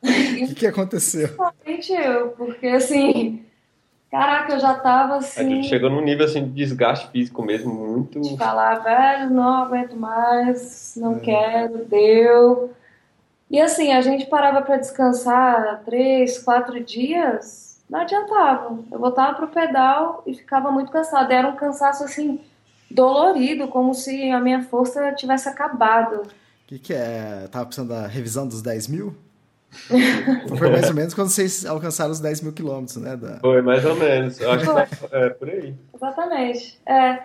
Porque, 0.01 0.43
O 0.43 0.47
que, 0.47 0.55
que 0.55 0.67
aconteceu? 0.67 1.27
principalmente 1.27 1.91
eu, 1.93 2.29
porque 2.29 2.67
assim, 2.67 3.45
caraca, 4.09 4.47
que 4.47 4.51
eu 4.53 4.59
já 4.59 4.73
tava 4.75 5.15
A 5.15 5.17
assim. 5.17 5.49
gente 5.49 5.67
chegou 5.67 5.89
num 5.89 6.01
nível 6.01 6.25
assim 6.25 6.43
de 6.45 6.51
desgaste 6.51 7.09
físico 7.11 7.41
mesmo, 7.43 7.73
muito. 7.73 8.19
de 8.21 8.37
falar, 8.37 8.75
velho, 8.79 9.29
não 9.29 9.63
aguento 9.63 9.95
mais, 9.95 10.93
não 10.97 11.19
quero, 11.19 11.85
deu. 11.85 12.73
E 13.49 13.59
assim, 13.59 13.91
a 13.93 14.01
gente 14.01 14.25
parava 14.27 14.61
para 14.61 14.77
descansar 14.77 15.81
três, 15.83 16.37
quatro 16.43 16.83
dias, 16.83 17.81
não 17.89 18.01
adiantava. 18.01 18.77
Eu 18.91 18.99
voltava 18.99 19.33
pro 19.35 19.47
pedal 19.47 20.21
e 20.25 20.35
ficava 20.35 20.69
muito 20.71 20.91
cansada. 20.91 21.33
Era 21.33 21.47
um 21.47 21.55
cansaço 21.55 22.03
assim, 22.03 22.39
dolorido, 22.91 23.67
como 23.67 23.93
se 23.95 24.29
a 24.29 24.39
minha 24.39 24.61
força 24.63 25.11
tivesse 25.13 25.49
acabado. 25.49 26.21
O 26.21 26.27
que, 26.67 26.77
que 26.77 26.93
é? 26.93 27.47
Tava 27.51 27.65
precisando 27.65 27.89
da 27.89 28.05
revisão 28.05 28.47
dos 28.47 28.61
10 28.61 28.87
mil? 28.87 29.15
Foi 30.57 30.69
mais 30.69 30.87
ou 30.87 30.95
menos 30.95 31.13
quando 31.13 31.29
vocês 31.29 31.65
alcançaram 31.65 32.11
os 32.11 32.19
10 32.19 32.41
mil 32.41 32.53
quilômetros, 32.53 32.97
né? 32.97 33.15
Da... 33.15 33.39
Foi 33.39 33.61
mais 33.61 33.85
ou 33.85 33.95
menos. 33.95 34.39
Eu 34.39 34.51
acho 34.51 34.65
que 34.65 35.15
é 35.15 35.29
por 35.29 35.49
aí. 35.49 35.75
Exatamente. 35.93 36.79
É. 36.85 37.19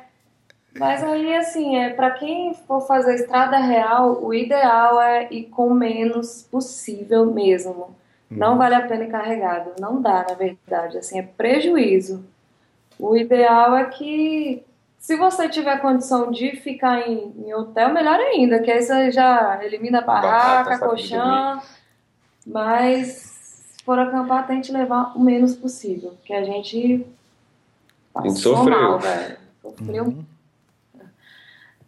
Mas 0.79 1.05
aí, 1.05 1.35
assim, 1.37 1.77
é, 1.77 1.91
para 1.91 2.11
quem 2.11 2.53
for 2.67 2.81
fazer 2.81 3.15
estrada 3.15 3.59
real, 3.59 4.25
o 4.25 4.35
ideal 4.35 5.01
é 5.01 5.33
ir 5.33 5.45
com 5.45 5.69
o 5.69 5.75
menos 5.75 6.43
possível 6.51 7.27
mesmo. 7.33 7.95
Não 8.29 8.59
vale 8.59 8.75
a 8.75 8.83
pena 8.83 9.05
ir 9.05 9.11
carregado. 9.11 9.73
Não 9.81 10.03
dá, 10.03 10.27
na 10.29 10.35
verdade. 10.35 10.99
Assim, 10.99 11.19
é 11.19 11.23
prejuízo. 11.23 12.25
O 12.99 13.17
ideal 13.17 13.77
é 13.77 13.85
que, 13.85 14.65
se 14.99 15.17
você 15.17 15.49
tiver 15.49 15.81
condição 15.81 16.33
de 16.33 16.57
ficar 16.57 17.09
em, 17.09 17.33
em 17.39 17.55
hotel, 17.55 17.93
melhor 17.93 18.19
ainda, 18.19 18.61
que 18.61 18.71
aí 18.71 18.83
você 18.83 19.13
já 19.13 19.61
elimina 19.63 19.99
a 19.99 20.03
Barraca, 20.03 20.71
sabe 20.77 20.81
colchão. 20.81 21.61
Mas, 22.47 23.07
se 23.77 23.85
for 23.85 23.99
acampar, 23.99 24.47
tente 24.47 24.71
levar 24.73 25.17
o 25.17 25.21
menos 25.21 25.55
possível, 25.57 26.15
que 26.25 26.33
a 26.33 26.45
gente 26.45 27.07
A 28.15 28.23
gente 28.23 28.35
passou 28.35 28.57
sofreu. 28.57 28.81
mal, 28.81 28.99
velho. 28.99 29.37
Sofreu 29.63 30.05
Uhum. 30.05 30.25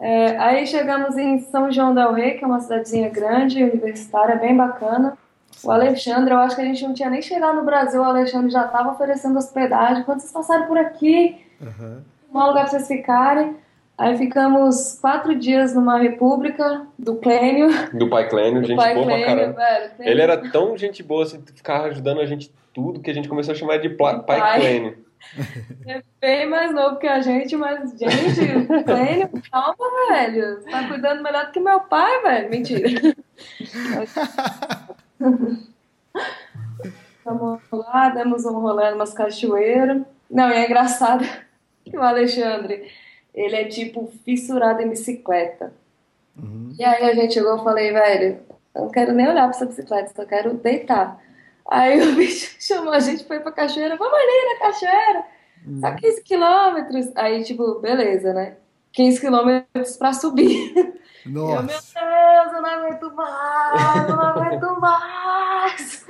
é, 0.00 0.36
aí 0.38 0.66
chegamos 0.66 1.16
em 1.16 1.38
São 1.40 1.70
João 1.70 1.94
del 1.94 2.12
Rei, 2.12 2.32
que 2.38 2.44
é 2.44 2.46
uma 2.46 2.60
cidadezinha 2.60 3.08
grande, 3.08 3.62
universitária, 3.62 4.36
bem 4.36 4.56
bacana. 4.56 5.16
O 5.64 5.70
Alexandre, 5.70 6.32
eu 6.34 6.38
acho 6.38 6.54
que 6.56 6.62
a 6.62 6.64
gente 6.66 6.82
não 6.86 6.92
tinha 6.94 7.08
nem 7.08 7.22
chegado 7.22 7.56
no 7.56 7.64
Brasil, 7.64 8.00
o 8.00 8.04
Alexandre 8.04 8.50
já 8.50 8.66
estava 8.66 8.92
oferecendo 8.92 9.38
hospedagem. 9.38 10.04
Quando 10.04 10.20
vocês 10.20 10.32
passaram 10.32 10.66
por 10.66 10.76
aqui, 10.76 11.40
Aham. 11.62 12.02
um 12.32 12.38
lugar 12.38 12.64
para 12.64 12.66
vocês 12.68 12.86
ficarem. 12.88 13.56
Aí 13.98 14.16
ficamos 14.18 14.98
quatro 15.00 15.34
dias 15.34 15.74
numa 15.74 15.98
república 15.98 16.86
do 16.98 17.16
Clênio, 17.16 17.68
Do 17.94 18.10
Pai 18.10 18.28
Clênio, 18.28 18.60
do 18.62 18.66
gente 18.66 18.76
pai 18.76 18.94
boa 18.94 19.06
pra 19.06 19.14
Clênio, 19.16 19.36
caramba. 19.36 19.56
velho. 19.56 19.90
Tem- 19.96 20.08
Ele 20.08 20.20
era 20.20 20.50
tão 20.50 20.76
gente 20.76 21.02
boa, 21.02 21.22
assim, 21.24 21.42
ficava 21.54 21.86
ajudando 21.86 22.20
a 22.20 22.26
gente 22.26 22.52
tudo, 22.74 23.00
que 23.00 23.10
a 23.10 23.14
gente 23.14 23.28
começou 23.28 23.52
a 23.52 23.56
chamar 23.56 23.78
de 23.78 23.88
Pai 23.88 24.22
Pai. 24.22 24.60
Clênio. 24.60 25.06
É 25.86 26.02
bem 26.20 26.46
mais 26.46 26.74
novo 26.74 26.98
que 26.98 27.06
a 27.06 27.22
gente, 27.22 27.56
mas, 27.56 27.90
gente, 27.98 28.84
Clênio, 28.84 29.30
calma, 29.50 29.76
velho. 30.10 30.60
Você 30.60 30.70
tá 30.70 30.86
cuidando 30.88 31.22
melhor 31.22 31.46
do 31.46 31.52
que 31.52 31.58
meu 31.60 31.80
pai, 31.80 32.20
velho. 32.22 32.50
Mentira. 32.50 32.86
Fomos 37.24 37.60
lá, 37.72 38.10
demos 38.10 38.44
um 38.44 38.60
rolê 38.60 38.90
numas 38.90 39.12
cachoeiras. 39.12 40.02
Não, 40.30 40.48
e 40.50 40.52
é 40.54 40.64
engraçado 40.66 41.24
que 41.84 41.96
o 41.96 42.02
Alexandre, 42.02 42.84
ele 43.36 43.54
é 43.54 43.64
tipo 43.64 44.10
fissurado 44.24 44.80
em 44.80 44.88
bicicleta. 44.88 45.72
Uhum. 46.36 46.74
E 46.78 46.82
aí 46.82 47.04
a 47.04 47.14
gente 47.14 47.34
chegou 47.34 47.56
e 47.56 47.62
falei, 47.64 47.92
velho, 47.92 48.40
eu 48.74 48.82
não 48.82 48.90
quero 48.90 49.12
nem 49.12 49.28
olhar 49.28 49.42
pra 49.42 49.50
essa 49.50 49.66
bicicleta, 49.66 50.12
só 50.16 50.24
quero 50.24 50.54
deitar. 50.54 51.22
Aí 51.68 52.00
o 52.00 52.16
bicho 52.16 52.56
chamou 52.58 52.92
a 52.92 52.98
gente, 52.98 53.24
foi 53.24 53.40
pra 53.40 53.52
cachoeira, 53.52 53.96
vamos 53.96 54.18
ali 54.18 54.54
na 54.54 54.66
cachoeira, 54.66 55.24
só 55.80 55.94
15 55.94 56.22
quilômetros. 56.22 57.12
Aí, 57.16 57.44
tipo, 57.44 57.80
beleza, 57.80 58.32
né? 58.32 58.56
15 58.92 59.20
quilômetros 59.20 59.96
pra 59.96 60.12
subir. 60.12 60.72
Eu, 61.26 61.32
meu 61.32 61.62
Nossa. 61.62 62.00
Deus, 62.00 62.52
eu 62.52 62.62
não 62.62 62.70
aguento 62.70 63.14
mais, 63.14 64.08
eu 64.08 64.16
não 64.16 64.22
aguento 64.22 64.80
mais. 64.80 66.06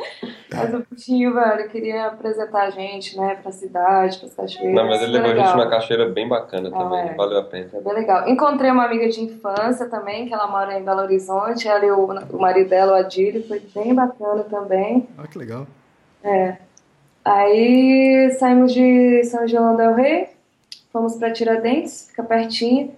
Mas 0.56 0.74
o 0.74 0.86
bichinho, 0.90 1.34
velho, 1.34 1.68
queria 1.68 2.06
apresentar 2.06 2.62
a 2.64 2.70
gente, 2.70 3.16
né, 3.16 3.36
pra 3.42 3.52
cidade, 3.52 4.18
pras 4.18 4.34
cachoeiras. 4.34 4.74
Não, 4.74 4.86
mas 4.86 5.02
ele 5.02 5.12
Foi 5.12 5.20
levou 5.20 5.30
a 5.42 5.44
gente 5.46 5.56
numa 5.56 5.70
cachoeira 5.70 6.08
bem 6.08 6.28
bacana 6.28 6.70
Ah, 6.72 6.78
também, 6.78 6.98
é. 7.00 7.14
valeu 7.14 7.38
a 7.38 7.44
pena. 7.44 7.68
Foi 7.68 7.80
bem 7.80 7.92
legal. 7.94 8.28
Encontrei 8.28 8.70
uma 8.70 8.84
amiga 8.84 9.08
de 9.08 9.20
infância 9.22 9.88
também, 9.88 10.26
que 10.26 10.34
ela 10.34 10.46
mora 10.48 10.78
em 10.78 10.84
Belo 10.84 11.00
Horizonte. 11.02 11.68
Ela 11.68 11.84
e 11.84 11.90
o, 11.90 12.04
o 12.06 12.40
marido 12.40 12.68
dela, 12.70 12.92
o 12.92 12.94
Adílio, 12.96 13.46
foi 13.46 13.60
bem 13.74 13.94
bacana 13.94 14.44
também. 14.44 15.08
Olha 15.18 15.28
que 15.28 15.38
legal. 15.38 15.66
É. 16.24 16.56
Aí 17.24 18.30
saímos 18.38 18.72
de 18.72 19.24
São 19.24 19.46
João 19.48 19.76
del 19.76 19.94
Rei, 19.94 20.28
fomos 20.92 21.16
para 21.16 21.32
Tiradentes, 21.32 22.06
fica 22.08 22.22
pertinho. 22.22 22.92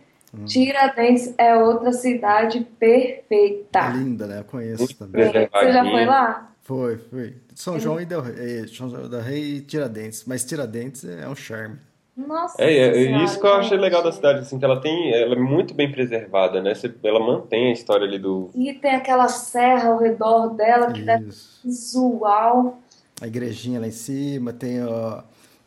Tiradentes 0.45 1.35
é 1.39 1.57
outra 1.57 1.91
cidade 1.91 2.59
É 2.59 2.79
perfeita. 2.79 3.89
linda, 3.89 4.27
né? 4.27 4.41
Eu 4.41 4.45
conheço 4.45 4.95
também. 4.99 5.25
Você 5.27 5.73
já 5.73 5.83
foi 5.83 6.05
lá? 6.05 6.51
Foi, 6.63 6.99
foi. 6.99 7.35
São 7.59 7.77
João 7.81 8.01
e 8.01 8.07
Del 8.07 8.21
Rey, 8.21 8.61
eh, 8.63 8.67
São 8.69 8.89
João 8.89 9.09
del 9.09 9.21
Rey 9.21 9.57
e 9.57 9.61
Tiradentes. 9.61 10.23
Mas 10.25 10.45
Tiradentes 10.45 11.05
é 11.05 11.29
um 11.29 11.35
charme. 11.35 11.77
Nossa 12.17 12.63
É, 12.63 12.73
é, 12.73 12.93
Senhora, 12.95 13.25
isso 13.25 13.41
que 13.41 13.47
eu 13.47 13.55
achei 13.55 13.77
legal 13.77 14.01
da 14.01 14.13
cidade, 14.13 14.39
assim, 14.41 14.61
que 14.61 14.65
ela 14.65 14.81
tem, 14.81 15.13
ela 15.13 15.35
é 15.35 15.39
muito 15.39 15.75
bem 15.75 15.91
preservada, 15.91 16.63
né? 16.63 16.73
Você- 16.73 16.95
Ela 17.03 17.19
mantém 17.19 17.71
a 17.71 17.73
história 17.73 18.07
ali 18.07 18.17
do. 18.17 18.49
E 18.55 18.73
tem 18.75 18.93
aquela 18.95 19.27
serra 19.27 19.89
ao 19.91 19.99
redor 19.99 20.51
dela 20.55 20.93
que 20.93 21.03
dá 21.03 21.19
Isso. 21.21 21.61
visual. 21.65 22.79
A 23.21 23.27
igrejinha 23.27 23.81
lá 23.81 23.89
em 23.89 23.93
cima, 23.93 24.53
tem, 24.53 24.85
ó, 24.85 25.23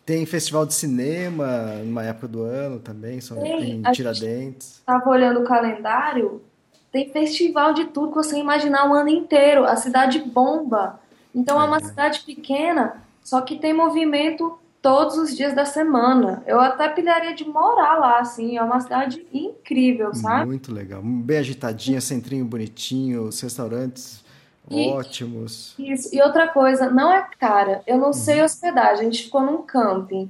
tem 0.06 0.26
festival 0.26 0.66
de 0.66 0.74
cinema 0.74 1.74
numa 1.84 2.06
época 2.06 2.30
do 2.30 2.42
ano 2.42 2.80
também, 2.80 3.20
são 3.20 3.38
Tem, 3.38 3.72
em 3.72 3.82
a 3.86 3.92
Tiradentes. 3.92 4.82
Tava 4.86 5.10
olhando 5.10 5.42
o 5.42 5.44
calendário, 5.44 6.42
tem 6.90 7.10
festival 7.12 7.74
de 7.74 7.86
tudo 7.88 8.12
que 8.12 8.16
você 8.16 8.38
imaginar 8.38 8.90
o 8.90 8.94
ano 8.94 9.10
inteiro. 9.10 9.66
A 9.66 9.76
cidade 9.76 10.20
bomba. 10.20 11.01
Então 11.34 11.62
é 11.62 11.66
uma 11.66 11.78
É. 11.78 11.82
cidade 11.84 12.20
pequena, 12.22 13.02
só 13.24 13.42
que 13.42 13.58
tem 13.58 13.74
movimento 13.74 14.58
todos 14.82 15.18
os 15.18 15.36
dias 15.36 15.54
da 15.54 15.64
semana. 15.66 16.44
Eu 16.48 16.60
até 16.60 16.90
pilharia 16.90 17.34
de 17.36 17.48
morar 17.48 17.98
lá, 18.00 18.20
assim. 18.20 18.58
É 18.58 18.64
uma 18.64 18.80
cidade 18.80 19.26
incrível, 19.32 20.14
sabe? 20.14 20.46
Muito 20.48 20.74
legal. 20.74 21.02
Bem 21.04 21.38
agitadinha, 21.38 22.02
centrinho 22.02 22.44
bonitinho, 22.46 23.24
os 23.26 23.40
restaurantes 23.40 24.24
E- 24.70 24.90
ótimos. 24.90 25.76
Isso. 25.78 26.10
E 26.16 26.22
outra 26.22 26.48
coisa, 26.48 26.90
não 26.90 27.12
é 27.14 27.28
cara. 27.40 27.82
Eu 27.86 27.98
não 27.98 28.12
sei 28.14 28.42
hospedagem, 28.42 29.02
a 29.02 29.04
gente 29.12 29.24
ficou 29.26 29.42
num 29.42 29.62
camping. 29.62 30.30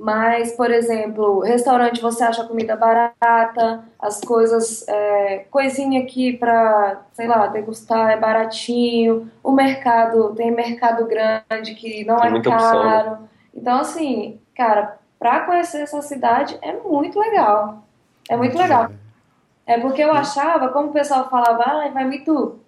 Mas, 0.00 0.52
por 0.52 0.70
exemplo, 0.70 1.40
restaurante 1.40 2.00
você 2.00 2.24
acha 2.24 2.44
comida 2.44 2.74
barata, 2.74 3.84
as 4.00 4.18
coisas, 4.22 4.86
é, 4.88 5.44
coisinha 5.50 6.02
aqui 6.02 6.38
pra, 6.38 7.02
sei 7.12 7.26
lá, 7.26 7.46
degustar 7.48 8.10
é 8.10 8.16
baratinho. 8.16 9.30
O 9.44 9.52
mercado, 9.52 10.34
tem 10.34 10.50
mercado 10.50 11.04
grande 11.06 11.74
que 11.74 12.02
não 12.06 12.16
Tem 12.16 12.28
é 12.28 12.30
muita 12.30 12.48
opção, 12.50 12.82
né? 12.82 12.90
caro. 13.02 13.18
Então, 13.54 13.78
assim, 13.80 14.40
cara, 14.56 14.96
pra 15.18 15.40
conhecer 15.40 15.82
essa 15.82 16.00
cidade 16.00 16.58
é 16.62 16.72
muito 16.72 17.18
legal. 17.20 17.82
É 18.28 18.36
muito 18.38 18.56
legal. 18.56 18.88
É 19.66 19.78
porque 19.78 20.02
eu 20.02 20.12
achava, 20.12 20.70
como 20.70 20.88
o 20.88 20.92
pessoal 20.92 21.28
falava, 21.28 21.62
ah, 21.62 21.90
vai 21.92 22.06
muito 22.06 22.58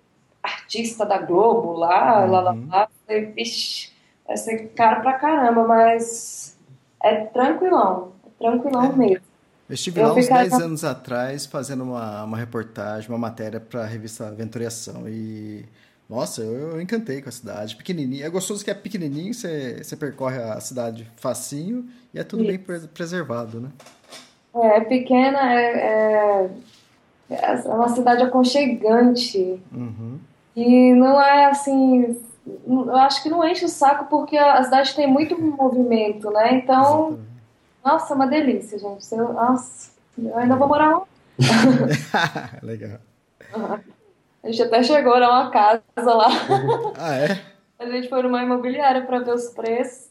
artista 0.42 1.06
da 1.06 1.16
Globo 1.16 1.72
lá, 1.72 2.26
lá, 2.26 2.40
lá, 2.42 2.52
Uhum. 2.52 2.68
lá. 2.70 2.82
Eu 2.82 2.88
falei, 3.06 3.24
Vixe, 3.32 3.90
vai 4.26 4.36
ser 4.36 4.68
caro 4.74 5.00
pra 5.00 5.14
caramba, 5.14 5.64
mas 5.66 6.58
é 7.02 7.24
tranquilão. 7.26 8.12
É 8.26 8.44
tranquilão 8.44 8.96
mesmo. 8.96 9.24
Eu 9.68 9.74
estive 9.74 10.00
Eu 10.00 10.08
lá 10.08 10.14
uns 10.14 10.24
ficava- 10.24 10.40
10 10.42 10.52
anos 10.60 10.84
atrás 10.84 11.46
fazendo 11.46 11.84
uma, 11.84 12.24
uma 12.24 12.36
reportagem, 12.36 13.08
uma 13.08 13.18
matéria 13.18 13.58
para 13.60 13.82
a 13.82 13.86
revista 13.86 14.26
Aventuriação. 14.28 15.08
E, 15.08 15.64
nossa, 16.10 16.42
eu, 16.42 16.72
eu 16.72 16.80
encantei 16.80 17.22
com 17.22 17.28
a 17.28 17.32
cidade. 17.32 17.76
Pequenininha. 17.76 18.26
É 18.26 18.28
gostoso 18.28 18.62
que 18.64 18.70
é 18.70 18.74
pequenininho, 18.74 19.32
você, 19.32 19.82
você 19.82 19.96
percorre 19.96 20.38
a 20.38 20.60
cidade 20.60 21.10
facinho 21.16 21.86
e 22.12 22.18
é 22.18 22.24
tudo 22.24 22.44
bem 22.44 22.58
pres- 22.58 22.86
preservado, 22.86 23.60
né? 23.60 23.68
É, 24.54 24.76
é 24.76 24.80
pequena, 24.80 25.54
é, 25.54 26.50
é, 27.30 27.40
é 27.64 27.68
uma 27.68 27.88
cidade 27.88 28.22
aconchegante. 28.22 29.58
Uhum. 29.72 30.18
E 30.54 30.92
não 30.92 31.18
é 31.22 31.46
assim. 31.46 32.20
Eu 32.46 32.96
acho 32.96 33.22
que 33.22 33.28
não 33.28 33.46
enche 33.46 33.64
o 33.64 33.68
saco 33.68 34.06
porque 34.06 34.36
a 34.36 34.62
cidade 34.64 34.94
tem 34.94 35.06
muito 35.06 35.40
movimento, 35.40 36.30
né? 36.30 36.54
Então, 36.54 37.08
Exatamente. 37.08 37.22
nossa, 37.84 38.12
é 38.12 38.16
uma 38.16 38.26
delícia, 38.26 38.78
gente. 38.78 39.14
Eu, 39.14 39.32
nossa, 39.32 39.92
eu 40.18 40.36
ainda 40.36 40.56
vou 40.56 40.66
morar 40.66 40.90
lá. 40.90 41.02
Legal. 42.62 42.98
A 44.42 44.48
gente 44.48 44.62
até 44.62 44.82
chegou 44.82 45.14
a 45.14 45.18
uma 45.30 45.50
casa 45.50 45.82
lá. 45.98 46.26
Ah, 46.98 47.14
é? 47.14 47.40
A 47.78 47.86
gente 47.86 48.08
foi 48.08 48.22
numa 48.22 48.42
imobiliária 48.42 49.02
para 49.04 49.20
ver 49.20 49.34
os 49.34 49.48
preços. 49.50 50.10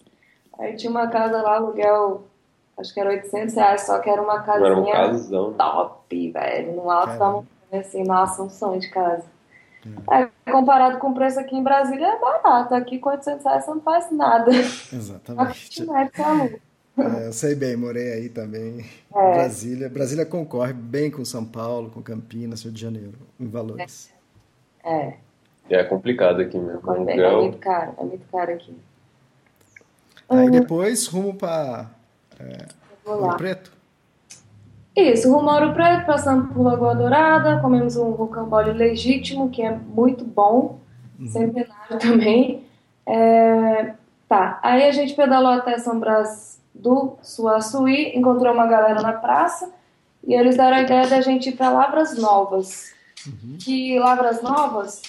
Aí 0.59 0.75
tinha 0.75 0.91
uma 0.91 1.07
casa 1.07 1.41
lá, 1.41 1.55
aluguel, 1.55 2.23
acho 2.77 2.93
que 2.93 2.99
era 2.99 3.09
800 3.09 3.55
reais, 3.55 3.81
só 3.81 3.99
que 3.99 4.09
era 4.09 4.21
uma 4.21 4.39
Não 4.39 4.65
era 4.65 4.77
um 4.77 4.85
casinha 4.85 4.95
casão. 4.95 5.53
top, 5.53 6.31
velho. 6.31 6.73
No 6.75 6.89
alto 6.89 7.07
da 7.07 7.17
Caramba. 7.17 7.31
montanha, 7.31 7.81
assim, 7.81 8.03
nossa, 8.03 8.43
um 8.43 8.49
sonho 8.49 8.79
de 8.79 8.89
casa. 8.89 9.23
Aí, 10.07 10.27
comparado 10.51 10.99
com 10.99 11.09
o 11.09 11.13
preço 11.13 11.39
aqui 11.39 11.55
em 11.55 11.63
Brasília, 11.63 12.07
é 12.07 12.19
barato. 12.19 12.75
Aqui 12.75 12.99
com 12.99 13.09
800 13.09 13.45
reais 13.45 13.65
você 13.65 13.71
não 13.71 13.81
faz 13.81 14.11
nada. 14.11 14.51
Exatamente. 14.51 15.81
aluga. 16.21 16.59
É, 16.97 17.27
eu 17.27 17.33
sei 17.33 17.55
bem, 17.55 17.75
morei 17.75 18.11
aí 18.13 18.29
também. 18.29 18.85
É. 19.15 19.33
Brasília. 19.33 19.89
Brasília 19.89 20.25
concorre 20.25 20.73
bem 20.73 21.09
com 21.09 21.23
São 21.23 21.45
Paulo, 21.45 21.89
com 21.89 22.01
Campinas, 22.01 22.63
Rio 22.63 22.71
de 22.71 22.81
Janeiro, 22.81 23.17
em 23.39 23.47
valores. 23.47 24.13
É. 24.83 25.13
É 25.69 25.83
complicado 25.83 26.41
aqui 26.41 26.57
mesmo. 26.57 27.09
É, 27.09 27.17
é 27.17 27.31
muito 27.31 27.57
caro, 27.59 27.93
é 27.97 28.03
muito 28.03 28.27
caro 28.29 28.51
aqui. 28.51 28.75
Aí 30.27 30.45
uhum. 30.45 30.51
depois 30.51 31.07
rumo 31.07 31.33
para 31.33 31.89
é, 32.39 32.65
Ouro 33.05 33.37
Preto? 33.37 33.71
Isso, 34.95 35.31
rumo 35.31 35.49
a 35.49 35.55
Ouro 35.55 35.73
Preto, 35.73 36.05
passamos 36.05 36.51
por 36.51 36.63
Lagoa 36.63 36.93
Dourada, 36.93 37.59
comemos 37.61 37.95
um 37.95 38.11
rocambole 38.11 38.73
legítimo, 38.73 39.49
que 39.49 39.61
é 39.61 39.71
muito 39.71 40.25
bom, 40.25 40.79
uhum. 41.17 41.27
centenário 41.27 41.97
também. 41.99 42.65
É, 43.05 43.93
tá, 44.27 44.59
aí 44.61 44.83
a 44.83 44.91
gente 44.91 45.13
pedalou 45.13 45.51
até 45.51 45.77
São 45.77 45.99
Brás 45.99 46.59
do 46.73 47.13
Suaçuí, 47.21 48.17
encontrou 48.17 48.53
uma 48.53 48.67
galera 48.67 49.01
na 49.01 49.13
praça 49.13 49.71
e 50.25 50.33
eles 50.33 50.57
deram 50.57 50.77
a 50.77 50.81
ideia 50.81 51.07
da 51.07 51.21
gente 51.21 51.49
ir 51.49 51.53
para 51.53 51.69
Lavras 51.69 52.17
Novas. 52.17 52.93
Uhum. 53.25 53.57
Que 53.59 53.97
Lavras 53.99 54.41
Novas 54.41 55.01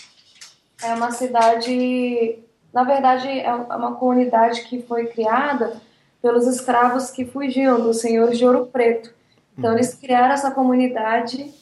é 0.83 0.95
uma 0.95 1.11
cidade, 1.11 2.39
na 2.73 2.85
verdade, 2.85 3.29
é 3.29 3.53
uma 3.53 3.95
comunidade 3.95 4.63
que 4.63 4.83
foi 4.83 5.07
criada 5.07 5.81
pelos 6.21 6.47
escravos 6.47 7.11
que 7.11 7.25
fugiam 7.25 7.81
dos 7.81 8.01
senhores 8.01 8.39
de 8.39 8.45
Ouro 8.45 8.67
Preto. 8.67 9.13
Então 9.57 9.71
uhum. 9.71 9.77
eles 9.77 9.95
criaram 9.95 10.35
essa 10.35 10.51
comunidade 10.51 11.53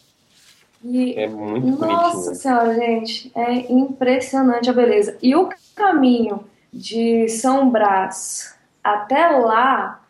e 0.82 1.14
é 1.14 1.28
muito 1.28 1.78
nossa 1.78 2.12
bonitinho. 2.12 2.34
senhora, 2.34 2.74
gente, 2.74 3.32
é 3.34 3.72
impressionante 3.72 4.70
a 4.70 4.72
beleza. 4.72 5.16
E 5.22 5.34
o 5.36 5.50
caminho 5.74 6.44
de 6.72 7.28
São 7.28 7.68
Brás 7.68 8.56
até 8.82 9.28
lá, 9.28 10.00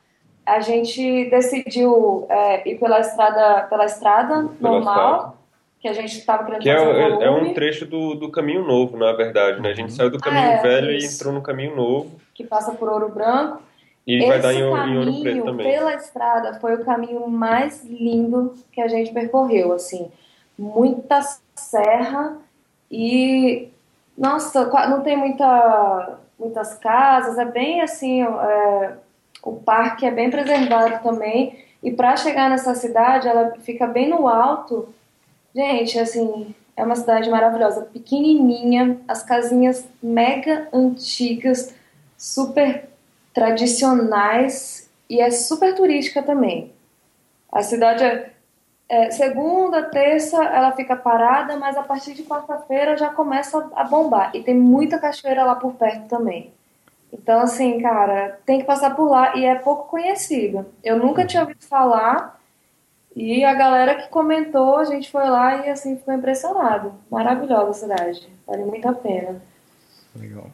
a 0.47 0.61
gente 0.61 1.29
decidiu 1.29 2.27
é, 2.29 2.69
ir 2.69 2.79
pela 2.79 3.01
estrada, 3.01 3.67
pela 3.69 3.85
estrada 3.85 4.49
pela 4.61 4.71
normal. 4.71 5.15
Estrada. 5.17 5.41
Que 5.81 5.89
a 5.89 5.95
gente 5.95 6.19
estava 6.19 6.45
querendo 6.45 6.61
que 6.61 6.69
é 6.69 6.77
fazer 6.77 7.23
é, 7.23 7.25
é, 7.25 7.31
um 7.31 7.55
trecho 7.55 7.87
do, 7.87 8.15
do 8.15 8.31
caminho 8.31 8.63
novo, 8.63 8.99
na 8.99 9.15
verdade, 9.15 9.63
né? 9.63 9.71
A 9.71 9.75
gente 9.75 9.95
saiu 9.95 10.11
do 10.11 10.19
caminho 10.19 10.45
ah, 10.45 10.53
é, 10.53 10.59
velho 10.61 10.93
isso. 10.93 11.11
e 11.11 11.15
entrou 11.15 11.33
no 11.33 11.41
caminho 11.41 11.75
novo. 11.75 12.21
Que 12.35 12.45
passa 12.45 12.73
por 12.73 12.87
Ouro 12.91 13.09
Branco. 13.09 13.63
E 14.07 14.17
Esse 14.17 14.27
vai 14.27 14.41
dar 14.41 14.55
em, 14.55 14.59
em 14.61 14.99
Ouro 14.99 15.21
Preto 15.21 15.45
também. 15.45 15.71
pela 15.71 15.95
estrada 15.95 16.59
foi 16.61 16.75
o 16.75 16.85
caminho 16.85 17.29
mais 17.29 17.85
lindo 17.85 18.55
que 18.73 18.81
a 18.81 18.89
gente 18.89 19.13
percorreu, 19.13 19.73
assim. 19.73 20.11
Muita 20.59 21.21
serra 21.55 22.39
e... 22.91 23.69
Nossa, 24.17 24.67
não 24.89 25.03
tem 25.03 25.17
muita, 25.17 26.19
muitas 26.39 26.75
casas, 26.75 27.39
é 27.39 27.45
bem 27.45 27.81
assim... 27.81 28.23
É, 28.23 28.95
o 29.43 29.55
parque 29.55 30.07
é 30.07 30.11
bem 30.11 30.31
preservado 30.31 31.03
também. 31.03 31.65
E 31.83 31.91
para 31.91 32.17
chegar 32.17 32.51
nessa 32.51 32.75
cidade, 32.75 33.27
ela 33.27 33.55
fica 33.61 33.87
bem 33.87 34.09
no 34.09 34.29
alto. 34.29 34.89
Gente, 35.55 35.99
assim, 35.99 36.55
é 36.77 36.85
uma 36.85 36.95
cidade 36.95 37.29
maravilhosa, 37.31 37.83
pequenininha, 37.83 38.99
as 39.09 39.23
casinhas 39.23 39.87
mega 40.03 40.69
antigas, 40.73 41.75
super 42.17 42.89
tradicionais 43.33 44.91
e 45.09 45.21
é 45.21 45.31
super 45.31 45.75
turística 45.75 46.23
também. 46.23 46.73
A 47.53 47.63
cidade 47.63 48.05
é, 48.05 48.31
é, 48.89 49.11
segunda, 49.11 49.83
terça 49.83 50.43
ela 50.45 50.73
fica 50.73 50.97
parada, 50.97 51.57
mas 51.57 51.77
a 51.77 51.83
partir 51.83 52.15
de 52.15 52.23
quarta-feira 52.23 52.97
já 52.97 53.11
começa 53.11 53.71
a 53.75 53.85
bombar 53.85 54.31
e 54.35 54.43
tem 54.43 54.55
muita 54.55 54.99
cachoeira 54.99 55.45
lá 55.45 55.55
por 55.55 55.75
perto 55.75 56.09
também. 56.09 56.53
Então 57.13 57.41
assim, 57.41 57.81
cara, 57.81 58.39
tem 58.47 58.61
que 58.61 58.67
passar 58.67 58.95
por 58.95 59.09
lá 59.09 59.37
e 59.37 59.45
é 59.45 59.57
pouco 59.57 59.89
conhecida. 59.89 60.67
Eu 60.83 60.99
nunca 60.99 61.27
tinha 61.27 61.43
ouvido 61.43 61.65
falar 61.65 62.41
e 63.15 63.45
a 63.45 63.55
galera 63.55 63.97
que 63.97 64.09
comentou, 64.09 64.77
a 64.77 64.85
gente 64.85 65.11
foi 65.11 65.29
lá 65.29 65.67
e 65.67 65.71
assim 65.71 65.97
ficou 65.97 66.15
impressionado. 66.15 66.95
Maravilhosa 67.11 67.71
a 67.71 67.75
cidade, 67.75 68.29
vale 68.47 68.65
muito 68.65 68.89
a 68.89 68.93
pena. 68.93 69.43
Legal. 70.15 70.47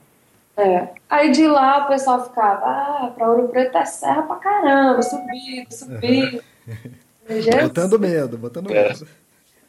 É. 0.56 0.88
Aí 1.08 1.30
de 1.30 1.46
lá 1.46 1.84
o 1.84 1.88
pessoal 1.88 2.24
ficava, 2.24 2.64
ah, 2.64 3.12
pra 3.14 3.30
Ouro 3.30 3.48
Preto 3.48 3.76
é 3.76 3.84
serra 3.84 4.22
pra 4.22 4.36
caramba, 4.36 5.02
subindo, 5.02 5.66
subindo. 5.72 6.42
botando 7.62 7.98
medo, 7.98 8.38
botando 8.38 8.70
medo. 8.70 9.06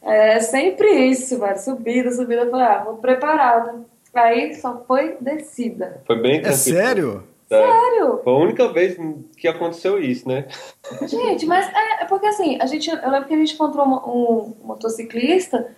É 0.01 0.39
sempre 0.39 0.89
isso, 1.09 1.37
velho. 1.37 1.59
Subida, 1.59 2.11
subida. 2.11 2.43
Eu 2.43 2.51
falei, 2.51 2.65
ah, 2.65 2.83
vou 2.85 2.97
preparada. 2.97 3.81
Aí 4.13 4.55
só 4.55 4.83
foi 4.87 5.17
descida. 5.19 6.01
Foi 6.07 6.19
bem 6.21 6.39
É 6.39 6.51
sério? 6.53 7.23
É. 7.49 7.61
Sério? 7.61 8.21
Foi 8.23 8.33
a 8.33 8.37
única 8.37 8.71
vez 8.71 8.97
que 9.37 9.47
aconteceu 9.47 10.01
isso, 10.01 10.27
né? 10.27 10.47
Gente, 11.07 11.45
mas 11.45 11.67
é, 11.67 12.03
é 12.03 12.05
porque 12.05 12.27
assim, 12.27 12.57
a 12.61 12.65
gente, 12.65 12.89
eu 12.89 13.09
lembro 13.09 13.27
que 13.27 13.33
a 13.33 13.37
gente 13.37 13.53
encontrou 13.53 13.85
um, 13.85 13.95
um 13.95 14.67
motociclista, 14.67 15.69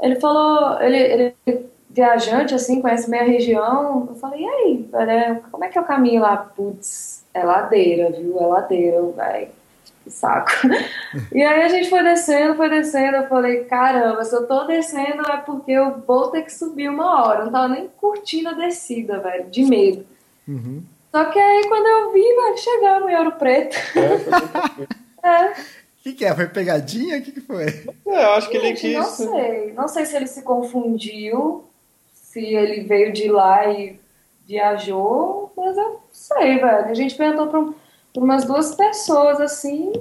ele 0.00 0.16
falou, 0.16 0.80
ele, 0.80 1.34
ele 1.46 1.69
viajante, 1.90 2.54
assim, 2.54 2.80
conhece 2.80 3.10
meia 3.10 3.24
região. 3.24 4.06
Eu 4.08 4.14
falei, 4.14 4.42
e 4.42 4.48
aí, 4.48 4.88
velho, 4.90 5.42
como 5.50 5.64
é 5.64 5.68
que 5.68 5.76
é 5.76 5.80
o 5.80 5.84
caminho 5.84 6.22
lá? 6.22 6.36
Putz, 6.36 7.24
é 7.34 7.44
ladeira, 7.44 8.10
viu? 8.10 8.38
É 8.38 8.46
ladeira, 8.46 9.02
velho. 9.02 9.48
Que 10.04 10.10
saco. 10.10 10.50
e 11.34 11.42
aí 11.42 11.62
a 11.62 11.68
gente 11.68 11.90
foi 11.90 12.02
descendo, 12.02 12.54
foi 12.54 12.70
descendo. 12.70 13.16
Eu 13.18 13.28
falei, 13.28 13.64
caramba, 13.64 14.24
se 14.24 14.34
eu 14.34 14.46
tô 14.46 14.64
descendo 14.64 15.22
é 15.30 15.36
porque 15.38 15.72
eu 15.72 16.02
vou 16.06 16.28
ter 16.28 16.42
que 16.42 16.52
subir 16.52 16.88
uma 16.88 17.22
hora. 17.22 17.40
Eu 17.40 17.44
não 17.46 17.52
tava 17.52 17.68
nem 17.68 17.88
curtindo 17.88 18.50
a 18.50 18.54
descida, 18.54 19.18
velho, 19.18 19.50
de 19.50 19.64
medo. 19.64 20.06
Uhum. 20.48 20.82
Só 21.10 21.24
que 21.24 21.38
aí 21.38 21.66
quando 21.66 21.86
eu 21.86 22.12
vi, 22.12 22.34
vai 22.34 22.56
chegar 22.56 23.00
no 23.00 23.18
Ouro 23.18 23.32
Preto. 23.32 23.76
É, 25.22 25.26
é. 25.28 25.50
O 25.50 26.02
que, 26.02 26.12
que, 26.14 26.24
é? 26.24 26.34
Foi 26.34 26.46
pegadinha? 26.46 27.18
O 27.18 27.22
que, 27.22 27.32
que 27.32 27.40
foi? 27.42 27.66
É, 28.06 28.24
eu 28.24 28.30
acho 28.30 28.48
que 28.48 28.56
ele 28.56 28.72
quis. 28.72 28.94
Não 28.94 29.04
sei. 29.04 29.72
Não 29.74 29.88
sei 29.88 30.06
se 30.06 30.16
ele 30.16 30.26
se 30.26 30.42
confundiu 30.42 31.69
se 32.30 32.40
ele 32.40 32.82
veio 32.82 33.12
de 33.12 33.28
lá 33.28 33.66
e 33.68 33.98
viajou, 34.46 35.52
mas 35.56 35.76
eu 35.76 35.84
não 35.84 36.00
sei, 36.12 36.58
velho. 36.58 36.86
A 36.86 36.94
gente 36.94 37.16
perguntou 37.16 37.74
para 38.12 38.22
umas 38.22 38.44
duas 38.44 38.72
pessoas, 38.76 39.40
assim. 39.40 39.92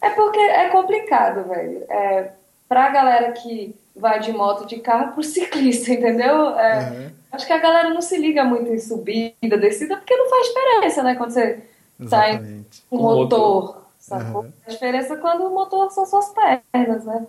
É 0.00 0.08
porque 0.10 0.38
é 0.38 0.68
complicado, 0.70 1.46
velho. 1.46 1.84
É, 1.90 2.32
pra 2.66 2.88
galera 2.88 3.32
que 3.32 3.76
vai 3.94 4.18
de 4.18 4.32
moto, 4.32 4.66
de 4.66 4.78
carro, 4.78 5.12
pro 5.12 5.22
ciclista, 5.22 5.92
entendeu? 5.92 6.58
É, 6.58 6.90
uhum. 6.90 7.10
Acho 7.32 7.46
que 7.46 7.52
a 7.52 7.58
galera 7.58 7.90
não 7.90 8.00
se 8.00 8.16
liga 8.16 8.44
muito 8.44 8.72
em 8.72 8.78
subida, 8.78 9.58
descida, 9.58 9.98
porque 9.98 10.16
não 10.16 10.30
faz 10.30 10.46
diferença, 10.46 11.02
né? 11.02 11.16
Quando 11.16 11.32
você 11.32 11.62
sai 12.06 12.64
com 12.88 12.96
o 12.96 13.02
motor, 13.02 13.82
sacou? 13.98 14.44
Uhum. 14.44 14.52
Faz 14.64 14.72
diferença 14.72 15.16
quando 15.18 15.44
o 15.44 15.54
motor 15.54 15.90
são 15.90 16.06
suas 16.06 16.32
pernas, 16.72 17.04
né? 17.04 17.26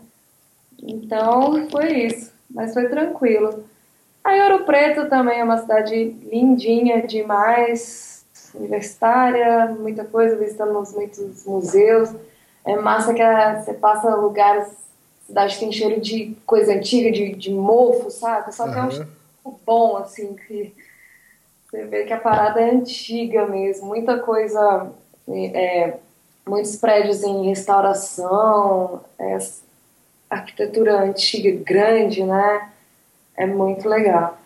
Então, 0.81 1.69
foi 1.69 2.05
isso. 2.05 2.31
Mas 2.49 2.73
foi 2.73 2.87
tranquilo. 2.87 3.65
A 4.23 4.31
Ouro 4.43 4.65
Preto 4.65 5.09
também 5.09 5.39
é 5.39 5.43
uma 5.43 5.57
cidade 5.57 5.95
lindinha 6.29 7.05
demais, 7.05 8.25
universitária, 8.53 9.67
muita 9.67 10.03
coisa, 10.03 10.35
visitamos 10.35 10.93
muitos 10.93 11.45
museus. 11.45 12.13
É 12.65 12.75
massa 12.75 13.13
que 13.13 13.23
você 13.55 13.73
passa 13.73 14.15
lugares, 14.15 14.67
cidade 15.25 15.57
tem 15.57 15.71
cheiro 15.71 16.01
de 16.01 16.35
coisa 16.45 16.73
antiga, 16.73 17.11
de, 17.11 17.33
de 17.35 17.51
mofo, 17.51 18.11
sabe? 18.11 18.53
Só 18.53 18.65
que 18.65 18.75
uhum. 18.75 18.77
é 18.77 18.83
um 18.83 18.91
cheiro 18.91 19.09
bom, 19.65 19.97
assim, 19.97 20.35
que 20.35 20.73
você 21.69 21.85
vê 21.85 22.03
que 22.03 22.13
a 22.13 22.19
parada 22.19 22.59
é 22.59 22.71
antiga 22.71 23.45
mesmo, 23.47 23.87
muita 23.87 24.19
coisa, 24.19 24.91
é, 25.27 25.97
muitos 26.47 26.75
prédios 26.75 27.23
em 27.23 27.47
restauração, 27.47 29.01
é, 29.17 29.37
arquitetura 30.29 31.01
antiga 31.01 31.51
grande, 31.63 32.23
né? 32.23 32.69
É 33.39 33.45
muito 33.45 33.87
legal. 33.87 34.37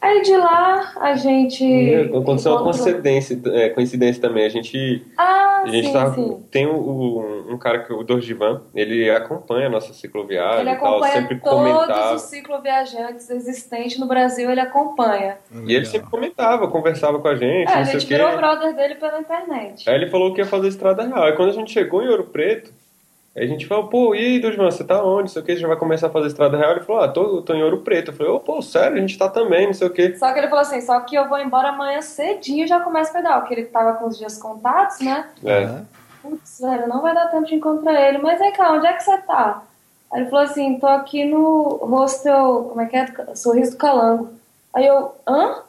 Aí 0.00 0.20
de 0.22 0.36
lá 0.36 0.94
a 0.96 1.14
gente. 1.14 1.64
Aconteceu 2.12 2.50
uma 2.50 2.64
coincidência, 2.64 3.40
é, 3.52 3.68
coincidência 3.68 4.20
também. 4.20 4.44
A 4.44 4.48
gente. 4.48 5.06
Ah, 5.16 5.62
a 5.64 5.68
gente 5.68 5.86
sim, 5.86 5.92
tava, 5.92 6.14
sim. 6.16 6.42
Tem 6.50 6.66
um, 6.66 7.52
um 7.52 7.56
cara 7.56 7.84
que 7.84 7.92
o 7.92 8.02
Dorgivan, 8.02 8.62
ele 8.74 9.08
acompanha 9.08 9.68
a 9.68 9.70
nossa 9.70 9.92
cicloviagem 9.92 10.62
ele 10.62 10.70
e 10.70 10.76
tal, 10.76 10.88
acompanha 10.88 11.12
sempre 11.12 11.38
todos 11.38 11.56
comentava. 11.56 12.14
os 12.16 12.22
cicloviajantes 12.22 13.30
existentes 13.30 13.96
no 14.00 14.08
Brasil, 14.08 14.50
ele 14.50 14.60
acompanha. 14.60 15.38
E 15.68 15.72
ele 15.72 15.84
sempre 15.84 16.10
comentava, 16.10 16.66
conversava 16.66 17.20
com 17.20 17.28
a 17.28 17.36
gente. 17.36 17.70
É, 17.70 17.74
não 17.76 17.82
a 17.82 17.84
sei 17.84 18.00
gente 18.00 18.06
o 18.06 18.08
virou 18.08 18.36
brother 18.36 18.74
dele 18.74 18.96
pela 18.96 19.20
internet. 19.20 19.88
Aí 19.88 19.94
ele 19.94 20.10
falou 20.10 20.34
que 20.34 20.40
ia 20.40 20.46
fazer 20.46 20.66
estrada 20.66 21.04
real. 21.06 21.22
Aí 21.22 21.36
quando 21.36 21.50
a 21.50 21.54
gente 21.54 21.70
chegou 21.70 22.02
em 22.02 22.08
Ouro 22.08 22.24
Preto, 22.24 22.72
aí 23.36 23.44
a 23.44 23.46
gente 23.46 23.66
falou, 23.66 23.88
pô, 23.88 24.14
e 24.14 24.18
aí, 24.18 24.40
Dusman, 24.40 24.70
você 24.70 24.84
tá 24.84 25.02
onde? 25.02 25.22
Não 25.22 25.28
sei 25.28 25.42
o 25.42 25.44
que, 25.44 25.54
você 25.54 25.60
já 25.60 25.68
vai 25.68 25.76
começar 25.76 26.08
a 26.08 26.10
fazer 26.10 26.28
estrada 26.28 26.56
real? 26.56 26.72
Ele 26.72 26.80
falou, 26.80 27.02
ah, 27.02 27.08
tô, 27.08 27.42
tô 27.42 27.54
em 27.54 27.62
Ouro 27.62 27.78
Preto. 27.78 28.10
Eu 28.10 28.14
falei, 28.14 28.32
ô, 28.32 28.40
pô, 28.40 28.60
sério, 28.60 28.96
a 28.96 29.00
gente 29.00 29.16
tá 29.18 29.28
também, 29.28 29.66
não 29.66 29.74
sei 29.74 29.86
o 29.86 29.90
que. 29.90 30.16
Só 30.16 30.32
que 30.32 30.38
ele 30.38 30.48
falou 30.48 30.62
assim, 30.62 30.80
só 30.80 31.00
que 31.00 31.14
eu 31.14 31.28
vou 31.28 31.38
embora 31.38 31.68
amanhã 31.68 32.00
cedinho 32.00 32.64
e 32.64 32.68
já 32.68 32.80
começo 32.80 33.10
a 33.10 33.14
pedal, 33.14 33.40
porque 33.40 33.54
ele 33.54 33.64
tava 33.64 33.94
com 33.94 34.06
os 34.06 34.18
dias 34.18 34.38
contados, 34.38 35.00
né? 35.00 35.28
É. 35.44 35.80
Putz, 36.22 36.60
velho, 36.60 36.88
não 36.88 37.02
vai 37.02 37.14
dar 37.14 37.26
tempo 37.26 37.46
de 37.46 37.54
encontrar 37.54 38.08
ele. 38.08 38.18
Mas 38.18 38.38
vem 38.38 38.52
cá, 38.52 38.72
onde 38.72 38.86
é 38.86 38.92
que 38.92 39.02
você 39.02 39.16
tá? 39.18 39.62
Aí 40.12 40.20
ele 40.20 40.30
falou 40.30 40.44
assim, 40.44 40.78
tô 40.78 40.86
aqui 40.86 41.24
no 41.24 41.78
hostel, 41.86 42.66
como 42.68 42.80
é 42.80 42.86
que 42.86 42.96
é? 42.96 43.34
Sorriso 43.34 43.72
do 43.72 43.76
Calango. 43.78 44.30
Aí 44.74 44.86
eu, 44.86 45.12
hã? 45.26 45.62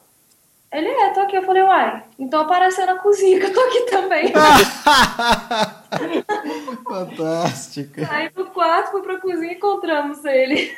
Ele 0.74 0.88
é, 0.88 1.14
tô 1.14 1.20
aqui. 1.22 1.36
Eu 1.38 1.44
falei, 1.44 1.62
uai, 1.64 2.04
então 2.18 2.42
apareceu 2.42 2.86
na 2.86 2.96
cozinha 2.96 3.40
que 3.40 3.46
eu 3.46 3.54
tô 3.54 3.60
aqui 3.62 3.82
também. 3.92 4.34
Fantástico. 6.84 8.02
Aí 8.10 8.30
no 8.36 8.46
quarto, 8.48 8.92
fui 8.92 9.02
pra 9.02 9.20
cozinha 9.20 9.54
e 9.54 9.56
encontramos 9.56 10.24
ele. 10.26 10.72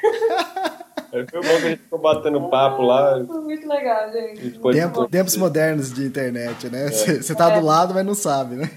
Aí 1.13 1.25
foi 1.29 1.41
bom 1.41 1.47
que 1.47 1.55
a 1.55 1.59
gente 1.69 1.81
ficou 1.81 1.99
batendo 1.99 2.49
papo 2.49 2.81
lá. 2.81 3.23
Foi 3.25 3.41
muito 3.41 3.67
legal, 3.67 4.11
gente. 4.11 4.59
Tempo- 4.59 5.07
tempos 5.07 5.37
modernos 5.37 5.93
de 5.93 6.05
internet, 6.05 6.69
né? 6.69 6.87
Você 6.89 7.35
tá 7.35 7.49
do 7.49 7.65
lado, 7.65 7.93
mas 7.93 8.05
não 8.05 8.15
sabe, 8.15 8.55
né? 8.55 8.69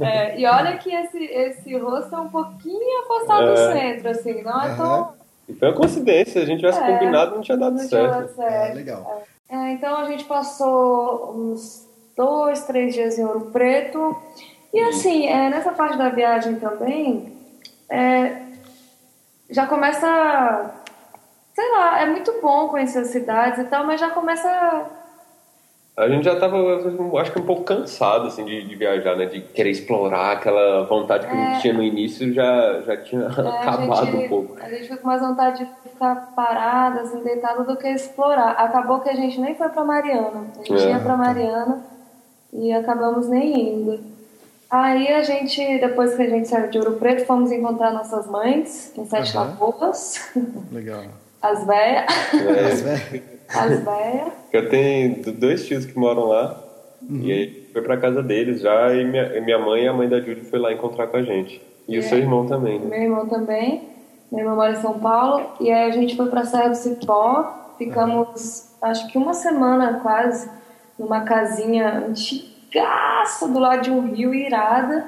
É, 0.00 0.38
e 0.38 0.46
olha 0.46 0.76
que 0.78 0.94
esse, 0.94 1.18
esse 1.24 1.76
rosto 1.76 2.14
é 2.14 2.18
um 2.18 2.28
pouquinho 2.28 3.02
afastado 3.04 3.46
do 3.46 3.52
É. 3.60 3.72
centro, 3.72 4.10
assim, 4.10 4.42
não 4.42 4.62
é 4.62 4.74
tão. 4.76 5.12
E 5.48 5.54
foi 5.54 5.68
uma 5.68 5.74
coincidência, 5.76 6.32
se 6.32 6.38
a 6.38 6.44
gente 6.44 6.60
tivesse 6.60 6.78
É. 6.80 6.86
combinado, 6.86 7.34
não 7.34 7.42
tinha 7.42 7.56
dado 7.58 7.72
Não 7.76 7.88
tinha 7.88 7.88
certo. 7.88 8.10
dado 8.12 8.24
É, 8.24 8.28
certo. 8.50 8.74
legal. 8.76 9.22
É, 9.52 9.72
então 9.72 9.98
a 9.98 10.06
gente 10.06 10.24
passou 10.24 11.34
uns 11.36 11.86
dois, 12.16 12.64
três 12.64 12.94
dias 12.94 13.18
em 13.18 13.24
Ouro 13.24 13.50
Preto. 13.52 14.16
E 14.72 14.80
assim, 14.80 15.26
é, 15.26 15.50
nessa 15.50 15.72
parte 15.72 15.98
da 15.98 16.08
viagem 16.08 16.58
também, 16.58 17.36
é, 17.86 18.46
já 19.50 19.66
começa. 19.66 20.74
Sei 21.54 21.70
lá, 21.70 22.00
é 22.00 22.06
muito 22.06 22.40
bom 22.40 22.68
conhecer 22.68 23.00
as 23.00 23.08
cidades 23.08 23.58
e 23.58 23.64
tal, 23.64 23.84
mas 23.84 24.00
já 24.00 24.08
começa. 24.08 24.90
A 25.94 26.08
gente 26.08 26.24
já 26.24 26.34
tava, 26.40 26.56
acho 27.20 27.32
que 27.32 27.38
um 27.38 27.44
pouco 27.44 27.64
cansado, 27.64 28.26
assim, 28.28 28.44
de, 28.46 28.62
de 28.66 28.74
viajar, 28.74 29.14
né? 29.14 29.26
De 29.26 29.42
querer 29.42 29.70
explorar 29.70 30.32
aquela 30.32 30.84
vontade 30.86 31.26
que 31.26 31.32
a 31.32 31.36
gente 31.36 31.60
tinha 31.60 31.74
no 31.74 31.82
início, 31.82 32.32
já, 32.32 32.80
já 32.80 32.96
tinha 32.96 33.24
é, 33.24 33.26
acabado 33.28 34.06
gente, 34.06 34.24
um 34.24 34.28
pouco. 34.28 34.56
A 34.58 34.70
gente 34.70 34.82
fica 34.84 34.96
com 34.96 35.06
mais 35.06 35.20
vontade 35.20 35.58
de 35.58 35.90
ficar 35.90 36.32
parada, 36.34 37.02
assim, 37.02 37.22
deitada, 37.22 37.62
do 37.64 37.76
que 37.76 37.86
explorar. 37.88 38.52
Acabou 38.52 39.00
que 39.00 39.10
a 39.10 39.14
gente 39.14 39.38
nem 39.38 39.54
foi 39.54 39.68
pra 39.68 39.84
Mariana. 39.84 40.46
A 40.58 40.64
gente 40.64 40.82
É. 40.82 40.90
ia 40.92 40.98
pra 40.98 41.14
Mariana 41.14 41.84
e 42.54 42.72
acabamos 42.72 43.28
nem 43.28 43.74
indo. 43.74 44.00
Aí 44.70 45.08
a 45.08 45.22
gente, 45.22 45.60
depois 45.78 46.14
que 46.14 46.22
a 46.22 46.30
gente 46.30 46.48
saiu 46.48 46.70
de 46.70 46.78
Ouro 46.78 46.92
Preto, 46.92 47.26
fomos 47.26 47.52
encontrar 47.52 47.92
nossas 47.92 48.26
mães 48.26 48.90
em 48.96 49.04
Sete 49.04 49.36
Aham. 49.36 49.48
Lagoas, 49.60 50.32
Legal. 50.72 51.02
as 51.42 51.66
Mas, 51.66 52.06
É, 52.32 52.74
velho, 52.96 53.22
as 53.54 53.80
véias. 53.84 54.32
eu 54.52 54.68
tenho 54.68 55.32
dois 55.32 55.66
tios 55.66 55.84
que 55.86 55.98
moram 55.98 56.24
lá, 56.26 56.58
e 57.10 57.32
aí 57.32 57.68
foi 57.72 57.82
pra 57.82 57.96
casa 57.96 58.22
deles 58.22 58.60
já, 58.60 58.94
e 58.94 59.04
minha, 59.04 59.40
minha 59.40 59.58
mãe 59.58 59.84
e 59.84 59.88
a 59.88 59.92
mãe 59.92 60.08
da 60.08 60.20
Júlia 60.20 60.44
foi 60.44 60.58
lá 60.58 60.72
encontrar 60.72 61.06
com 61.08 61.16
a 61.16 61.22
gente. 61.22 61.60
E 61.88 61.96
o 61.96 62.00
É. 62.00 62.02
seu 62.02 62.18
irmão 62.18 62.46
também, 62.46 62.78
né? 62.78 62.86
Meu 62.88 63.02
irmão 63.02 63.26
também. 63.28 63.88
Meu 64.30 64.40
irmão 64.40 64.56
mora 64.56 64.72
em 64.72 64.76
São 64.76 64.98
Paulo. 65.00 65.44
E 65.60 65.70
aí 65.70 65.88
a 65.88 65.92
gente 65.92 66.16
foi 66.16 66.28
pra 66.30 66.44
Serra 66.44 66.68
do 66.68 66.76
Cipó. 66.76 67.74
Ficamos, 67.76 68.70
acho 68.80 69.08
que 69.08 69.18
uma 69.18 69.34
semana 69.34 69.98
quase, 70.00 70.48
numa 70.98 71.22
casinha 71.22 72.04
antigaça 72.08 73.48
do 73.48 73.58
lado 73.58 73.82
de 73.82 73.90
um 73.90 74.12
rio 74.12 74.32
irada. 74.32 75.04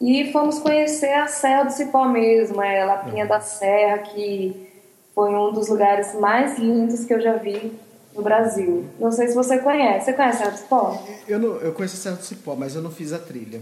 E 0.00 0.32
fomos 0.32 0.58
conhecer 0.58 1.12
a 1.12 1.26
Serra 1.26 1.64
do 1.64 1.72
Cipó 1.72 2.06
mesmo, 2.06 2.60
é 2.62 2.84
Lapinha 2.84 3.26
da 3.26 3.40
Serra, 3.40 3.98
que 3.98 4.68
foi 5.14 5.34
um 5.34 5.52
dos 5.52 5.68
lugares 5.68 6.14
mais 6.14 6.58
lindos 6.58 7.04
que 7.04 7.12
eu 7.12 7.20
já 7.20 7.36
vi 7.36 7.72
no 8.14 8.22
Brasil. 8.22 8.86
Não 8.98 9.10
sei 9.10 9.28
se 9.28 9.34
você 9.34 9.58
conhece. 9.58 10.06
Você 10.06 10.12
conhece 10.12 10.36
a 10.36 10.38
Serra 10.38 10.50
do 10.50 10.58
Cipó? 10.58 11.04
eu, 11.28 11.38
não, 11.38 11.56
eu 11.56 11.72
conheço 11.72 11.96
a 11.96 11.98
Serra 11.98 12.16
do 12.16 12.24
Cipó, 12.24 12.54
mas 12.54 12.74
eu 12.74 12.82
não 12.82 12.90
fiz 12.90 13.12
a 13.12 13.18
trilha. 13.18 13.60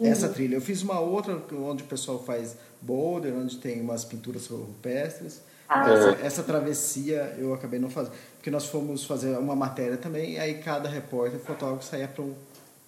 Essa 0.00 0.28
trilha. 0.28 0.56
Eu 0.56 0.60
fiz 0.60 0.82
uma 0.82 0.98
outra 1.00 1.40
onde 1.52 1.84
o 1.84 1.86
pessoal 1.86 2.18
faz 2.18 2.56
boulder, 2.80 3.32
onde 3.34 3.56
tem 3.58 3.80
umas 3.80 4.04
pinturas 4.04 4.46
rupestres. 4.48 5.40
Ah. 5.68 5.90
Essa, 5.90 6.26
essa 6.26 6.42
travessia 6.42 7.34
eu 7.38 7.54
acabei 7.54 7.78
não 7.78 7.88
fazendo. 7.88 8.12
Porque 8.36 8.50
nós 8.50 8.66
fomos 8.66 9.04
fazer 9.04 9.38
uma 9.38 9.56
matéria 9.56 9.96
também, 9.96 10.38
aí 10.38 10.54
cada 10.54 10.88
repórter, 10.88 11.38
fotógrafo, 11.40 11.84
saía 11.84 12.08
para 12.08 12.24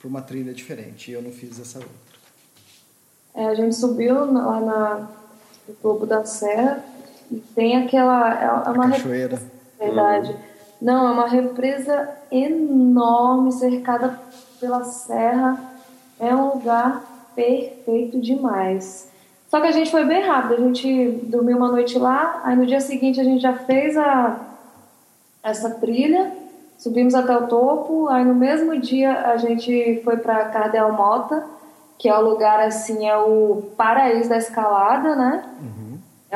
uma 0.04 0.20
trilha 0.20 0.52
diferente. 0.52 1.10
E 1.10 1.14
eu 1.14 1.22
não 1.22 1.30
fiz 1.30 1.58
essa 1.58 1.78
outra. 1.78 1.94
É, 3.34 3.46
a 3.46 3.54
gente 3.54 3.74
subiu 3.76 4.32
lá 4.32 4.60
na, 4.60 5.08
no 5.68 5.74
topo 5.74 6.06
da 6.06 6.24
serra 6.24 6.84
e 7.30 7.36
tem 7.54 7.76
aquela. 7.76 8.34
É 8.34 8.70
uma 8.70 8.90
Cachoeira. 8.90 9.36
represa, 9.36 9.50
verdade. 9.78 10.36
Não, 10.80 11.08
é 11.08 11.10
uma 11.12 11.28
represa 11.28 12.08
enorme, 12.30 13.52
cercada 13.52 14.20
pela 14.60 14.84
serra. 14.84 15.58
É 16.20 16.34
um 16.34 16.54
lugar 16.54 17.02
perfeito 17.34 18.20
demais. 18.20 19.10
Só 19.48 19.60
que 19.60 19.66
a 19.68 19.72
gente 19.72 19.90
foi 19.90 20.04
bem 20.04 20.22
rápido, 20.22 20.54
a 20.54 20.60
gente 20.60 21.10
dormiu 21.24 21.56
uma 21.56 21.70
noite 21.70 21.98
lá, 21.98 22.40
aí 22.44 22.56
no 22.56 22.66
dia 22.66 22.80
seguinte 22.80 23.20
a 23.20 23.24
gente 23.24 23.40
já 23.40 23.52
fez 23.52 23.96
a, 23.96 24.40
essa 25.42 25.70
trilha, 25.70 26.32
subimos 26.76 27.14
até 27.14 27.36
o 27.36 27.46
topo, 27.46 28.08
aí 28.08 28.24
no 28.24 28.34
mesmo 28.34 28.78
dia 28.80 29.30
a 29.30 29.36
gente 29.36 30.00
foi 30.02 30.16
para 30.16 30.46
Cardel 30.46 30.92
Mota, 30.92 31.44
que 31.96 32.08
é 32.08 32.18
o 32.18 32.22
lugar 32.22 32.60
assim, 32.60 33.06
é 33.06 33.16
o 33.16 33.62
paraíso 33.76 34.28
da 34.28 34.36
escalada, 34.36 35.14
né? 35.14 35.44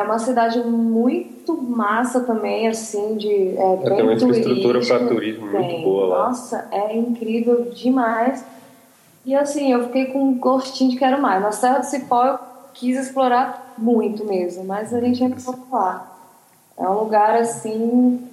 É 0.01 0.03
uma 0.03 0.19
cidade 0.19 0.59
muito 0.65 1.61
massa 1.61 2.21
também, 2.21 2.67
assim, 2.67 3.19
de 3.19 3.55
é, 3.57 3.77
tem 3.77 3.91
bem 3.97 4.03
uma 4.03 4.15
infraestrutura 4.15 4.81
pra 4.81 4.99
turismo 5.07 5.47
muito 5.47 5.57
Tem. 5.59 5.85
boa 5.85 6.07
lá. 6.07 6.29
Nossa, 6.29 6.67
é 6.73 6.97
incrível 6.97 7.71
demais. 7.71 8.43
E 9.27 9.35
assim, 9.35 9.71
eu 9.71 9.85
fiquei 9.85 10.07
com 10.07 10.23
um 10.25 10.39
gostinho 10.39 10.91
de 10.91 10.97
quero 10.97 11.21
mais. 11.21 11.43
Na 11.43 11.53
Serra 11.53 11.81
do 11.81 11.85
Cipó 11.85 12.25
eu 12.25 12.39
quis 12.73 12.99
explorar 12.99 13.75
muito 13.77 14.25
mesmo, 14.25 14.65
mas 14.65 14.95
a 14.95 15.01
gente 15.01 15.23
ainda 15.23 15.37
foi 15.37 15.55
lá. 15.71 16.11
É 16.79 16.89
um 16.89 17.01
lugar 17.01 17.37
assim. 17.37 18.27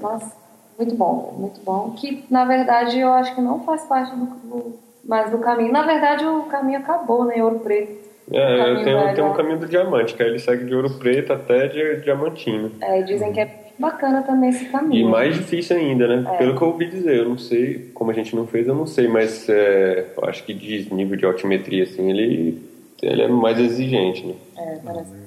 Nossa, 0.00 0.32
muito 0.78 0.94
bom, 0.94 1.34
muito 1.38 1.60
bom. 1.60 1.90
Que 1.94 2.24
na 2.30 2.46
verdade 2.46 2.98
eu 2.98 3.12
acho 3.12 3.34
que 3.34 3.42
não 3.42 3.60
faz 3.60 3.82
parte 3.84 4.16
do, 4.16 4.24
do- 4.24 4.78
mais 5.04 5.30
do 5.30 5.36
caminho. 5.36 5.70
Na 5.70 5.82
verdade 5.82 6.24
o 6.24 6.44
caminho 6.44 6.78
acabou, 6.78 7.24
né? 7.26 7.36
Em 7.36 7.42
Ouro 7.42 7.58
Preto. 7.58 8.05
É, 8.32 8.60
eu 8.60 8.64
caminho 8.64 8.84
tenho, 8.84 9.14
tem 9.14 9.24
um 9.24 9.32
caminho 9.34 9.58
do 9.58 9.66
diamante, 9.66 10.14
que 10.14 10.22
aí 10.22 10.28
ele 10.30 10.38
segue 10.38 10.64
de 10.64 10.74
ouro 10.74 10.90
preto 10.98 11.32
até 11.32 11.68
de 11.68 12.00
diamantino. 12.00 12.72
É, 12.80 13.02
dizem 13.02 13.32
que 13.32 13.40
é 13.40 13.66
bacana 13.78 14.22
também 14.22 14.50
esse 14.50 14.64
E 14.64 14.68
caminho. 14.68 15.08
mais 15.08 15.34
difícil 15.36 15.76
ainda, 15.76 16.08
né? 16.08 16.24
É. 16.34 16.36
Pelo 16.38 16.56
que 16.56 16.62
eu 16.62 16.68
ouvi 16.68 16.86
dizer, 16.86 17.18
eu 17.18 17.28
não 17.28 17.38
sei, 17.38 17.90
como 17.94 18.10
a 18.10 18.14
gente 18.14 18.34
não 18.34 18.46
fez, 18.46 18.66
eu 18.66 18.74
não 18.74 18.86
sei, 18.86 19.06
mas 19.06 19.48
é, 19.48 20.06
eu 20.16 20.24
acho 20.24 20.44
que 20.44 20.52
de 20.52 20.92
nível 20.92 21.16
de 21.16 21.24
altimetria, 21.24 21.84
assim, 21.84 22.10
ele, 22.10 22.62
ele 23.02 23.22
é 23.22 23.28
mais 23.28 23.58
exigente, 23.60 24.26
né? 24.26 24.34
É, 24.58 24.78
parece. 24.84 25.25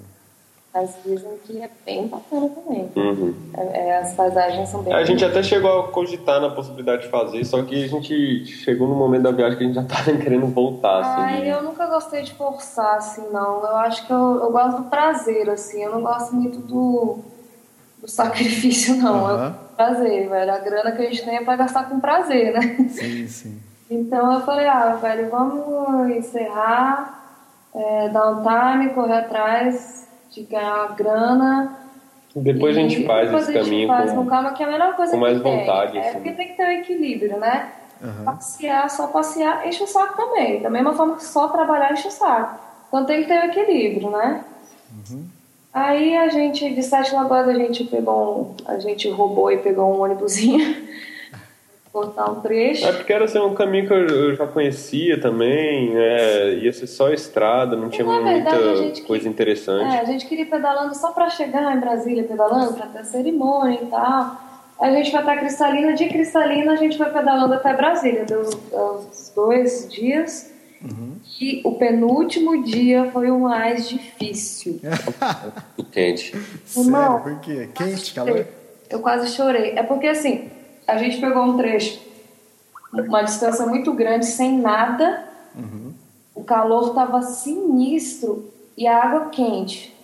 Mas 0.73 0.95
dizem 1.03 1.31
que 1.45 1.59
é 1.61 1.69
bem 1.83 2.07
bacana 2.07 2.47
também. 2.49 2.91
Uhum. 2.95 3.33
É, 3.57 3.87
é, 3.89 3.97
as 3.97 4.13
paisagens 4.13 4.69
são 4.69 4.83
bem 4.83 4.93
A 4.93 5.03
gente 5.03 5.25
até 5.25 5.41
chegou 5.41 5.79
a 5.79 5.87
cogitar 5.91 6.39
na 6.39 6.51
possibilidade 6.51 7.03
de 7.03 7.07
fazer, 7.09 7.43
só 7.43 7.63
que 7.63 7.85
a 7.85 7.87
gente 7.87 8.45
chegou 8.45 8.87
no 8.87 8.93
momento 8.95 9.23
da 9.23 9.31
viagem 9.31 9.57
que 9.57 9.63
a 9.63 9.67
gente 9.67 9.75
já 9.75 9.83
tava 9.89 10.15
querendo 10.17 10.45
voltar, 10.47 10.99
assim. 10.99 11.21
Ai, 11.21 11.41
de- 11.41 11.47
eu 11.47 11.63
nunca 11.63 11.87
gostei 11.87 12.21
de 12.21 12.33
forçar, 12.35 12.97
assim, 12.97 13.27
não. 13.31 13.61
Eu 13.65 13.75
acho 13.77 14.05
que 14.05 14.13
eu, 14.13 14.39
eu 14.43 14.51
gosto 14.51 14.83
do 14.83 14.89
prazer, 14.89 15.49
assim. 15.49 15.81
Eu 15.83 15.91
não 15.91 16.01
gosto 16.03 16.35
muito 16.35 16.59
do, 16.59 17.17
do 17.97 18.07
sacrifício, 18.07 18.95
não. 18.97 19.25
Aham. 19.25 19.47
Eu 19.47 19.75
prazer, 19.75 20.29
velho. 20.29 20.53
A 20.53 20.57
grana 20.59 20.91
que 20.91 21.01
a 21.01 21.05
gente 21.09 21.23
tem 21.25 21.37
é 21.37 21.43
pra 21.43 21.55
gastar 21.55 21.89
com 21.89 21.99
prazer, 21.99 22.53
né? 22.53 22.61
Sim, 22.89 23.27
sim. 23.27 23.59
Então 23.89 24.33
eu 24.33 24.41
falei, 24.41 24.67
ah, 24.67 24.99
velho, 25.01 25.29
vamos 25.31 26.11
encerrar, 26.15 27.23
é, 27.73 28.09
dar 28.09 28.29
um 28.31 28.43
time, 28.43 28.93
correr 28.93 29.17
atrás 29.17 30.07
de 30.31 30.43
ganhar 30.43 30.85
uma 30.85 30.95
grana. 30.95 31.77
Depois 32.35 32.77
a 32.77 32.81
E 32.81 32.89
gente 32.89 33.05
faz 33.07 33.25
depois 33.27 33.49
esse 33.49 33.57
a 33.57 33.61
gente 33.61 33.69
caminho 33.71 33.87
faz 33.87 34.11
com... 34.11 34.17
com 34.17 34.25
calma, 34.29 34.53
que 34.53 34.63
é 34.63 34.65
a 34.65 34.69
melhor 34.71 34.95
coisa 34.95 35.11
com 35.11 35.17
que 35.17 35.21
mais 35.23 35.41
tem. 35.41 35.57
vontade, 35.59 35.97
É 35.97 36.01
assim. 36.01 36.11
porque 36.13 36.31
tem 36.31 36.47
que 36.49 36.53
ter 36.53 36.63
o 36.67 36.71
equilíbrio, 36.71 37.37
né? 37.37 37.71
Aham. 38.01 38.23
Passear, 38.25 38.89
só 38.89 39.07
passear, 39.07 39.67
enche 39.67 39.83
o 39.83 39.87
saco 39.87 40.15
também. 40.15 40.61
Da 40.61 40.69
mesma 40.69 40.93
forma 40.93 41.15
que 41.15 41.23
só 41.25 41.47
trabalhar, 41.49 41.91
enche 41.91 42.07
o 42.07 42.11
saco. 42.11 42.59
Então 42.87 43.05
tem 43.05 43.21
que 43.23 43.27
ter 43.27 43.41
o 43.41 43.45
equilíbrio, 43.45 44.09
né? 44.11 44.43
Aí 45.73 46.17
a 46.17 46.29
gente, 46.29 46.73
de 46.73 46.81
Sete 46.81 47.13
Lagoas, 47.13 47.47
a 47.47 47.53
gente 47.53 47.83
pegou 47.85 48.55
um, 48.67 48.71
a 48.71 48.79
gente 48.79 49.09
roubou 49.09 49.51
e 49.51 49.57
pegou 49.57 49.85
um 49.95 50.01
ônibusinho. 50.01 50.75
Cortar 51.91 52.29
um 52.31 52.39
trecho. 52.41 52.85
É 52.87 52.91
porque 52.93 53.11
era 53.11 53.25
assim, 53.25 53.39
um 53.39 53.55
caminho 53.55 53.87
que 53.87 53.93
eu, 53.93 54.07
eu 54.07 54.35
já 54.35 54.45
conhecia 54.45 55.19
também, 55.19 55.91
é, 55.97 56.53
ia 56.61 56.71
ser 56.71 56.85
só 56.87 57.09
estrada, 57.11 57.75
não 57.75 57.89
tinha 57.89 58.05
verdade, 58.05 58.81
muita 58.81 59.01
coisa 59.01 59.23
que- 59.23 59.29
interessante. 59.29 59.95
É, 59.95 59.99
a 59.99 60.05
gente 60.05 60.27
queria 60.27 60.43
ir 60.43 60.49
pedalando 60.49 60.95
só 60.95 61.11
pra 61.11 61.29
chegar 61.29 61.75
em 61.75 61.79
Brasília, 61.79 62.23
pedalando, 62.23 62.73
pra 62.73 62.85
ter 62.85 63.03
cerimônia 63.05 63.79
e 63.81 63.85
tal. 63.87 64.39
A 64.79 64.91
gente 64.91 65.11
vai 65.11 65.23
pra 65.23 65.37
Cristalina, 65.37 65.93
de 65.93 66.07
Cristalina 66.07 66.73
a 66.73 66.75
gente 66.77 66.97
vai 66.97 67.11
pedalando 67.11 67.53
até 67.55 67.73
Brasília. 67.73 68.23
Deu 68.23 68.41
os 68.41 69.31
dois 69.35 69.87
dias. 69.91 70.49
E 71.41 71.61
o 71.65 71.73
penúltimo 71.73 72.63
dia 72.63 73.09
foi 73.11 73.29
o 73.29 73.39
mais 73.39 73.89
difícil. 73.89 74.79
E 75.77 75.83
quente. 75.83 76.33
Irmão, 76.77 77.19
Sério, 77.23 77.35
por 77.35 77.39
quê? 77.41 77.69
Quente, 77.73 78.13
calor? 78.13 78.45
Eu 78.89 78.99
quase 78.99 79.29
chorei. 79.35 79.71
É 79.75 79.83
porque 79.83 80.07
assim, 80.07 80.49
a 80.91 80.97
gente 80.97 81.19
pegou 81.19 81.43
um 81.43 81.57
trecho, 81.57 81.99
uma 82.91 83.21
distância 83.21 83.65
muito 83.65 83.93
grande, 83.93 84.25
sem 84.25 84.57
nada. 84.57 85.25
O 86.35 86.43
calor 86.43 86.93
tava 86.93 87.21
sinistro 87.21 88.51
e 88.77 88.87
a 88.87 89.03
água 89.03 89.29
quente. 89.29 89.95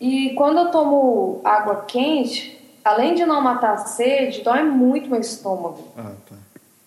E 0.00 0.34
quando 0.34 0.58
eu 0.58 0.70
tomo 0.70 1.40
água 1.44 1.84
quente, 1.86 2.60
além 2.84 3.14
de 3.14 3.24
não 3.24 3.40
matar 3.40 3.74
a 3.74 3.78
sede, 3.78 4.42
dói 4.42 4.62
muito 4.64 5.08
meu 5.08 5.20
estômago. 5.20 5.84
Ah, 5.96 6.12
tá. 6.28 6.36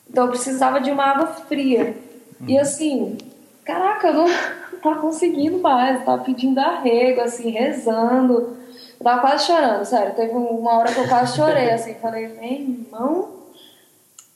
Então 0.10 0.26
eu 0.26 0.32
precisava 0.32 0.80
de 0.80 0.92
uma 0.92 1.04
água 1.04 1.28
fria. 1.28 1.98
E 2.48 2.58
assim, 2.58 3.18
caraca, 3.64 4.08
eu 4.08 4.14
não 4.14 4.28
tava 4.84 5.00
conseguindo 5.00 5.58
mais, 5.60 6.04
tava 6.06 6.24
pedindo 6.24 6.60
arrego, 6.60 7.22
assim, 7.22 7.50
rezando. 7.50 8.58
Eu 9.00 9.04
tava 9.04 9.22
quase 9.22 9.46
chorando, 9.46 9.86
sério. 9.86 10.16
Teve 10.16 10.34
uma 10.34 10.78
hora 10.78 10.92
que 10.92 11.00
eu 11.00 11.08
quase 11.08 11.36
chorei, 11.36 11.72
assim, 11.72 11.94
falei, 11.96 12.28
meu 12.28 12.44
irmão. 12.44 13.38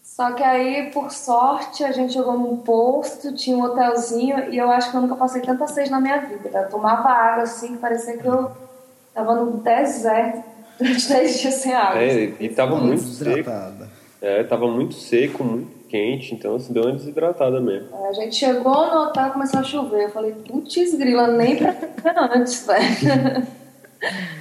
Só 0.03 0.33
que 0.33 0.43
aí, 0.43 0.91
por 0.91 1.09
sorte, 1.09 1.83
a 1.83 1.91
gente 1.91 2.13
chegou 2.13 2.37
num 2.37 2.57
posto, 2.57 3.33
tinha 3.33 3.57
um 3.57 3.63
hotelzinho, 3.63 4.51
e 4.51 4.57
eu 4.57 4.69
acho 4.69 4.91
que 4.91 4.97
eu 4.97 5.01
nunca 5.01 5.15
passei 5.15 5.41
tanta 5.41 5.65
sede 5.67 5.89
na 5.89 5.99
minha 5.99 6.19
vida. 6.19 6.49
Eu 6.53 6.69
tomava 6.69 7.09
água 7.09 7.43
assim, 7.43 7.69
que 7.73 7.77
parecia 7.77 8.17
que 8.17 8.27
eu 8.27 8.51
tava 9.13 9.35
no 9.35 9.51
deserto 9.57 10.43
durante 10.77 11.07
10 11.09 11.39
dias 11.39 11.53
sem 11.55 11.73
água. 11.73 12.01
É, 12.01 12.33
e 12.39 12.49
tava 12.49 12.75
muito 12.75 13.01
seco. 13.01 13.31
Desidratada. 13.31 13.89
É, 14.21 14.43
tava 14.43 14.67
muito 14.67 14.93
seco, 14.93 15.43
muito 15.43 15.87
quente, 15.87 16.35
então 16.35 16.55
assim, 16.55 16.71
deu 16.71 16.83
uma 16.83 16.91
desidratada 16.91 17.59
mesmo. 17.59 17.87
A 18.07 18.13
gente 18.13 18.35
chegou 18.35 18.91
no 18.91 19.03
hotel 19.03 19.27
e 19.27 19.31
começou 19.31 19.61
a 19.61 19.63
chover. 19.63 20.03
Eu 20.03 20.09
falei, 20.11 20.33
putz, 20.33 20.93
grila, 20.93 21.27
nem 21.27 21.55
pra 21.55 21.73
antes, 22.35 22.67
velho. 22.67 23.47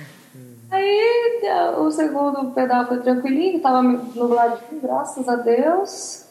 Aí 0.71 1.41
o 1.79 1.91
segundo 1.91 2.51
pedal 2.53 2.87
foi 2.87 2.99
tranquilinho, 2.99 3.61
tava 3.61 3.83
nubladinho, 3.83 4.81
graças 4.83 5.29
a 5.29 5.37
Deus. 5.37 6.27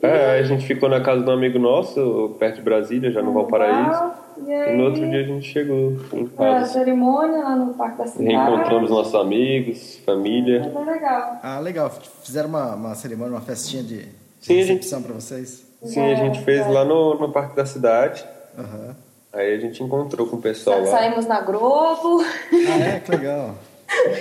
É, 0.00 0.38
a 0.38 0.42
gente 0.44 0.64
ficou 0.64 0.88
na 0.88 1.00
casa 1.00 1.22
de 1.24 1.28
um 1.28 1.32
amigo 1.32 1.58
nosso, 1.58 2.36
perto 2.38 2.56
de 2.56 2.62
Brasília, 2.62 3.10
já 3.10 3.20
no 3.20 3.32
Valparaíso. 3.32 4.12
E, 4.46 4.52
aí, 4.52 4.74
E 4.74 4.76
no 4.78 4.84
outro 4.84 5.00
dia 5.10 5.20
a 5.20 5.24
gente 5.24 5.44
chegou 5.48 5.96
em 6.12 6.26
foi 6.28 6.46
a 6.48 6.52
casa. 6.60 6.72
cerimônia 6.74 7.38
lá 7.42 7.56
no 7.56 7.74
Parque 7.74 7.98
da 7.98 8.06
Cidade. 8.06 8.28
Reencontramos 8.28 8.90
nossos 8.90 9.14
amigos, 9.16 9.96
Foi 10.04 10.14
família. 10.14 10.60
bem 10.60 10.84
legal. 10.84 11.40
Ah, 11.42 11.58
legal. 11.58 11.90
Fizeram 12.22 12.48
uma, 12.48 12.74
uma 12.76 12.94
cerimônia, 12.94 13.34
uma 13.34 13.40
festinha 13.40 13.82
de, 13.82 14.02
de 14.04 14.08
Sim, 14.40 14.52
a 14.52 14.62
gente- 14.62 14.68
recepção 14.68 15.02
pra 15.02 15.14
vocês? 15.14 15.66
Sim, 15.82 16.12
a 16.12 16.14
gente 16.14 16.40
fez 16.44 16.64
lá 16.68 16.84
no, 16.84 17.14
no 17.16 17.32
Parque 17.32 17.56
da 17.56 17.66
Cidade. 17.66 18.24
Aham. 18.56 18.94
Aí 19.38 19.54
a 19.54 19.60
gente 19.60 19.80
encontrou 19.84 20.26
com 20.26 20.34
o 20.34 20.42
pessoal 20.42 20.80
lá. 20.80 20.86
Saímos 20.86 21.26
na 21.26 21.40
Globo. 21.40 22.24
Ah, 22.24 22.96
é? 22.96 22.98
Que 22.98 23.12
legal. 23.12 23.54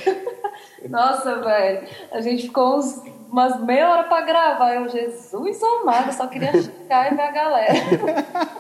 Nossa, 0.88 1.42
velho. 1.42 1.88
A 2.12 2.22
gente 2.22 2.44
ficou 2.44 2.78
uns, 2.78 3.02
umas 3.28 3.60
meia 3.64 3.90
hora 3.90 4.04
pra 4.04 4.22
gravar. 4.22 4.76
Eu, 4.76 4.88
Jesus 4.88 5.60
amado, 5.64 6.14
só 6.14 6.28
queria 6.28 6.52
chegar 6.52 7.12
e 7.12 7.16
ver 7.16 7.22
a 7.24 7.32
galera. 7.32 7.74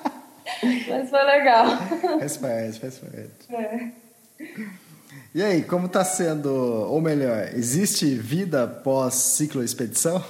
Mas 0.89 1.09
foi 1.11 1.23
legal. 1.25 1.65
Faz 2.17 2.37
parte, 2.37 2.79
faz 2.79 2.97
parte. 2.97 3.53
É. 3.53 3.91
E 5.35 5.43
aí, 5.43 5.61
como 5.61 5.87
tá 5.87 6.03
sendo, 6.03 6.49
ou 6.89 6.99
melhor, 6.99 7.49
existe 7.53 8.15
vida 8.15 8.67
pós 8.67 9.13
ciclo 9.13 9.63
expedição? 9.63 10.23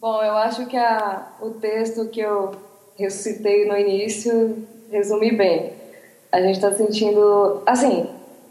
Bom, 0.00 0.22
eu 0.22 0.36
acho 0.38 0.64
que 0.64 0.76
a, 0.78 1.32
o 1.42 1.50
texto 1.50 2.08
que 2.08 2.20
eu 2.20 2.52
ressuscitei 2.96 3.68
no 3.68 3.76
início 3.76 4.66
resume 4.90 5.32
bem. 5.32 5.72
A 6.30 6.40
gente 6.40 6.56
está 6.56 6.72
sentindo. 6.72 7.62
Assim, 7.66 8.08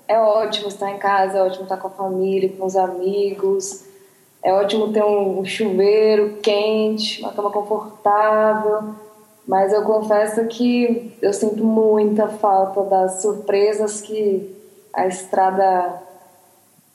é 0.08 0.20
ótimo 0.20 0.68
estar 0.68 0.92
em 0.92 0.98
casa, 0.98 1.38
é 1.38 1.44
ótimo 1.44 1.64
estar 1.64 1.78
com 1.78 1.88
a 1.88 1.92
família, 1.92 2.52
com 2.58 2.66
os 2.66 2.76
amigos, 2.76 3.86
é 4.44 4.54
ótimo 4.54 4.94
ter 4.94 5.04
um, 5.04 5.44
chuveiro 5.44 6.38
quente, 6.42 7.22
uma 7.22 7.34
cama 7.34 7.52
confortável. 7.52 8.96
Mas 9.48 9.72
eu 9.74 9.84
confesso 9.84 10.46
que 10.48 11.16
eu 11.22 11.32
sinto 11.32 11.64
muita 11.64 12.28
falta 12.28 12.82
das 12.84 13.22
surpresas 13.22 14.02
que 14.02 14.56
a 14.94 15.08
estrada 15.08 16.02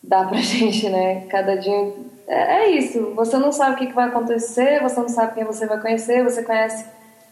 dá 0.03 0.25
pra 0.25 0.39
gente, 0.43 0.89
né? 0.89 1.27
Cada 1.27 1.57
dia 1.57 1.93
é, 2.27 2.65
é 2.65 2.71
isso. 2.71 3.13
Você 3.15 3.37
não 3.37 3.53
sabe 3.53 3.75
o 3.75 3.79
que 3.79 3.93
vai 3.93 4.09
acontecer, 4.09 4.83
você 4.83 5.01
não 5.01 5.09
sabe 5.09 5.35
quem 5.35 5.45
você 5.45 5.67
vai 5.67 5.81
conhecer, 5.81 6.25
você 6.25 6.43
conhece 6.43 6.85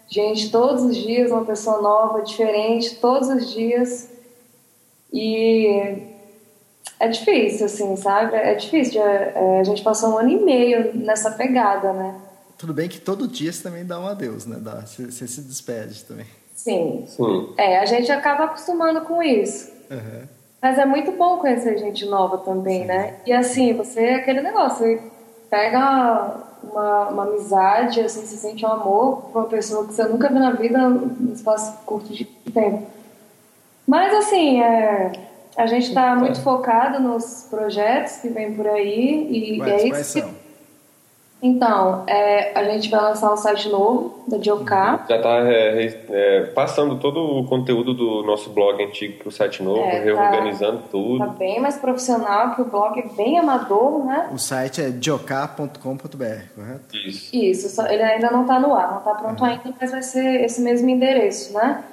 gente 0.08 0.50
todos 0.50 0.82
os 0.82 0.96
dias, 0.96 1.30
uma 1.30 1.44
pessoa 1.44 1.80
nova, 1.82 2.22
diferente, 2.22 2.96
todos 2.96 3.28
os 3.28 3.52
dias. 3.52 4.08
E 5.12 6.02
é 6.98 7.08
difícil, 7.08 7.66
assim, 7.66 7.96
sabe? 7.96 8.36
É 8.36 8.54
difícil. 8.54 9.02
É, 9.02 9.32
é, 9.34 9.60
a 9.60 9.64
gente 9.64 9.82
passou 9.82 10.10
um 10.10 10.18
ano 10.18 10.30
e 10.30 10.44
meio 10.44 10.94
nessa 10.96 11.30
pegada, 11.30 11.92
né? 11.92 12.20
Tudo 12.56 12.74
bem 12.74 12.88
que 12.88 12.98
todo 12.98 13.28
dia 13.28 13.52
você 13.52 13.62
também 13.62 13.84
dá 13.84 14.00
um 14.00 14.06
adeus, 14.06 14.46
né? 14.46 14.56
Dá, 14.60 14.80
você, 14.80 15.10
você 15.10 15.28
se 15.28 15.42
despede 15.42 16.04
também. 16.04 16.26
Sim. 16.54 17.04
Sim. 17.06 17.54
É, 17.56 17.78
a 17.78 17.84
gente 17.84 18.10
acaba 18.10 18.44
acostumando 18.44 19.02
com 19.02 19.22
isso. 19.22 19.70
Aham. 19.90 20.28
Mas 20.60 20.76
é 20.76 20.84
muito 20.84 21.12
bom 21.12 21.38
conhecer 21.38 21.78
gente 21.78 22.04
nova 22.04 22.38
também, 22.38 22.84
né? 22.84 23.20
E 23.24 23.32
assim, 23.32 23.74
você 23.74 24.00
é 24.00 24.14
aquele 24.16 24.40
negócio, 24.40 24.78
você 24.78 25.00
pega 25.48 26.47
uma, 26.62 27.08
uma 27.08 27.22
amizade, 27.24 28.00
assim, 28.00 28.24
você 28.24 28.36
sente 28.36 28.64
um 28.64 28.70
amor 28.70 29.22
por 29.22 29.40
uma 29.40 29.48
pessoa 29.48 29.86
que 29.86 29.94
você 29.94 30.04
nunca 30.04 30.28
viu 30.28 30.40
na 30.40 30.52
vida 30.52 30.88
num 30.88 31.32
espaço 31.32 31.78
curto 31.84 32.12
de 32.12 32.24
tempo. 32.24 32.86
Mas 33.86 34.14
assim, 34.14 34.60
é, 34.62 35.12
a 35.56 35.66
gente 35.66 35.88
está 35.88 36.14
muito 36.14 36.40
focado 36.42 37.00
nos 37.00 37.46
projetos 37.50 38.18
que 38.18 38.28
vem 38.28 38.54
por 38.54 38.66
aí 38.66 39.26
e 39.30 39.62
é 39.62 39.88
isso. 39.88 40.22
Então, 41.40 42.02
é, 42.08 42.52
a 42.58 42.64
gente 42.64 42.90
vai 42.90 43.00
lançar 43.00 43.32
um 43.32 43.36
site 43.36 43.68
novo 43.68 44.24
da 44.26 44.38
Dioká. 44.38 45.04
Já 45.08 45.16
está 45.16 46.52
passando 46.52 46.98
todo 46.98 47.20
o 47.38 47.44
conteúdo 47.46 47.94
do 47.94 48.24
nosso 48.24 48.50
blog 48.50 48.82
antigo 48.82 49.18
para 49.20 49.28
o 49.28 49.30
site 49.30 49.62
novo, 49.62 49.80
É, 49.84 49.98
tá. 49.98 50.04
reorganizando 50.04 50.82
tudo. 50.90 51.18
Tá 51.24 51.26
bem 51.32 51.60
mais 51.60 51.76
profissional, 51.76 52.56
que 52.56 52.62
o 52.62 52.64
blog 52.64 52.98
é 52.98 53.06
bem 53.16 53.38
amador, 53.38 54.04
né? 54.04 54.28
O 54.32 54.38
site 54.38 54.80
é 54.82 54.90
jok.com.br, 54.90 55.76
correto? 56.56 56.96
Isso. 57.06 57.36
Isso, 57.36 57.68
só- 57.68 57.86
ele 57.86 58.02
ainda 58.02 58.30
não 58.32 58.42
está 58.42 58.58
no 58.58 58.74
ar, 58.74 58.90
não 58.90 58.98
está 58.98 59.14
pronto 59.14 59.44
ainda, 59.44 59.72
mas 59.80 59.92
vai 59.92 60.02
ser 60.02 60.44
esse 60.44 60.60
mesmo 60.60 60.88
endereço, 60.88 61.52
né? 61.54 61.84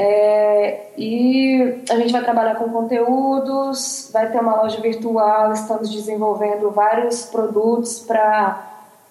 É, 0.00 0.92
e 0.96 1.82
a 1.90 1.96
gente 1.96 2.12
vai 2.12 2.22
trabalhar 2.22 2.54
com 2.54 2.68
conteúdos, 2.68 4.08
vai 4.12 4.30
ter 4.30 4.38
uma 4.40 4.62
loja 4.62 4.80
virtual, 4.80 5.52
estamos 5.52 5.90
desenvolvendo 5.90 6.70
vários 6.70 7.24
produtos 7.24 7.98
para 7.98 8.67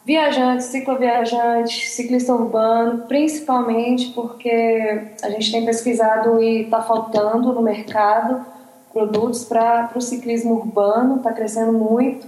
viajantes, 0.07 0.67
cicloviajantes, 0.67 1.89
ciclista 1.89 2.33
urbano, 2.33 3.05
principalmente 3.09 4.11
porque 4.11 5.01
a 5.21 5.29
gente 5.31 5.51
tem 5.51 5.65
pesquisado 5.65 6.41
e 6.41 6.61
está 6.61 6.81
faltando 6.81 7.51
no 7.51 7.61
mercado 7.61 8.45
produtos 8.93 9.43
para 9.43 9.91
o 9.93 9.99
ciclismo 9.99 10.53
urbano, 10.53 11.17
está 11.17 11.33
crescendo 11.33 11.73
muito. 11.73 12.25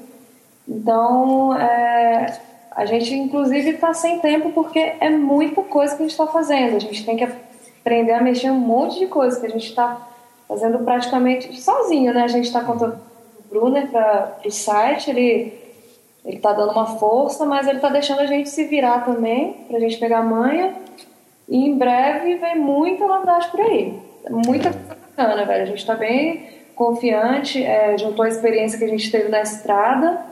Então, 0.68 1.58
é, 1.58 2.38
a 2.72 2.86
gente 2.86 3.14
inclusive 3.16 3.70
está 3.70 3.94
sem 3.94 4.20
tempo 4.20 4.52
porque 4.52 4.98
é 5.00 5.10
muita 5.10 5.62
coisa 5.62 5.96
que 5.96 6.02
a 6.02 6.06
gente 6.06 6.12
está 6.12 6.28
fazendo. 6.28 6.76
A 6.76 6.80
gente 6.80 7.06
tem 7.06 7.16
que 7.16 7.24
aprender 7.24 8.12
a 8.12 8.22
mexer 8.22 8.52
um 8.52 8.60
monte 8.60 9.00
de 9.00 9.08
coisa 9.08 9.40
que 9.40 9.46
a 9.46 9.50
gente 9.50 9.70
está 9.70 10.06
fazendo 10.50 10.80
praticamente 10.80 11.58
sozinho, 11.62 12.14
né? 12.14 12.24
A 12.24 12.28
gente 12.28 12.48
está 12.48 12.62
contando 12.62 13.00
o 13.40 13.50
Brunner 13.50 13.88
para 13.90 14.38
o 14.46 14.52
site, 14.52 15.12
ele 15.12 15.69
ele 16.26 16.38
está 16.38 16.54
dando 16.54 16.72
uma 16.72 16.86
força, 16.86 17.46
mas 17.46 17.68
ele 17.68 17.78
está 17.78 17.90
deixando 17.90 18.20
a 18.20 18.26
gente 18.26 18.50
se 18.50 18.66
virar 18.66 19.06
também, 19.06 19.54
para 19.68 19.78
a 19.78 19.80
gente 19.80 19.98
pegar 19.98 20.22
manha. 20.22 20.76
E 21.48 21.58
em 21.58 21.78
breve 21.78 22.36
vem 22.36 22.60
muita 22.60 23.08
novidade 23.08 23.48
por 23.50 23.62
aí. 23.62 24.00
Muita 24.30 24.72
coisa 24.72 24.96
bacana, 24.96 25.46
velho. 25.46 25.64
A 25.64 25.66
gente 25.66 25.80
está 25.80 25.96
bem 25.96 26.48
confiante, 26.76 27.64
é, 27.64 27.98
juntou 27.98 28.24
a 28.24 28.30
experiência 28.30 28.78
que 28.78 28.86
a 28.86 28.90
gente 28.90 29.12
teve 29.12 29.30
na 29.30 29.42
estrada 29.42 30.30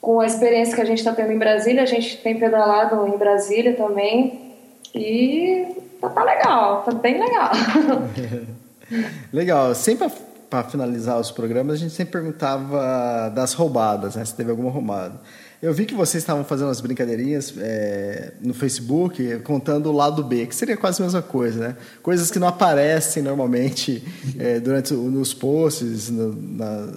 com 0.00 0.18
a 0.18 0.26
experiência 0.26 0.74
que 0.74 0.80
a 0.80 0.84
gente 0.84 0.98
está 0.98 1.12
tendo 1.12 1.32
em 1.32 1.38
Brasília. 1.38 1.82
A 1.82 1.86
gente 1.86 2.16
tem 2.18 2.38
pedalado 2.38 3.06
em 3.06 3.16
Brasília 3.16 3.74
também. 3.74 4.54
E 4.94 5.66
tá, 6.00 6.08
tá 6.08 6.24
legal, 6.24 6.82
tá 6.82 6.92
bem 6.92 7.20
legal. 7.20 7.50
Legal. 9.32 9.72
Sempre 9.72 10.08
para 10.50 10.64
finalizar 10.68 11.18
os 11.20 11.30
programas, 11.30 11.74
a 11.74 11.78
gente 11.78 11.94
sempre 11.94 12.12
perguntava 12.12 13.30
das 13.34 13.52
roubadas, 13.54 14.16
né? 14.16 14.24
Se 14.24 14.34
teve 14.34 14.50
alguma 14.50 14.70
roubada. 14.70 15.14
Eu 15.62 15.72
vi 15.74 15.84
que 15.84 15.94
vocês 15.94 16.22
estavam 16.22 16.42
fazendo 16.42 16.68
umas 16.68 16.80
brincadeirinhas 16.80 17.52
é, 17.58 18.32
no 18.40 18.52
Facebook, 18.54 19.38
contando 19.40 19.90
o 19.90 19.92
lado 19.92 20.24
B, 20.24 20.46
que 20.46 20.54
seria 20.56 20.76
quase 20.76 21.00
a 21.02 21.04
mesma 21.04 21.22
coisa, 21.22 21.60
né? 21.68 21.76
Coisas 22.02 22.30
que 22.30 22.38
não 22.38 22.48
aparecem 22.48 23.22
normalmente 23.22 24.02
é, 24.38 24.58
durante 24.58 24.92
nos 24.94 25.32
posts, 25.34 26.08
no- 26.10 26.34
na- 26.34 26.92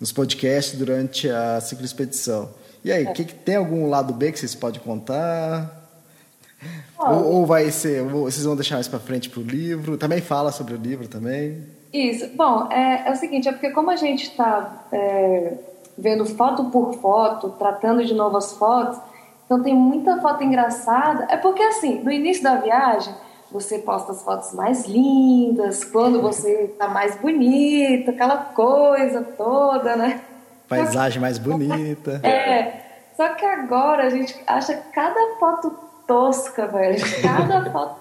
nos 0.00 0.12
podcasts 0.12 0.76
durante 0.78 1.30
a 1.30 1.60
cicloexpedição. 1.60 2.50
E 2.84 2.92
aí, 2.92 3.06
que, 3.12 3.24
que- 3.24 3.34
tem 3.34 3.56
algum 3.56 3.88
lado 3.88 4.12
B 4.12 4.32
que 4.32 4.38
vocês 4.38 4.54
podem 4.54 4.80
contar? 4.80 5.76
Ou, 6.98 7.24
ou 7.24 7.46
vai 7.46 7.70
ser, 7.70 8.02
ou 8.02 8.24
vocês 8.30 8.44
vão 8.44 8.56
deixar 8.56 8.74
mais 8.74 8.88
para 8.88 8.98
frente 8.98 9.30
para 9.30 9.40
o 9.40 9.42
livro? 9.44 9.96
Também 9.96 10.20
fala 10.20 10.50
sobre 10.50 10.74
o 10.74 10.76
livro 10.76 11.06
também? 11.06 11.62
Isso. 11.92 12.28
Bom, 12.36 12.68
é, 12.70 13.08
é 13.08 13.12
o 13.12 13.16
seguinte, 13.16 13.48
é 13.48 13.52
porque 13.52 13.70
como 13.70 13.90
a 13.90 13.96
gente 13.96 14.24
está 14.24 14.84
vendo 15.96 16.24
foto 16.24 16.64
por 16.66 16.94
foto, 16.94 17.50
tratando 17.58 18.04
de 18.04 18.14
novas 18.14 18.52
fotos, 18.52 18.98
então 19.44 19.62
tem 19.62 19.74
muita 19.74 20.20
foto 20.20 20.44
engraçada. 20.44 21.26
É 21.28 21.36
porque 21.36 21.62
assim, 21.62 22.00
no 22.00 22.12
início 22.12 22.42
da 22.42 22.56
viagem, 22.56 23.14
você 23.50 23.78
posta 23.78 24.12
as 24.12 24.22
fotos 24.22 24.52
mais 24.52 24.86
lindas, 24.86 25.84
quando 25.84 26.20
você 26.20 26.64
está 26.64 26.88
mais 26.92 27.16
bonita, 27.16 28.10
aquela 28.10 28.36
coisa 28.36 29.22
toda, 29.22 29.96
né? 29.96 30.20
Paisagem 30.68 31.20
mais 31.20 31.38
bonita. 31.38 32.20
É. 32.24 32.86
Só 33.16 33.30
que 33.30 33.44
agora 33.44 34.04
a 34.06 34.10
gente 34.10 34.36
acha 34.46 34.76
cada 34.92 35.38
foto 35.40 35.76
tosca, 36.06 36.68
velho. 36.68 36.98
Cada 37.20 37.68
foto 37.72 38.00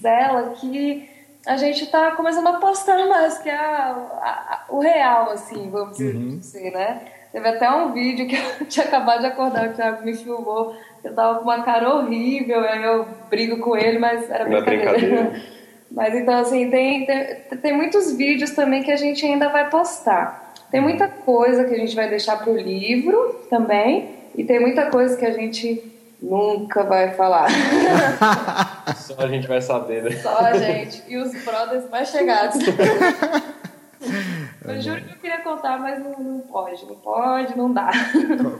zela 0.00 0.50
que 0.50 1.09
a 1.46 1.56
gente 1.56 1.86
tá 1.86 2.12
começando 2.12 2.46
a 2.48 2.54
postar 2.54 3.06
mais, 3.06 3.38
que 3.38 3.48
é 3.48 3.54
a, 3.54 3.90
a, 3.90 4.64
o 4.68 4.80
real, 4.80 5.30
assim, 5.30 5.70
vamos 5.70 5.98
uhum. 5.98 6.38
dizer, 6.38 6.70
né? 6.72 7.00
Teve 7.32 7.48
até 7.48 7.70
um 7.70 7.92
vídeo 7.92 8.26
que 8.26 8.36
eu 8.60 8.66
tinha 8.66 8.86
acabado 8.86 9.20
de 9.20 9.26
acordar, 9.26 9.68
o 9.68 9.72
Thiago 9.72 10.04
me 10.04 10.14
filmou. 10.14 10.74
Eu 11.02 11.14
tava 11.14 11.38
com 11.38 11.44
uma 11.44 11.62
cara 11.62 11.94
horrível, 11.94 12.60
aí 12.60 12.82
eu 12.82 13.06
brigo 13.30 13.58
com 13.58 13.76
ele, 13.76 13.98
mas 13.98 14.28
era 14.30 14.44
brincadeira. 14.44 14.92
brincadeira. 14.92 15.60
Mas 15.92 16.14
então, 16.14 16.34
assim, 16.34 16.70
tem, 16.70 17.04
tem, 17.04 17.58
tem 17.60 17.72
muitos 17.76 18.12
vídeos 18.12 18.52
também 18.52 18.80
que 18.80 18.92
a 18.92 18.96
gente 18.96 19.26
ainda 19.26 19.48
vai 19.48 19.68
postar. 19.68 20.52
Tem 20.70 20.80
muita 20.80 21.08
coisa 21.08 21.64
que 21.64 21.74
a 21.74 21.76
gente 21.76 21.96
vai 21.96 22.08
deixar 22.08 22.36
pro 22.36 22.56
livro 22.56 23.40
também, 23.50 24.14
e 24.36 24.44
tem 24.44 24.60
muita 24.60 24.86
coisa 24.86 25.16
que 25.16 25.26
a 25.26 25.32
gente 25.32 25.82
nunca 26.22 26.84
vai 26.84 27.10
falar. 27.14 27.48
Só 28.96 29.14
a 29.18 29.28
gente 29.28 29.46
vai 29.46 29.60
saber, 29.60 30.02
né? 30.02 30.16
Só 30.22 30.38
a 30.38 30.56
gente. 30.56 31.02
E 31.08 31.16
os 31.16 31.32
brothers 31.44 31.88
mais 31.90 32.08
chegados. 32.08 32.56
Eu 34.64 34.80
juro 34.80 35.02
que 35.02 35.12
eu 35.12 35.16
queria 35.16 35.40
contar, 35.40 35.78
mas 35.78 36.02
não, 36.02 36.18
não 36.18 36.40
pode, 36.40 36.84
não 36.86 36.94
pode, 36.94 37.56
não 37.56 37.72
dá. 37.72 37.90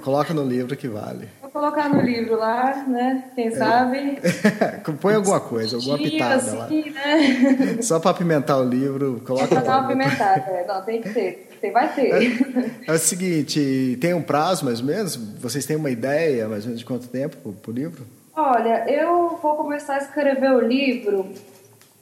Coloca 0.03 0.35
no 0.35 0.45
livro 0.45 0.77
que 0.77 0.89
vale. 0.89 1.29
Vou 1.41 1.51
colocar 1.51 1.89
no 1.89 2.01
livro 2.01 2.37
lá, 2.37 2.85
né? 2.87 3.31
Quem 3.35 3.51
sabe. 3.51 4.19
Põe 5.01 5.15
alguma 5.15 5.41
coisa, 5.41 5.77
alguma 5.77 5.99
pitada 5.99 6.35
assim, 6.35 6.57
lá. 6.57 6.69
Né? 6.69 7.79
Só 7.83 7.99
para 8.01 8.11
apimentar 8.11 8.59
o 8.59 8.65
livro, 8.65 9.23
coloca. 9.27 9.63
Só 9.65 9.79
uma 9.79 9.89
pimentada, 9.89 10.51
é. 10.51 10.67
Não, 10.67 10.83
tem 10.83 11.01
que 11.01 11.11
ter. 11.11 11.49
Tem, 11.61 11.71
vai 11.71 11.93
ter. 11.93 12.11
É, 12.11 12.91
é, 12.91 12.93
o 12.93 12.99
seguinte, 12.99 13.99
tem 14.01 14.15
um 14.15 14.23
prazo 14.23 14.65
mais 14.65 14.81
ou 14.81 14.87
menos? 14.87 15.17
Vocês 15.17 15.67
têm 15.67 15.77
uma 15.77 15.91
ideia 15.91 16.49
mais 16.49 16.63
ou 16.63 16.69
menos 16.69 16.81
de 16.81 16.87
quanto 16.87 17.07
tempo 17.09 17.53
para 17.53 17.71
o 17.71 17.75
livro? 17.75 18.05
Olha, 18.43 18.91
eu 18.91 19.39
vou 19.43 19.55
começar 19.55 19.97
a 19.97 19.99
escrever 19.99 20.51
o 20.51 20.61
livro 20.61 21.31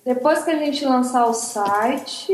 depois 0.05 0.45
que 0.45 0.51
a 0.53 0.57
gente 0.57 0.84
lançar 0.84 1.26
o 1.26 1.34
site 1.34 2.32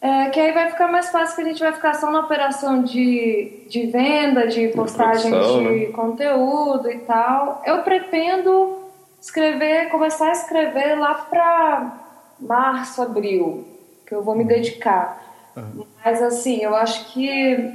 é, 0.00 0.30
que 0.30 0.38
aí 0.38 0.52
vai 0.52 0.70
ficar 0.70 0.86
mais 0.86 1.10
fácil 1.10 1.34
que 1.34 1.42
a 1.42 1.44
gente 1.46 1.58
vai 1.58 1.72
ficar 1.72 1.94
só 1.94 2.10
na 2.12 2.20
operação 2.20 2.84
de, 2.84 3.64
de 3.68 3.86
venda, 3.86 4.46
de 4.46 4.68
postagem 4.68 5.32
de, 5.32 5.58
de 5.58 5.86
né? 5.86 5.92
conteúdo 5.92 6.88
e 6.88 6.98
tal. 7.00 7.60
Eu 7.66 7.82
pretendo 7.82 8.78
escrever, 9.20 9.90
começar 9.90 10.28
a 10.28 10.32
escrever 10.32 10.94
lá 10.94 11.14
para 11.14 11.98
março, 12.38 13.02
abril, 13.02 13.66
que 14.06 14.14
eu 14.14 14.22
vou 14.22 14.36
me 14.36 14.44
dedicar. 14.44 15.20
Uhum. 15.56 15.84
Mas 16.04 16.22
assim, 16.22 16.62
eu 16.62 16.76
acho 16.76 17.12
que 17.12 17.72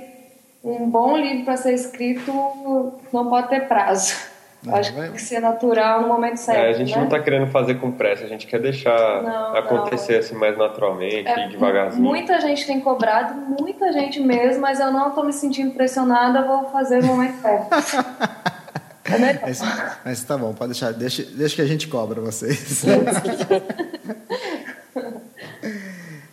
um 0.63 0.89
bom 0.89 1.17
livro 1.17 1.43
para 1.43 1.57
ser 1.57 1.73
escrito 1.73 2.31
não 3.11 3.29
pode 3.29 3.49
ter 3.49 3.67
prazo. 3.67 4.31
Não, 4.65 4.75
Acho 4.75 4.93
que 4.93 5.01
tem 5.01 5.11
que 5.11 5.21
ser 5.21 5.41
natural 5.41 6.01
no 6.01 6.07
momento 6.07 6.37
certo. 6.37 6.59
É, 6.59 6.69
a 6.69 6.73
gente 6.73 6.91
né? 6.91 6.97
não 6.97 7.05
está 7.05 7.19
querendo 7.19 7.47
fazer 7.47 7.75
com 7.75 7.91
pressa, 7.91 8.23
a 8.23 8.27
gente 8.27 8.47
quer 8.47 8.61
deixar 8.61 9.21
não, 9.21 9.55
acontecer 9.57 10.13
não. 10.13 10.19
assim 10.19 10.35
mais 10.35 10.57
naturalmente 10.57 11.27
é, 11.27 11.49
devagarzinho. 11.49 12.01
Muita 12.01 12.39
gente 12.39 12.65
tem 12.65 12.79
cobrado, 12.79 13.35
muita 13.59 13.91
gente 13.91 14.21
mesmo, 14.21 14.61
mas 14.61 14.79
eu 14.79 14.89
não 14.91 15.09
estou 15.09 15.25
me 15.25 15.33
sentindo 15.33 15.73
pressionada, 15.73 16.43
vou 16.43 16.69
fazer 16.69 17.01
no 17.01 17.07
momento 17.07 17.41
certo. 17.41 17.67
é 19.03 19.39
mas, 19.41 19.61
mas 20.05 20.23
tá 20.23 20.37
bom, 20.37 20.53
pode 20.53 20.71
deixar, 20.71 20.93
deixa, 20.93 21.23
deixa 21.23 21.55
que 21.57 21.61
a 21.61 21.67
gente 21.67 21.89
cobra 21.89 22.21
vocês. 22.21 22.85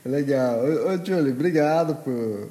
Legal. 0.07 0.61
Ô, 0.61 0.95
ô 0.95 1.05
Julie, 1.05 1.33
obrigado 1.33 1.97
por 1.97 2.49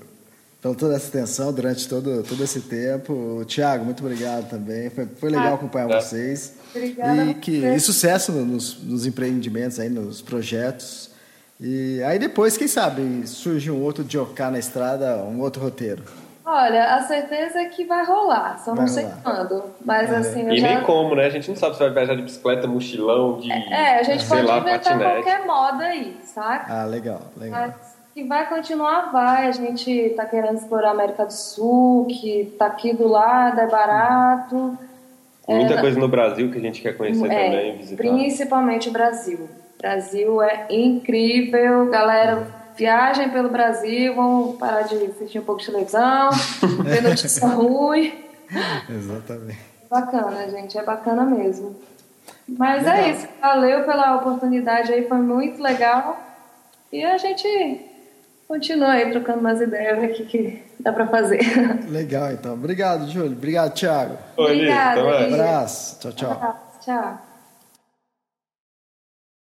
então, 0.59 0.75
toda 0.75 0.95
essa 0.95 1.07
atenção 1.07 1.53
durante 1.53 1.87
todo, 1.87 2.21
todo 2.23 2.43
esse 2.43 2.59
tempo. 2.59 3.43
Tiago, 3.45 3.85
muito 3.85 4.03
obrigado 4.03 4.49
também. 4.49 4.89
Foi, 4.89 5.05
foi 5.05 5.29
legal 5.29 5.53
ah, 5.53 5.55
acompanhar 5.55 5.89
é. 5.89 6.01
vocês. 6.01 6.53
Obrigada. 6.75 7.23
E, 7.23 7.33
que, 7.35 7.65
e 7.65 7.79
sucesso 7.79 8.33
nos, 8.33 8.83
nos 8.83 9.05
empreendimentos, 9.05 9.79
aí, 9.79 9.87
nos 9.87 10.21
projetos. 10.21 11.11
E 11.61 12.03
aí 12.03 12.19
depois, 12.19 12.57
quem 12.57 12.67
sabe, 12.67 13.25
surge 13.25 13.71
um 13.71 13.81
outro 13.81 14.03
Dioká 14.03 14.51
na 14.51 14.59
estrada, 14.59 15.23
um 15.23 15.39
outro 15.39 15.61
roteiro. 15.61 16.03
Olha, 16.45 16.95
a 16.95 17.01
certeza 17.03 17.59
é 17.59 17.65
que 17.65 17.85
vai 17.85 18.03
rolar, 18.03 18.57
só 18.57 18.73
vai 18.73 18.81
não 18.81 18.87
sei 18.87 19.07
quando. 19.23 19.63
Mas 19.85 20.11
é. 20.11 20.15
assim. 20.17 20.49
e 20.49 20.59
já... 20.59 20.67
nem 20.67 20.81
como, 20.81 21.15
né? 21.15 21.27
A 21.27 21.29
gente 21.29 21.47
não 21.47 21.55
sabe 21.55 21.75
se 21.75 21.79
vai 21.79 21.91
viajar 21.91 22.15
de 22.15 22.23
bicicleta, 22.23 22.67
mochilão, 22.67 23.39
de. 23.39 23.51
É, 23.51 23.99
a 23.99 24.03
gente 24.03 24.25
pode 24.25 24.41
lá, 24.41 24.57
inventar 24.57 24.97
patinete. 24.97 25.23
qualquer 25.23 25.45
moda 25.45 25.83
aí, 25.83 26.17
saca? 26.25 26.73
Ah, 26.73 26.85
legal, 26.85 27.21
legal. 27.37 27.61
Mas 27.61 27.88
que 28.19 28.23
vai 28.27 28.47
continuar, 28.49 29.11
vai. 29.11 29.47
A 29.47 29.51
gente 29.51 29.89
está 29.89 30.25
querendo 30.25 30.57
explorar 30.57 30.89
a 30.89 30.91
América 30.91 31.25
do 31.25 31.33
Sul, 31.33 32.05
que 32.07 32.41
está 32.41 32.65
aqui 32.67 32.93
do 32.93 33.07
lado, 33.07 33.59
é 33.59 33.67
barato. 33.67 34.77
Muita 35.47 35.75
é, 35.75 35.81
coisa 35.81 35.99
no 35.99 36.07
Brasil 36.07 36.51
que 36.51 36.57
a 36.57 36.61
gente 36.61 36.81
quer 36.81 36.95
conhecer 36.95 37.31
é, 37.31 37.45
também, 37.45 37.77
visitar. 37.77 38.03
Principalmente 38.03 38.89
o 38.89 38.91
Brasil. 38.91 39.39
O 39.39 39.81
Brasil 39.81 40.41
é 40.41 40.67
incrível, 40.69 41.89
galera. 41.89 42.59
Viajem 42.75 43.29
pelo 43.29 43.49
Brasil, 43.49 44.15
vão 44.15 44.55
parar 44.57 44.83
de 44.83 44.95
assistir 44.95 45.39
um 45.39 45.43
pouco 45.43 45.59
de 45.59 45.67
televisão, 45.67 46.29
ver 46.83 47.01
notícia 47.01 47.47
ruim. 47.47 48.13
Exatamente. 48.89 49.59
Bacana, 49.89 50.49
gente, 50.49 50.77
é 50.77 50.83
bacana 50.83 51.25
mesmo. 51.25 51.75
Mas 52.47 52.85
é 52.85 52.91
legal. 52.91 53.05
é 53.05 53.11
isso, 53.11 53.27
valeu 53.41 53.83
pela 53.83 54.15
oportunidade 54.15 54.93
aí, 54.93 55.07
foi 55.07 55.17
muito 55.17 55.61
legal. 55.61 56.17
E 56.91 57.03
a 57.03 57.17
gente 57.17 57.88
continua 58.49 58.93
aí 58.93 59.11
trocando 59.11 59.39
umas 59.39 59.61
ideias, 59.61 59.99
ver 59.99 60.11
o 60.11 60.13
que, 60.15 60.25
que 60.25 60.63
dá 60.79 60.91
para 60.91 61.07
fazer. 61.07 61.39
Legal, 61.87 62.31
então. 62.31 62.55
Obrigado, 62.55 63.07
Júlio. 63.07 63.31
Obrigado, 63.31 63.75
Thiago. 63.75 64.17
Obrigada. 64.35 65.03
Um 65.03 65.33
abraço. 65.35 65.99
Tchau, 65.99 66.11
tchau. 66.11 66.71
Tchau. 66.81 67.28